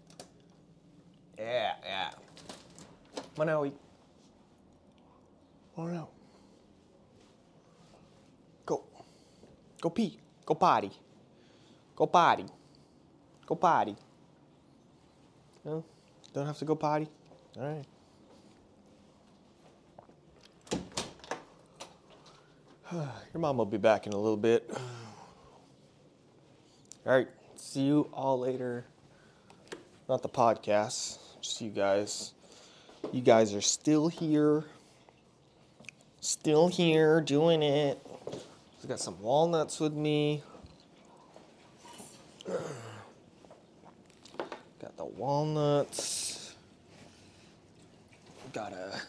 Yeah, 1.36 1.74
yeah. 1.84 2.10
Come 3.16 3.26
on 3.40 3.48
out. 3.50 3.72
Come 5.76 5.84
on 5.84 5.96
out. 5.96 6.08
Go. 8.66 8.82
Go 9.84 9.90
pee. 9.90 10.18
Go 10.46 10.54
potty. 10.54 10.90
Go 11.94 12.06
potty. 12.06 12.46
Go 13.44 13.54
potty. 13.54 13.94
No? 15.62 15.84
Don't 16.32 16.46
have 16.46 16.56
to 16.56 16.64
go 16.64 16.74
potty? 16.74 17.06
All 17.58 17.62
right. 17.62 17.84
Your 23.34 23.40
mom 23.40 23.58
will 23.58 23.66
be 23.66 23.76
back 23.76 24.06
in 24.06 24.14
a 24.14 24.16
little 24.16 24.38
bit. 24.38 24.70
All 27.04 27.12
right. 27.12 27.28
See 27.56 27.82
you 27.82 28.08
all 28.14 28.38
later. 28.38 28.86
Not 30.08 30.22
the 30.22 30.30
podcast, 30.30 31.18
just 31.42 31.60
you 31.60 31.68
guys. 31.68 32.32
You 33.12 33.20
guys 33.20 33.52
are 33.52 33.60
still 33.60 34.08
here. 34.08 34.64
Still 36.22 36.68
here 36.68 37.20
doing 37.20 37.62
it. 37.62 37.98
I 38.84 38.86
got 38.86 39.00
some 39.00 39.18
walnuts 39.22 39.80
with 39.80 39.94
me. 39.94 40.42
Got 44.78 44.94
the 44.98 45.06
walnuts. 45.06 46.54
Got 48.52 48.74
a. 48.74 49.00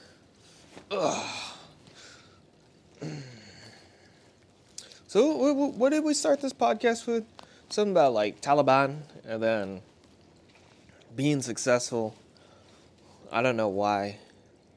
So, 5.07 5.53
what 5.53 5.89
did 5.89 6.05
we 6.05 6.13
start 6.13 6.39
this 6.39 6.53
podcast 6.53 7.05
with? 7.05 7.25
Something 7.67 7.91
about 7.91 8.13
like 8.13 8.39
Taliban 8.39 8.99
and 9.25 9.43
then 9.43 9.81
being 11.17 11.41
successful. 11.41 12.15
I 13.29 13.41
don't 13.41 13.57
know 13.57 13.67
why 13.67 14.19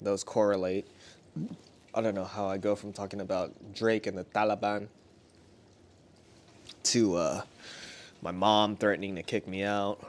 those 0.00 0.24
correlate. 0.24 0.88
I 1.94 2.00
don't 2.00 2.14
know 2.14 2.24
how 2.24 2.46
I 2.46 2.58
go 2.58 2.74
from 2.76 2.92
talking 2.92 3.20
about 3.20 3.74
Drake 3.74 4.06
and 4.06 4.16
the 4.16 4.24
Taliban 4.24 4.88
to 6.84 7.16
uh, 7.16 7.42
my 8.22 8.30
mom 8.30 8.76
threatening 8.76 9.16
to 9.16 9.22
kick 9.22 9.48
me 9.48 9.62
out. 9.62 10.00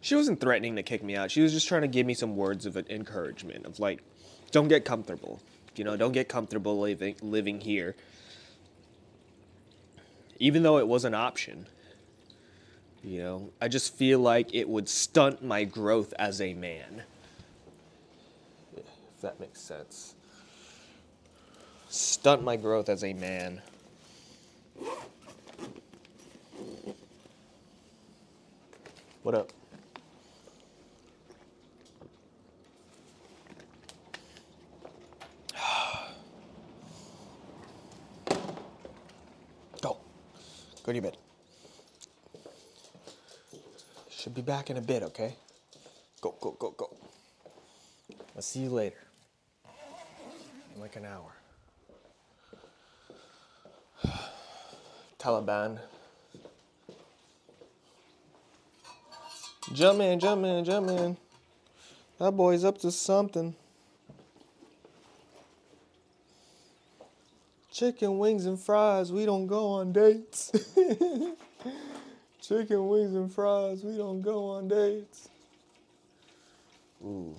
She 0.00 0.14
wasn't 0.14 0.40
threatening 0.40 0.76
to 0.76 0.82
kick 0.82 1.02
me 1.02 1.16
out. 1.16 1.30
She 1.30 1.40
was 1.40 1.52
just 1.52 1.66
trying 1.66 1.82
to 1.82 1.88
give 1.88 2.06
me 2.06 2.14
some 2.14 2.36
words 2.36 2.66
of 2.66 2.76
encouragement 2.76 3.66
of 3.66 3.80
like, 3.80 4.02
don't 4.50 4.68
get 4.68 4.84
comfortable. 4.84 5.40
You 5.74 5.84
know, 5.84 5.96
don't 5.96 6.12
get 6.12 6.28
comfortable 6.28 6.78
living 6.80 7.16
living 7.20 7.60
here 7.60 7.96
even 10.38 10.62
though 10.62 10.78
it 10.78 10.86
was 10.86 11.04
an 11.04 11.14
option. 11.14 11.66
You 13.02 13.22
know, 13.22 13.50
I 13.60 13.68
just 13.68 13.94
feel 13.94 14.18
like 14.18 14.54
it 14.54 14.68
would 14.68 14.88
stunt 14.88 15.44
my 15.44 15.64
growth 15.64 16.12
as 16.18 16.40
a 16.40 16.54
man. 16.54 17.04
If 18.76 19.20
that 19.22 19.38
makes 19.38 19.60
sense. 19.60 20.15
Stunt 21.96 22.44
my 22.44 22.56
growth 22.56 22.90
as 22.90 23.02
a 23.02 23.14
man. 23.14 23.62
What 29.22 29.34
up? 29.34 29.50
Go. 39.80 39.96
Go 40.84 40.84
to 40.84 40.92
your 40.92 41.00
bed. 41.00 41.16
Should 44.10 44.34
be 44.34 44.42
back 44.42 44.68
in 44.68 44.76
a 44.76 44.82
bit, 44.82 45.02
okay? 45.02 45.34
Go, 46.20 46.34
go, 46.42 46.50
go, 46.58 46.72
go. 46.72 46.90
I'll 48.36 48.42
see 48.42 48.60
you 48.60 48.68
later. 48.68 49.02
In 50.74 50.82
like 50.82 50.96
an 50.96 51.06
hour. 51.06 51.35
Taliban. 55.18 55.78
Jump 59.72 60.00
in, 60.00 60.20
jump 60.20 60.44
in, 60.44 60.64
jump 60.64 60.90
in. 60.90 61.16
That 62.18 62.32
boy's 62.32 62.64
up 62.64 62.78
to 62.78 62.90
something. 62.90 63.54
Chicken 67.72 68.18
wings 68.18 68.46
and 68.46 68.58
fries, 68.58 69.12
we 69.12 69.26
don't 69.26 69.46
go 69.46 69.66
on 69.66 69.92
dates. 69.92 70.50
Chicken 72.40 72.88
wings 72.88 73.14
and 73.14 73.30
fries, 73.32 73.82
we 73.84 73.96
don't 73.96 74.22
go 74.22 74.46
on 74.50 74.68
dates. 74.68 75.28
Ooh. 77.04 77.34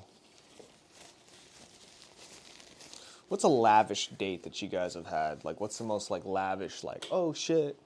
What's 3.27 3.43
a 3.43 3.49
lavish 3.49 4.07
date 4.09 4.43
that 4.43 4.61
you 4.61 4.67
guys 4.69 4.93
have 4.93 5.07
had? 5.07 5.43
Like, 5.43 5.59
what's 5.59 5.77
the 5.77 5.83
most 5.83 6.09
like 6.09 6.25
lavish? 6.25 6.83
Like, 6.83 7.05
oh 7.11 7.33
shit, 7.33 7.77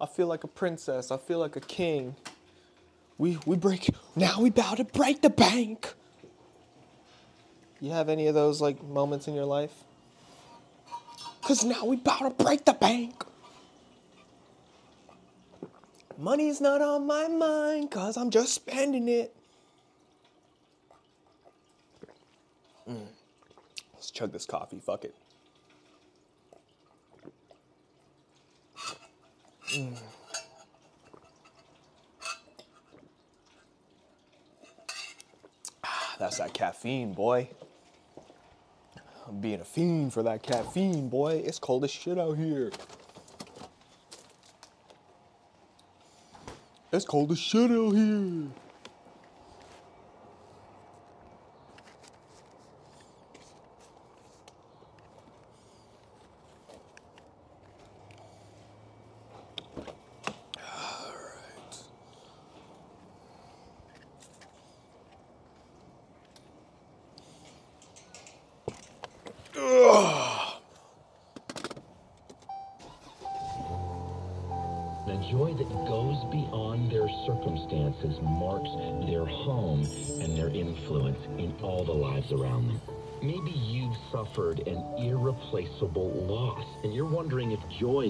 I 0.00 0.06
feel 0.06 0.26
like 0.26 0.44
a 0.44 0.48
princess. 0.48 1.10
I 1.10 1.16
feel 1.16 1.38
like 1.38 1.56
a 1.56 1.60
king. 1.60 2.14
We 3.18 3.38
we 3.46 3.56
break 3.56 3.90
now. 4.14 4.40
We 4.40 4.50
about 4.50 4.76
to 4.76 4.84
break 4.84 5.22
the 5.22 5.30
bank. 5.30 5.92
You 7.80 7.90
have 7.90 8.08
any 8.08 8.28
of 8.28 8.34
those 8.34 8.60
like 8.60 8.82
moments 8.82 9.28
in 9.28 9.34
your 9.34 9.44
life? 9.44 9.72
Cause 11.42 11.64
now 11.64 11.84
we 11.84 11.96
about 11.96 12.20
to 12.20 12.44
break 12.44 12.64
the 12.64 12.72
bank. 12.72 13.24
Money's 16.16 16.60
not 16.60 16.80
on 16.80 17.06
my 17.06 17.28
mind, 17.28 17.90
cause 17.90 18.16
I'm 18.16 18.30
just 18.30 18.54
spending 18.54 19.08
it. 19.08 19.34
Mm. 22.88 23.13
Chug 24.10 24.32
this 24.32 24.46
coffee. 24.46 24.80
Fuck 24.80 25.04
it. 25.04 25.14
Mm. 29.74 29.96
Ah, 35.82 36.16
that's 36.18 36.38
that 36.38 36.52
caffeine, 36.54 37.12
boy. 37.12 37.48
I'm 39.26 39.40
being 39.40 39.60
a 39.60 39.64
fiend 39.64 40.12
for 40.12 40.22
that 40.22 40.42
caffeine, 40.42 41.08
boy. 41.08 41.42
It's 41.44 41.58
cold 41.58 41.84
as 41.84 41.90
shit 41.90 42.18
out 42.18 42.36
here. 42.36 42.70
It's 46.92 47.04
cold 47.04 47.32
as 47.32 47.38
shit 47.38 47.70
out 47.70 47.92
here. 47.92 48.48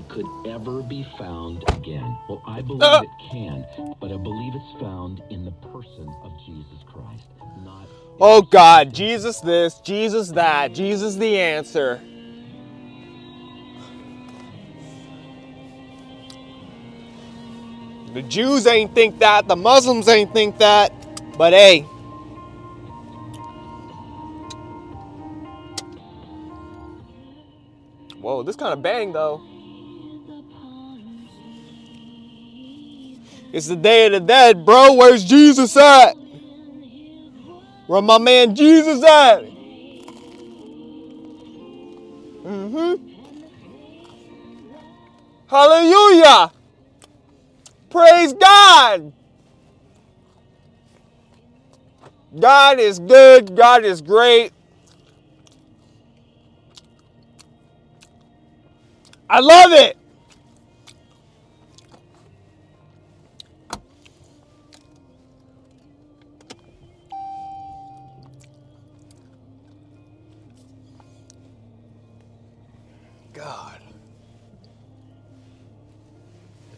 Could 0.09 0.27
ever 0.47 0.83
be 0.83 1.07
found 1.19 1.65
again. 1.69 2.17
Well, 2.29 2.43
I 2.47 2.63
believe 2.63 2.83
Ah. 2.83 3.03
it 3.03 3.11
can, 3.31 3.67
but 4.01 4.13
I 4.13 4.17
believe 4.17 4.55
it's 4.55 4.81
found 4.81 5.23
in 5.31 5.45
the 5.45 5.53
person 5.53 6.09
of 6.25 6.33
Jesus 6.47 6.83
Christ, 6.87 7.25
not 7.65 7.89
Oh 8.21 8.43
God, 8.43 8.95
Jesus 8.95 9.41
this, 9.41 9.81
Jesus 9.81 10.31
that, 10.33 10.73
Jesus 10.75 11.17
the 11.17 11.39
answer. 11.39 12.01
The 18.15 18.23
Jews 18.23 18.67
ain't 18.67 18.95
think 18.95 19.19
that, 19.21 19.49
the 19.49 19.57
Muslims 19.57 20.09
ain't 20.09 20.33
think 20.33 20.59
that, 20.59 20.93
but 21.37 21.53
hey. 21.53 21.83
Whoa, 28.21 28.43
this 28.43 28.57
kind 28.57 28.73
of 28.73 28.83
bang 28.83 29.13
though. 29.13 29.43
It's 33.55 33.69
the 33.69 33.77
Day 33.77 34.07
of 34.07 34.13
the 34.13 34.19
Dead, 34.19 34.67
bro. 34.67 34.95
Where's 34.95 35.23
Jesus 35.23 35.77
at? 35.77 36.15
Where 37.87 38.03
my 38.03 38.19
man 38.19 38.57
Jesus 38.57 39.01
at? 39.05 39.45
Mm-hmm. 42.43 42.95
Hallelujah. 45.47 46.51
Praise 47.91 48.33
God. 48.33 49.13
God 52.37 52.81
is 52.81 52.99
good. 52.99 53.55
God 53.55 53.85
is 53.85 54.03
great. 54.03 54.51
I 59.31 59.39
love 59.39 59.71
it. 59.71 59.97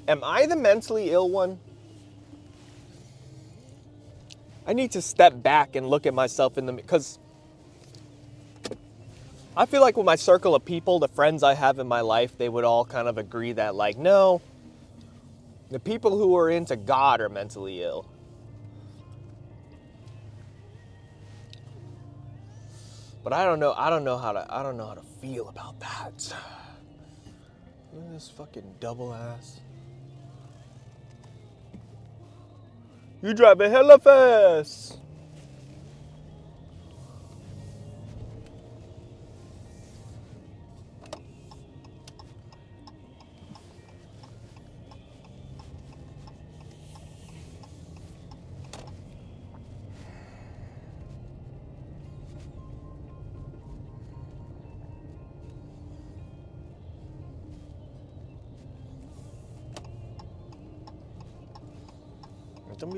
Am 0.08 0.22
I 0.22 0.46
the 0.46 0.56
mentally 0.56 1.10
ill 1.10 1.28
one? 1.28 1.58
I 4.66 4.72
need 4.72 4.92
to 4.92 5.02
step 5.02 5.42
back 5.42 5.76
and 5.76 5.88
look 5.88 6.06
at 6.06 6.14
myself 6.14 6.58
in 6.58 6.66
the 6.66 6.72
because 6.72 7.18
I 9.56 9.66
feel 9.66 9.80
like 9.80 9.96
with 9.96 10.06
my 10.06 10.16
circle 10.16 10.54
of 10.54 10.64
people, 10.64 10.98
the 10.98 11.08
friends 11.08 11.42
I 11.42 11.54
have 11.54 11.78
in 11.78 11.86
my 11.86 12.02
life, 12.02 12.36
they 12.36 12.48
would 12.48 12.64
all 12.64 12.84
kind 12.84 13.08
of 13.08 13.16
agree 13.16 13.52
that 13.52 13.74
like 13.74 13.96
no, 13.96 14.42
the 15.70 15.80
people 15.80 16.16
who 16.16 16.36
are 16.36 16.50
into 16.50 16.76
God 16.76 17.20
are 17.20 17.28
mentally 17.28 17.82
ill. 17.82 18.06
But 23.24 23.32
I 23.32 23.44
don't 23.44 23.58
know. 23.58 23.72
I 23.76 23.90
don't 23.90 24.04
know 24.04 24.18
how 24.18 24.32
to. 24.32 24.46
I 24.48 24.62
don't 24.62 24.76
know 24.76 24.86
how 24.86 24.94
to 24.94 25.02
feel 25.20 25.48
about 25.48 25.80
that. 25.80 26.32
Look 27.92 28.04
at 28.04 28.12
this 28.12 28.30
fucking 28.36 28.74
double 28.78 29.12
ass. 29.12 29.58
You 33.22 33.34
drive 33.34 33.58
driving 33.58 33.72
hella 33.72 33.98
fast. 33.98 35.00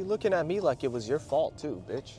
Looking 0.09 0.33
at 0.33 0.47
me 0.47 0.61
like 0.61 0.83
it 0.83 0.91
was 0.91 1.09
your 1.09 1.19
fault 1.19 1.59
too, 1.59 1.83
bitch. 1.89 2.15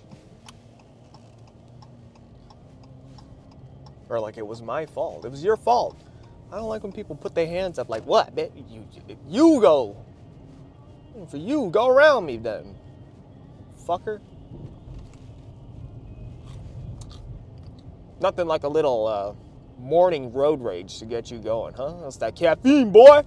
Or 4.07 4.19
like 4.19 4.37
it 4.37 4.45
was 4.45 4.61
my 4.61 4.85
fault. 4.85 5.25
It 5.25 5.31
was 5.31 5.43
your 5.43 5.57
fault. 5.57 5.99
I 6.51 6.55
don't 6.55 6.69
like 6.69 6.83
when 6.83 6.91
people 6.91 7.15
put 7.15 7.35
their 7.35 7.47
hands 7.47 7.77
up 7.77 7.89
like, 7.89 8.03
what, 8.05 8.35
bitch? 8.35 8.51
You, 8.69 8.85
you 9.27 9.61
go. 9.61 9.97
For 11.29 11.37
you, 11.37 11.69
go 11.71 11.87
around 11.87 12.25
me 12.25 12.37
then. 12.37 12.75
Fucker. 13.87 14.19
Nothing 18.21 18.47
like 18.47 18.63
a 18.63 18.67
little 18.67 19.07
uh, 19.07 19.33
morning 19.79 20.33
road 20.33 20.61
rage 20.61 20.99
to 20.99 21.05
get 21.05 21.29
you 21.29 21.37
going, 21.39 21.73
huh? 21.73 21.93
That's 22.01 22.17
that 22.17 22.35
caffeine, 22.35 22.91
boy. 22.91 23.23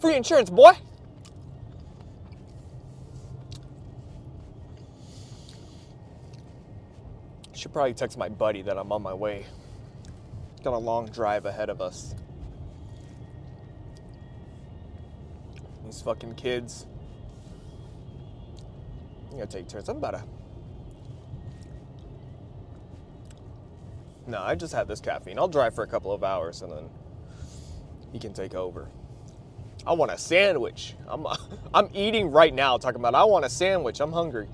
Free 0.00 0.16
insurance, 0.16 0.50
boy. 0.50 0.72
Should 7.58 7.72
probably 7.72 7.92
text 7.92 8.16
my 8.16 8.28
buddy 8.28 8.62
that 8.62 8.78
I'm 8.78 8.92
on 8.92 9.02
my 9.02 9.12
way. 9.12 9.44
Got 10.62 10.74
a 10.74 10.78
long 10.78 11.06
drive 11.06 11.44
ahead 11.44 11.70
of 11.70 11.80
us. 11.80 12.14
These 15.84 16.00
fucking 16.02 16.36
kids. 16.36 16.86
I'm 19.26 19.38
gonna 19.38 19.46
take 19.46 19.66
turns. 19.68 19.88
I'm 19.88 19.96
about 19.96 20.12
to. 20.12 20.22
No, 24.28 24.40
I 24.40 24.54
just 24.54 24.72
had 24.72 24.86
this 24.86 25.00
caffeine. 25.00 25.36
I'll 25.36 25.48
drive 25.48 25.74
for 25.74 25.82
a 25.82 25.88
couple 25.88 26.12
of 26.12 26.22
hours 26.22 26.62
and 26.62 26.70
then 26.70 26.88
he 28.12 28.20
can 28.20 28.32
take 28.32 28.54
over. 28.54 28.86
I 29.84 29.94
want 29.94 30.12
a 30.12 30.18
sandwich. 30.18 30.94
I'm 31.08 31.26
I'm 31.74 31.88
eating 31.92 32.30
right 32.30 32.54
now 32.54 32.78
talking 32.78 33.00
about 33.00 33.16
I 33.16 33.24
want 33.24 33.44
a 33.44 33.50
sandwich. 33.50 33.98
I'm 33.98 34.12
hungry. 34.12 34.46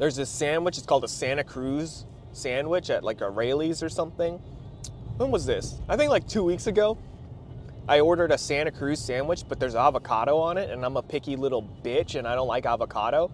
There's 0.00 0.16
this 0.16 0.30
sandwich. 0.30 0.78
It's 0.78 0.86
called 0.86 1.04
a 1.04 1.08
Santa 1.08 1.44
Cruz 1.44 2.06
sandwich 2.32 2.88
at 2.88 3.04
like 3.04 3.20
a 3.20 3.28
Raley's 3.28 3.82
or 3.82 3.90
something. 3.90 4.38
When 5.18 5.30
was 5.30 5.44
this? 5.44 5.78
I 5.90 5.98
think 5.98 6.08
like 6.08 6.26
two 6.26 6.42
weeks 6.42 6.66
ago. 6.66 6.96
I 7.86 8.00
ordered 8.00 8.32
a 8.32 8.38
Santa 8.38 8.70
Cruz 8.70 8.98
sandwich, 8.98 9.44
but 9.46 9.60
there's 9.60 9.74
avocado 9.74 10.38
on 10.38 10.56
it, 10.56 10.70
and 10.70 10.86
I'm 10.86 10.96
a 10.96 11.02
picky 11.02 11.36
little 11.36 11.68
bitch, 11.84 12.14
and 12.14 12.26
I 12.26 12.34
don't 12.34 12.48
like 12.48 12.64
avocado. 12.64 13.30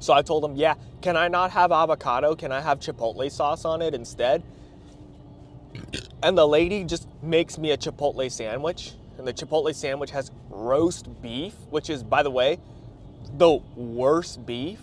So 0.00 0.12
I 0.12 0.20
told 0.20 0.44
him, 0.44 0.54
yeah, 0.54 0.74
can 1.00 1.16
I 1.16 1.28
not 1.28 1.50
have 1.52 1.72
avocado? 1.72 2.34
Can 2.34 2.52
I 2.52 2.60
have 2.60 2.78
chipotle 2.78 3.30
sauce 3.30 3.64
on 3.64 3.80
it 3.80 3.94
instead? 3.94 4.42
And 6.22 6.36
the 6.36 6.46
lady 6.46 6.84
just 6.84 7.08
makes 7.22 7.56
me 7.56 7.70
a 7.70 7.78
chipotle 7.78 8.30
sandwich. 8.30 8.92
And 9.16 9.26
the 9.26 9.32
chipotle 9.32 9.74
sandwich 9.74 10.10
has 10.10 10.30
roast 10.50 11.22
beef, 11.22 11.54
which 11.70 11.88
is, 11.88 12.02
by 12.02 12.22
the 12.22 12.30
way, 12.30 12.58
the 13.38 13.60
worst 13.76 14.44
beef. 14.44 14.80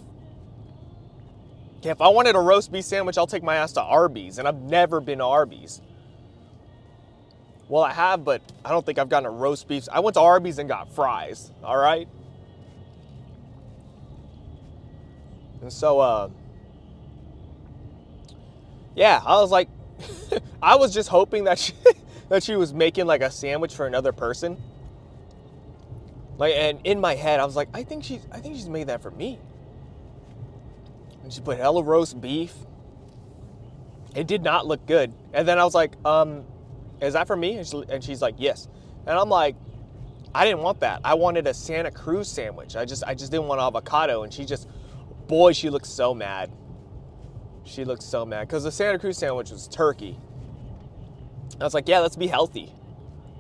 If 1.86 2.02
I 2.02 2.08
wanted 2.08 2.36
a 2.36 2.40
roast 2.40 2.72
beef 2.72 2.84
sandwich, 2.84 3.18
I'll 3.18 3.28
take 3.28 3.44
my 3.44 3.56
ass 3.56 3.74
to 3.74 3.82
Arby's, 3.82 4.40
and 4.40 4.48
I've 4.48 4.62
never 4.62 5.00
been 5.00 5.20
to 5.20 5.26
Arby's. 5.26 5.82
Well, 7.68 7.84
I 7.84 7.94
have, 7.94 8.24
but 8.24 8.42
I 8.64 8.70
don't 8.70 8.86
think 8.86 9.00
I've 9.00 9.10
gotten 9.10 9.26
a 9.26 9.32
roast 9.32 9.68
beef. 9.68 9.88
I 9.92 10.00
went 10.00 10.16
to 10.16 10.22
Arby's 10.22 10.60
and 10.60 10.70
got 10.70 10.94
fries, 10.94 11.52
all 11.64 11.78
right? 11.78 12.08
And 15.62 15.74
so, 15.74 16.00
uh, 16.00 16.30
yeah, 18.96 19.22
I 19.26 19.42
was 19.42 19.52
like, 19.52 19.68
I 20.62 20.76
was 20.76 20.94
just 20.94 21.10
hoping 21.10 21.46
that 21.46 21.58
she, 21.58 21.74
that 22.30 22.44
she 22.44 22.56
was 22.56 22.74
making 22.74 23.06
like 23.06 23.22
a 23.22 23.32
sandwich 23.32 23.76
for 23.76 23.88
another 23.88 24.12
person. 24.12 24.58
Like, 26.38 26.54
and 26.56 26.80
in 26.84 27.00
my 27.00 27.16
head, 27.16 27.40
I 27.40 27.46
was 27.46 27.56
like, 27.56 27.70
I 27.74 27.84
think 27.84 28.04
she's, 28.04 28.22
I 28.32 28.40
think 28.40 28.56
she's 28.56 28.70
made 28.70 28.88
that 28.88 29.02
for 29.02 29.12
me. 29.12 29.40
And 31.26 31.34
she 31.34 31.42
put 31.42 31.58
hella 31.58 31.82
roast 31.82 32.22
beef. 32.22 32.54
It 34.16 34.28
did 34.28 34.44
not 34.44 34.68
look 34.68 34.86
good. 34.86 35.12
And 35.34 35.48
then 35.48 35.58
I 35.58 35.64
was 35.64 35.74
like, 35.74 35.94
um, 36.06 36.44
is 37.02 37.14
that 37.14 37.26
for 37.26 37.36
me? 37.36 37.58
And, 37.58 37.68
she, 37.68 37.84
and 37.90 38.04
she's 38.04 38.22
like, 38.22 38.36
yes. 38.38 38.68
And 39.08 39.18
I'm 39.18 39.28
like, 39.28 39.56
I 40.36 40.46
didn't 40.46 40.62
want 40.62 40.82
that. 40.82 41.02
I 41.04 41.16
wanted 41.16 41.48
a 41.48 41.54
Santa 41.56 41.90
Cruz 41.90 42.30
sandwich. 42.30 42.76
I 42.76 42.86
just, 42.86 43.04
I 43.04 43.16
just 43.16 43.32
didn't 43.32 43.48
want 43.48 43.60
avocado. 43.60 44.22
And 44.22 44.32
she 44.32 44.46
just, 44.46 44.70
boy, 45.26 45.54
she 45.54 45.72
looks 45.72 45.90
so 45.90 46.14
mad. 46.14 46.52
She 47.64 47.86
looks 47.86 48.06
so 48.06 48.24
mad 48.24 48.48
because 48.48 48.64
the 48.64 48.72
Santa 48.72 49.00
Cruz 49.00 49.18
sandwich 49.18 49.50
was 49.50 49.68
turkey. 49.68 50.20
I 51.60 51.64
was 51.64 51.74
like, 51.74 51.88
yeah, 51.88 52.02
let's 52.02 52.18
be 52.18 52.28
healthy. 52.28 52.72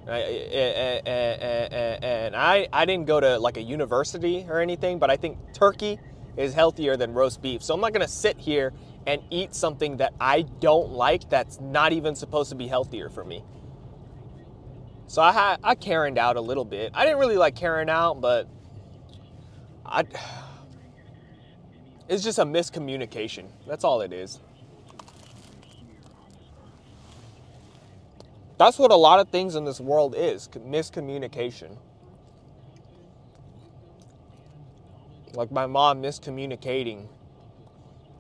And 0.07 2.35
I, 2.35 2.67
I 2.73 2.85
didn't 2.85 3.05
go 3.05 3.19
to 3.19 3.37
like 3.37 3.57
a 3.57 3.61
university 3.61 4.47
or 4.49 4.59
anything, 4.59 4.97
but 4.97 5.11
I 5.11 5.17
think 5.17 5.37
turkey 5.53 5.99
is 6.37 6.53
healthier 6.53 6.97
than 6.97 7.13
roast 7.13 7.41
beef. 7.41 7.63
So 7.63 7.73
I'm 7.73 7.81
not 7.81 7.93
gonna 7.93 8.07
sit 8.07 8.37
here 8.39 8.73
and 9.07 9.21
eat 9.29 9.53
something 9.53 9.97
that 9.97 10.13
I 10.19 10.41
don't 10.59 10.91
like 10.91 11.29
that's 11.29 11.59
not 11.59 11.93
even 11.93 12.15
supposed 12.15 12.49
to 12.49 12.55
be 12.55 12.67
healthier 12.67 13.09
for 13.09 13.23
me. 13.23 13.43
So 15.07 15.21
I 15.21 15.31
had 15.31 15.59
I 15.63 15.75
Karened 15.75 16.17
out 16.17 16.35
a 16.35 16.41
little 16.41 16.65
bit. 16.65 16.91
I 16.93 17.05
didn't 17.05 17.19
really 17.19 17.37
like 17.37 17.55
Karen 17.55 17.89
out, 17.89 18.21
but 18.21 18.47
I 19.85 20.03
it's 22.07 22.23
just 22.23 22.39
a 22.39 22.45
miscommunication. 22.45 23.45
That's 23.67 23.83
all 23.83 24.01
it 24.01 24.13
is. 24.13 24.39
That's 28.57 28.79
what 28.79 28.91
a 28.91 28.95
lot 28.95 29.19
of 29.19 29.29
things 29.29 29.55
in 29.55 29.65
this 29.65 29.81
world 29.81 30.15
is 30.17 30.47
miscommunication. 30.47 31.77
Like 35.35 35.51
my 35.51 35.65
mom 35.65 36.01
miscommunicating 36.01 37.07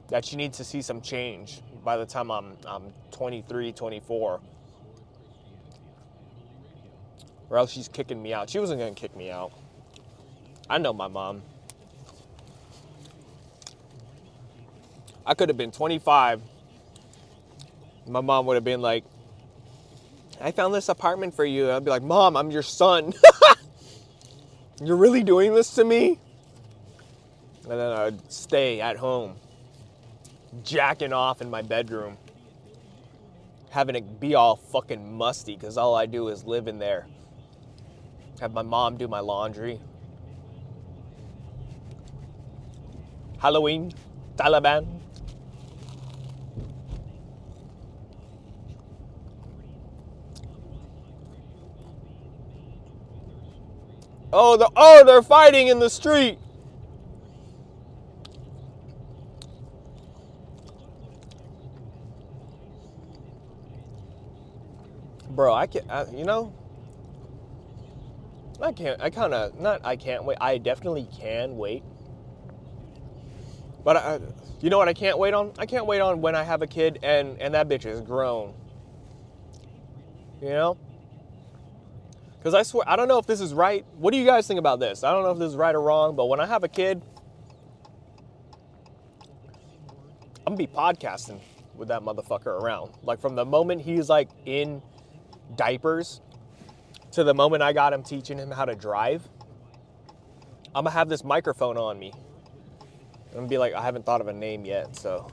that 0.09 0.25
she 0.25 0.35
needs 0.35 0.57
to 0.57 0.63
see 0.63 0.81
some 0.81 1.01
change 1.01 1.61
by 1.83 1.97
the 1.97 2.05
time 2.05 2.29
I'm, 2.29 2.57
I'm 2.67 2.93
23, 3.11 3.71
24. 3.71 4.41
Or 7.49 7.57
else 7.57 7.71
she's 7.71 7.87
kicking 7.87 8.21
me 8.21 8.33
out. 8.33 8.49
She 8.49 8.59
wasn't 8.59 8.79
going 8.79 8.93
to 8.93 8.99
kick 8.99 9.15
me 9.15 9.31
out. 9.31 9.51
I 10.69 10.77
know 10.77 10.93
my 10.93 11.07
mom. 11.07 11.41
I 15.25 15.33
could 15.33 15.49
have 15.49 15.57
been 15.57 15.71
25. 15.71 16.41
My 18.07 18.21
mom 18.21 18.45
would 18.45 18.55
have 18.55 18.63
been 18.63 18.81
like, 18.81 19.03
I 20.41 20.51
found 20.51 20.73
this 20.73 20.89
apartment 20.89 21.33
for 21.33 21.45
you. 21.45 21.71
I'd 21.71 21.85
be 21.85 21.89
like, 21.89 22.03
Mom, 22.03 22.35
I'm 22.35 22.51
your 22.51 22.61
son. 22.61 23.13
You're 24.83 24.97
really 24.97 25.23
doing 25.23 25.55
this 25.55 25.75
to 25.75 25.83
me? 25.83 26.19
And 27.67 27.79
then 27.79 27.91
I'd 27.91 28.31
stay 28.31 28.79
at 28.79 28.97
home, 28.97 29.37
jacking 30.63 31.13
off 31.13 31.41
in 31.41 31.49
my 31.49 31.63
bedroom, 31.63 32.17
having 33.71 33.95
it 33.95 34.19
be 34.19 34.35
all 34.35 34.55
fucking 34.55 35.17
musty 35.17 35.55
because 35.55 35.75
all 35.75 35.95
I 35.95 36.05
do 36.05 36.27
is 36.27 36.45
live 36.45 36.67
in 36.67 36.77
there. 36.77 37.07
Have 38.39 38.53
my 38.53 38.61
mom 38.61 38.97
do 38.97 39.07
my 39.07 39.19
laundry. 39.19 39.79
Halloween, 43.39 43.91
Taliban. 44.37 44.85
Oh, 54.31 54.55
the, 54.55 54.69
oh, 54.75 55.03
they're 55.03 55.23
fighting 55.23 55.69
in 55.69 55.79
the 55.79 55.89
street. 55.89 56.37
Bro, 65.35 65.53
I 65.53 65.67
can't, 65.67 65.91
I, 65.91 66.05
you 66.11 66.23
know, 66.23 66.53
I 68.61 68.71
can't, 68.71 69.01
I 69.01 69.09
kind 69.09 69.33
of, 69.33 69.59
not 69.59 69.81
I 69.83 69.97
can't 69.97 70.23
wait, 70.23 70.37
I 70.39 70.57
definitely 70.57 71.07
can 71.19 71.57
wait. 71.57 71.83
But 73.83 73.97
I, 73.97 74.19
you 74.61 74.69
know 74.69 74.77
what 74.77 74.87
I 74.87 74.93
can't 74.93 75.17
wait 75.17 75.33
on? 75.33 75.51
I 75.59 75.65
can't 75.65 75.85
wait 75.85 75.99
on 75.99 76.21
when 76.21 76.35
I 76.35 76.43
have 76.43 76.61
a 76.61 76.67
kid 76.67 76.99
and, 77.03 77.39
and 77.41 77.53
that 77.53 77.67
bitch 77.67 77.85
is 77.85 77.99
grown. 78.01 78.53
You 80.41 80.49
know? 80.49 80.77
Because 82.39 82.53
I 82.53 82.63
swear, 82.63 82.83
I 82.87 82.95
don't 82.95 83.07
know 83.07 83.19
if 83.19 83.25
this 83.25 83.41
is 83.41 83.53
right. 83.53 83.85
What 83.97 84.11
do 84.11 84.17
you 84.17 84.25
guys 84.25 84.47
think 84.47 84.59
about 84.59 84.79
this? 84.79 85.03
I 85.03 85.11
don't 85.11 85.23
know 85.23 85.31
if 85.31 85.39
this 85.39 85.49
is 85.49 85.55
right 85.57 85.75
or 85.75 85.81
wrong, 85.81 86.15
but 86.15 86.27
when 86.27 86.39
I 86.39 86.45
have 86.45 86.63
a 86.63 86.67
kid, 86.67 87.01
I'm 90.47 90.55
gonna 90.55 90.57
be 90.57 90.67
podcasting 90.67 91.39
with 91.75 91.89
that 91.89 92.01
motherfucker 92.01 92.61
around. 92.61 92.91
Like 93.03 93.19
from 93.19 93.35
the 93.35 93.45
moment 93.45 93.81
he's 93.81 94.09
like 94.09 94.29
in 94.45 94.81
diapers 95.55 96.21
to 97.11 97.23
the 97.23 97.33
moment 97.33 97.63
I 97.63 97.73
got 97.73 97.93
him 97.93 98.03
teaching 98.03 98.37
him 98.37 98.51
how 98.51 98.65
to 98.65 98.75
drive, 98.75 99.27
I'm 100.73 100.83
gonna 100.83 100.91
have 100.91 101.09
this 101.09 101.23
microphone 101.23 101.77
on 101.77 101.97
me. 101.97 102.13
I'm 103.29 103.35
gonna 103.35 103.47
be 103.47 103.57
like, 103.57 103.73
I 103.73 103.81
haven't 103.81 104.05
thought 104.05 104.21
of 104.21 104.27
a 104.27 104.33
name 104.33 104.65
yet, 104.65 104.95
so 104.95 105.31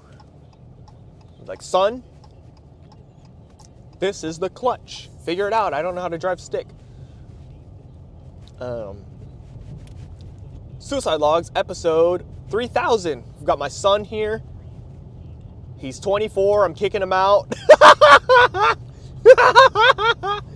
like, 1.47 1.63
son, 1.63 2.03
this 3.99 4.25
is 4.25 4.39
the 4.39 4.51
clutch. 4.51 5.11
Figure 5.25 5.47
it 5.47 5.53
out. 5.53 5.75
I 5.75 5.83
don't 5.83 5.95
know 5.95 6.01
how 6.01 6.09
to 6.09 6.19
drive 6.19 6.41
stick. 6.41 6.67
Um, 8.61 9.05
Suicide 10.79 11.21
Logs, 11.21 11.51
episode 11.55 12.25
3000. 12.51 13.25
I've 13.39 13.45
got 13.45 13.59
my 13.59 13.69
son 13.69 14.05
here. 14.05 14.43
He's 15.79 15.99
24. 15.99 16.65
I'm 16.65 16.75
kicking 16.75 17.03
him 17.03 17.13
out. 17.13 17.53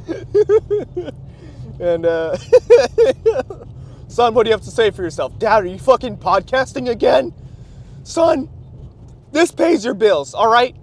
and, 1.80 2.06
uh, 2.06 2.36
son, 4.08 4.34
what 4.34 4.44
do 4.44 4.50
you 4.50 4.54
have 4.54 4.64
to 4.64 4.70
say 4.70 4.90
for 4.90 5.02
yourself? 5.02 5.38
Dad, 5.38 5.64
are 5.64 5.66
you 5.66 5.78
fucking 5.78 6.18
podcasting 6.18 6.90
again? 6.90 7.34
Son, 8.02 8.48
this 9.32 9.50
pays 9.50 9.84
your 9.84 9.94
bills, 9.94 10.34
all 10.34 10.50
right? 10.50 10.76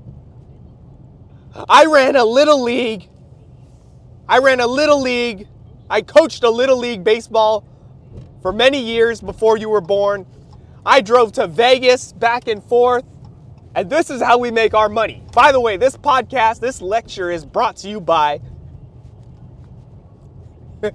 I 1.70 1.86
ran 1.86 2.16
a 2.16 2.26
little 2.26 2.62
league. 2.62 3.10
I 4.28 4.40
ran 4.40 4.60
a 4.60 4.68
little 4.68 5.02
league 5.02 5.48
I 5.94 6.02
coached 6.02 6.44
a 6.44 6.50
little 6.50 6.78
league 6.78 7.04
baseball 7.04 7.64
for 8.42 8.52
many 8.52 8.82
years 8.82 9.22
before 9.22 9.58
you 9.58 9.70
were 9.70 9.80
born. 9.80 10.26
I 10.84 11.02
drove 11.02 11.34
to 11.34 11.46
Vegas 11.46 12.14
back 12.14 12.48
and 12.48 12.64
forth. 12.64 13.06
And 13.76 13.90
this 13.92 14.10
is 14.10 14.20
how 14.20 14.40
we 14.40 14.50
make 14.50 14.74
our 14.74 14.90
money. 14.90 15.24
By 15.34 15.52
the 15.52 15.60
way, 15.60 15.78
this 15.78 15.96
podcast, 15.96 16.60
this 16.62 16.82
lecture 16.82 17.30
is 17.30 17.46
brought 17.46 17.78
to 17.78 17.90
you 17.90 18.02
by. 18.02 18.42
All 20.84 20.92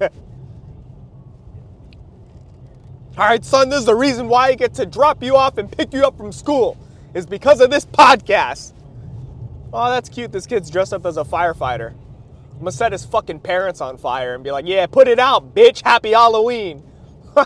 right, 3.27 3.45
son, 3.45 3.69
this 3.71 3.79
is 3.81 3.87
the 3.87 3.95
reason 3.97 4.29
why 4.29 4.49
I 4.49 4.55
get 4.57 4.75
to 4.75 4.87
drop 4.87 5.23
you 5.23 5.37
off 5.37 5.57
and 5.59 5.71
pick 5.71 5.93
you 5.95 6.05
up 6.05 6.17
from 6.17 6.33
school, 6.33 6.77
is 7.15 7.27
because 7.27 7.61
of 7.61 7.71
this 7.71 7.87
podcast. 7.87 8.73
Oh, 9.73 9.91
that's 9.91 10.09
cute. 10.09 10.33
This 10.33 10.47
kid's 10.47 10.71
dressed 10.71 10.93
up 10.95 11.05
as 11.07 11.17
a 11.17 11.25
firefighter. 11.25 11.93
I'm 12.53 12.59
gonna 12.61 12.73
set 12.73 12.93
his 12.93 13.05
fucking 13.05 13.41
parents 13.41 13.81
on 13.81 13.99
fire 13.99 14.35
and 14.35 14.43
be 14.45 14.51
like, 14.51 14.67
yeah, 14.67 14.87
put 14.87 15.09
it 15.09 15.19
out, 15.19 15.55
bitch. 15.55 15.83
Happy 15.85 16.13
Halloween. 16.13 16.83
All 17.37 17.45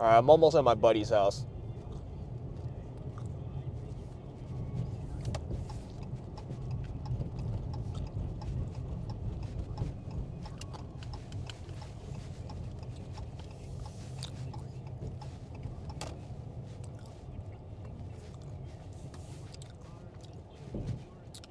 right, 0.00 0.18
I'm 0.18 0.30
almost 0.30 0.56
at 0.56 0.64
my 0.64 0.74
buddy's 0.74 1.10
house. 1.10 1.44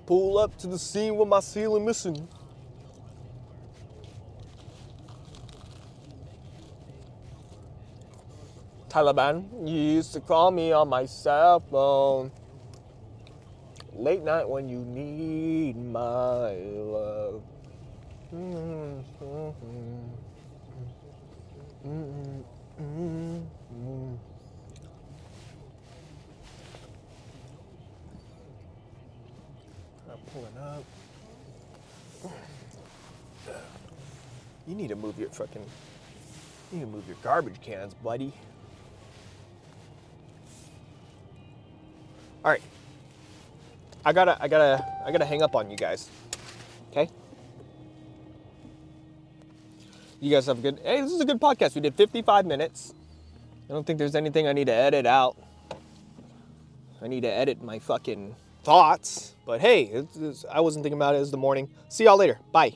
Pull 0.10 0.40
up 0.40 0.58
to 0.58 0.66
the 0.66 0.80
scene 0.80 1.16
with 1.18 1.28
my 1.28 1.40
ceiling 1.40 1.86
missing. 1.86 2.28
Taliban 8.90 9.70
used 9.70 10.14
to 10.14 10.20
call 10.20 10.50
me 10.50 10.72
on 10.72 10.90
my 10.90 11.06
cell 11.06 11.60
phone. 11.60 12.32
Late 13.94 14.24
night 14.24 14.50
when 14.50 14.68
you 14.68 14.80
need 14.80 15.78
my 15.78 16.56
love. 16.56 17.44
Mm-hmm. 18.34 19.24
Mm-hmm. 19.24 19.52
Mm-hmm. 21.86 22.42
mm-hmm. 22.82 23.38
mm-hmm. 23.38 24.29
Pulling 30.34 30.58
up. 30.62 30.84
You 34.68 34.76
need 34.76 34.90
to 34.90 34.96
move 34.96 35.18
your 35.18 35.30
fucking. 35.30 35.64
You 36.72 36.78
need 36.78 36.86
to 36.86 36.92
move 36.92 37.08
your 37.08 37.18
garbage 37.24 37.60
cans, 37.62 37.96
buddy. 37.96 38.32
All 42.46 42.52
right. 42.52 42.62
I 44.06 44.14
gotta, 44.14 44.38
I 44.42 44.48
gotta, 44.48 44.86
I 45.06 45.12
gotta 45.12 45.26
hang 45.26 45.42
up 45.42 45.56
on 45.56 45.70
you 45.72 45.76
guys. 45.76 46.10
Okay. 46.92 47.10
You 50.22 50.30
guys 50.30 50.46
have 50.46 50.60
a 50.60 50.62
good. 50.62 50.80
Hey, 50.84 51.02
this 51.02 51.12
is 51.12 51.22
a 51.22 51.26
good 51.26 51.40
podcast. 51.40 51.76
We 51.76 51.82
did 51.82 51.96
55 51.96 52.46
minutes. 52.46 52.94
I 53.70 53.74
don't 53.74 53.86
think 53.86 53.98
there's 53.98 54.16
anything 54.16 54.48
I 54.48 54.54
need 54.54 54.68
to 54.68 54.74
edit 54.74 55.06
out. 55.06 55.38
I 57.02 57.08
need 57.08 57.22
to 57.22 57.32
edit 57.32 57.64
my 57.64 57.80
fucking 57.80 58.36
thoughts. 58.70 59.34
But 59.48 59.62
hey, 59.62 60.06
I 60.52 60.62
wasn't 60.62 60.84
thinking 60.84 61.00
about 61.00 61.16
it 61.16 61.18
as 61.18 61.32
the 61.32 61.38
morning. 61.38 61.70
See 61.90 62.04
y'all 62.04 62.18
later. 62.18 62.38
Bye. 62.52 62.76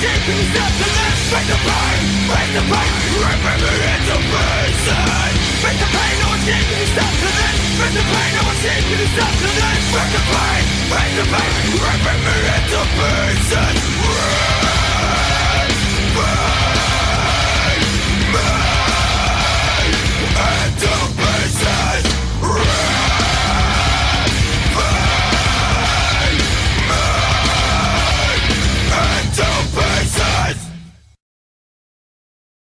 Escaping 0.00 0.48
death 0.56 0.80
and 0.80 0.96
let's 0.96 1.28
break 1.28 1.44
the 1.44 1.60
pain 1.60 2.00
Break 2.24 2.48
the 2.56 2.64
pain, 2.72 2.88
rip 3.20 3.36
me 3.60 3.68
into 3.84 4.16
pieces 4.32 5.36
Break 5.60 5.76
the 5.76 5.84
pain, 5.92 6.16
no 6.24 6.32
escaping 6.40 6.88
death 6.96 7.20
and 7.20 7.36
let's 7.36 7.60
Break 7.76 7.92
the 7.92 8.00
pain, 8.08 8.32
no 8.32 8.48
escaping 8.48 9.12
death 9.12 9.44
and 9.44 9.60
let's 9.60 9.92
Break 9.92 10.08
the 10.16 10.24
pain, 10.24 10.64
break 10.88 11.12
the 11.20 11.24
pain, 11.28 11.52
rip 11.84 12.00
me 12.00 12.32
into 12.48 12.80
pieces 12.96 13.76
Run, 16.16 16.16
burn, 16.16 16.48
into 20.64 20.96
pieces 21.20 22.19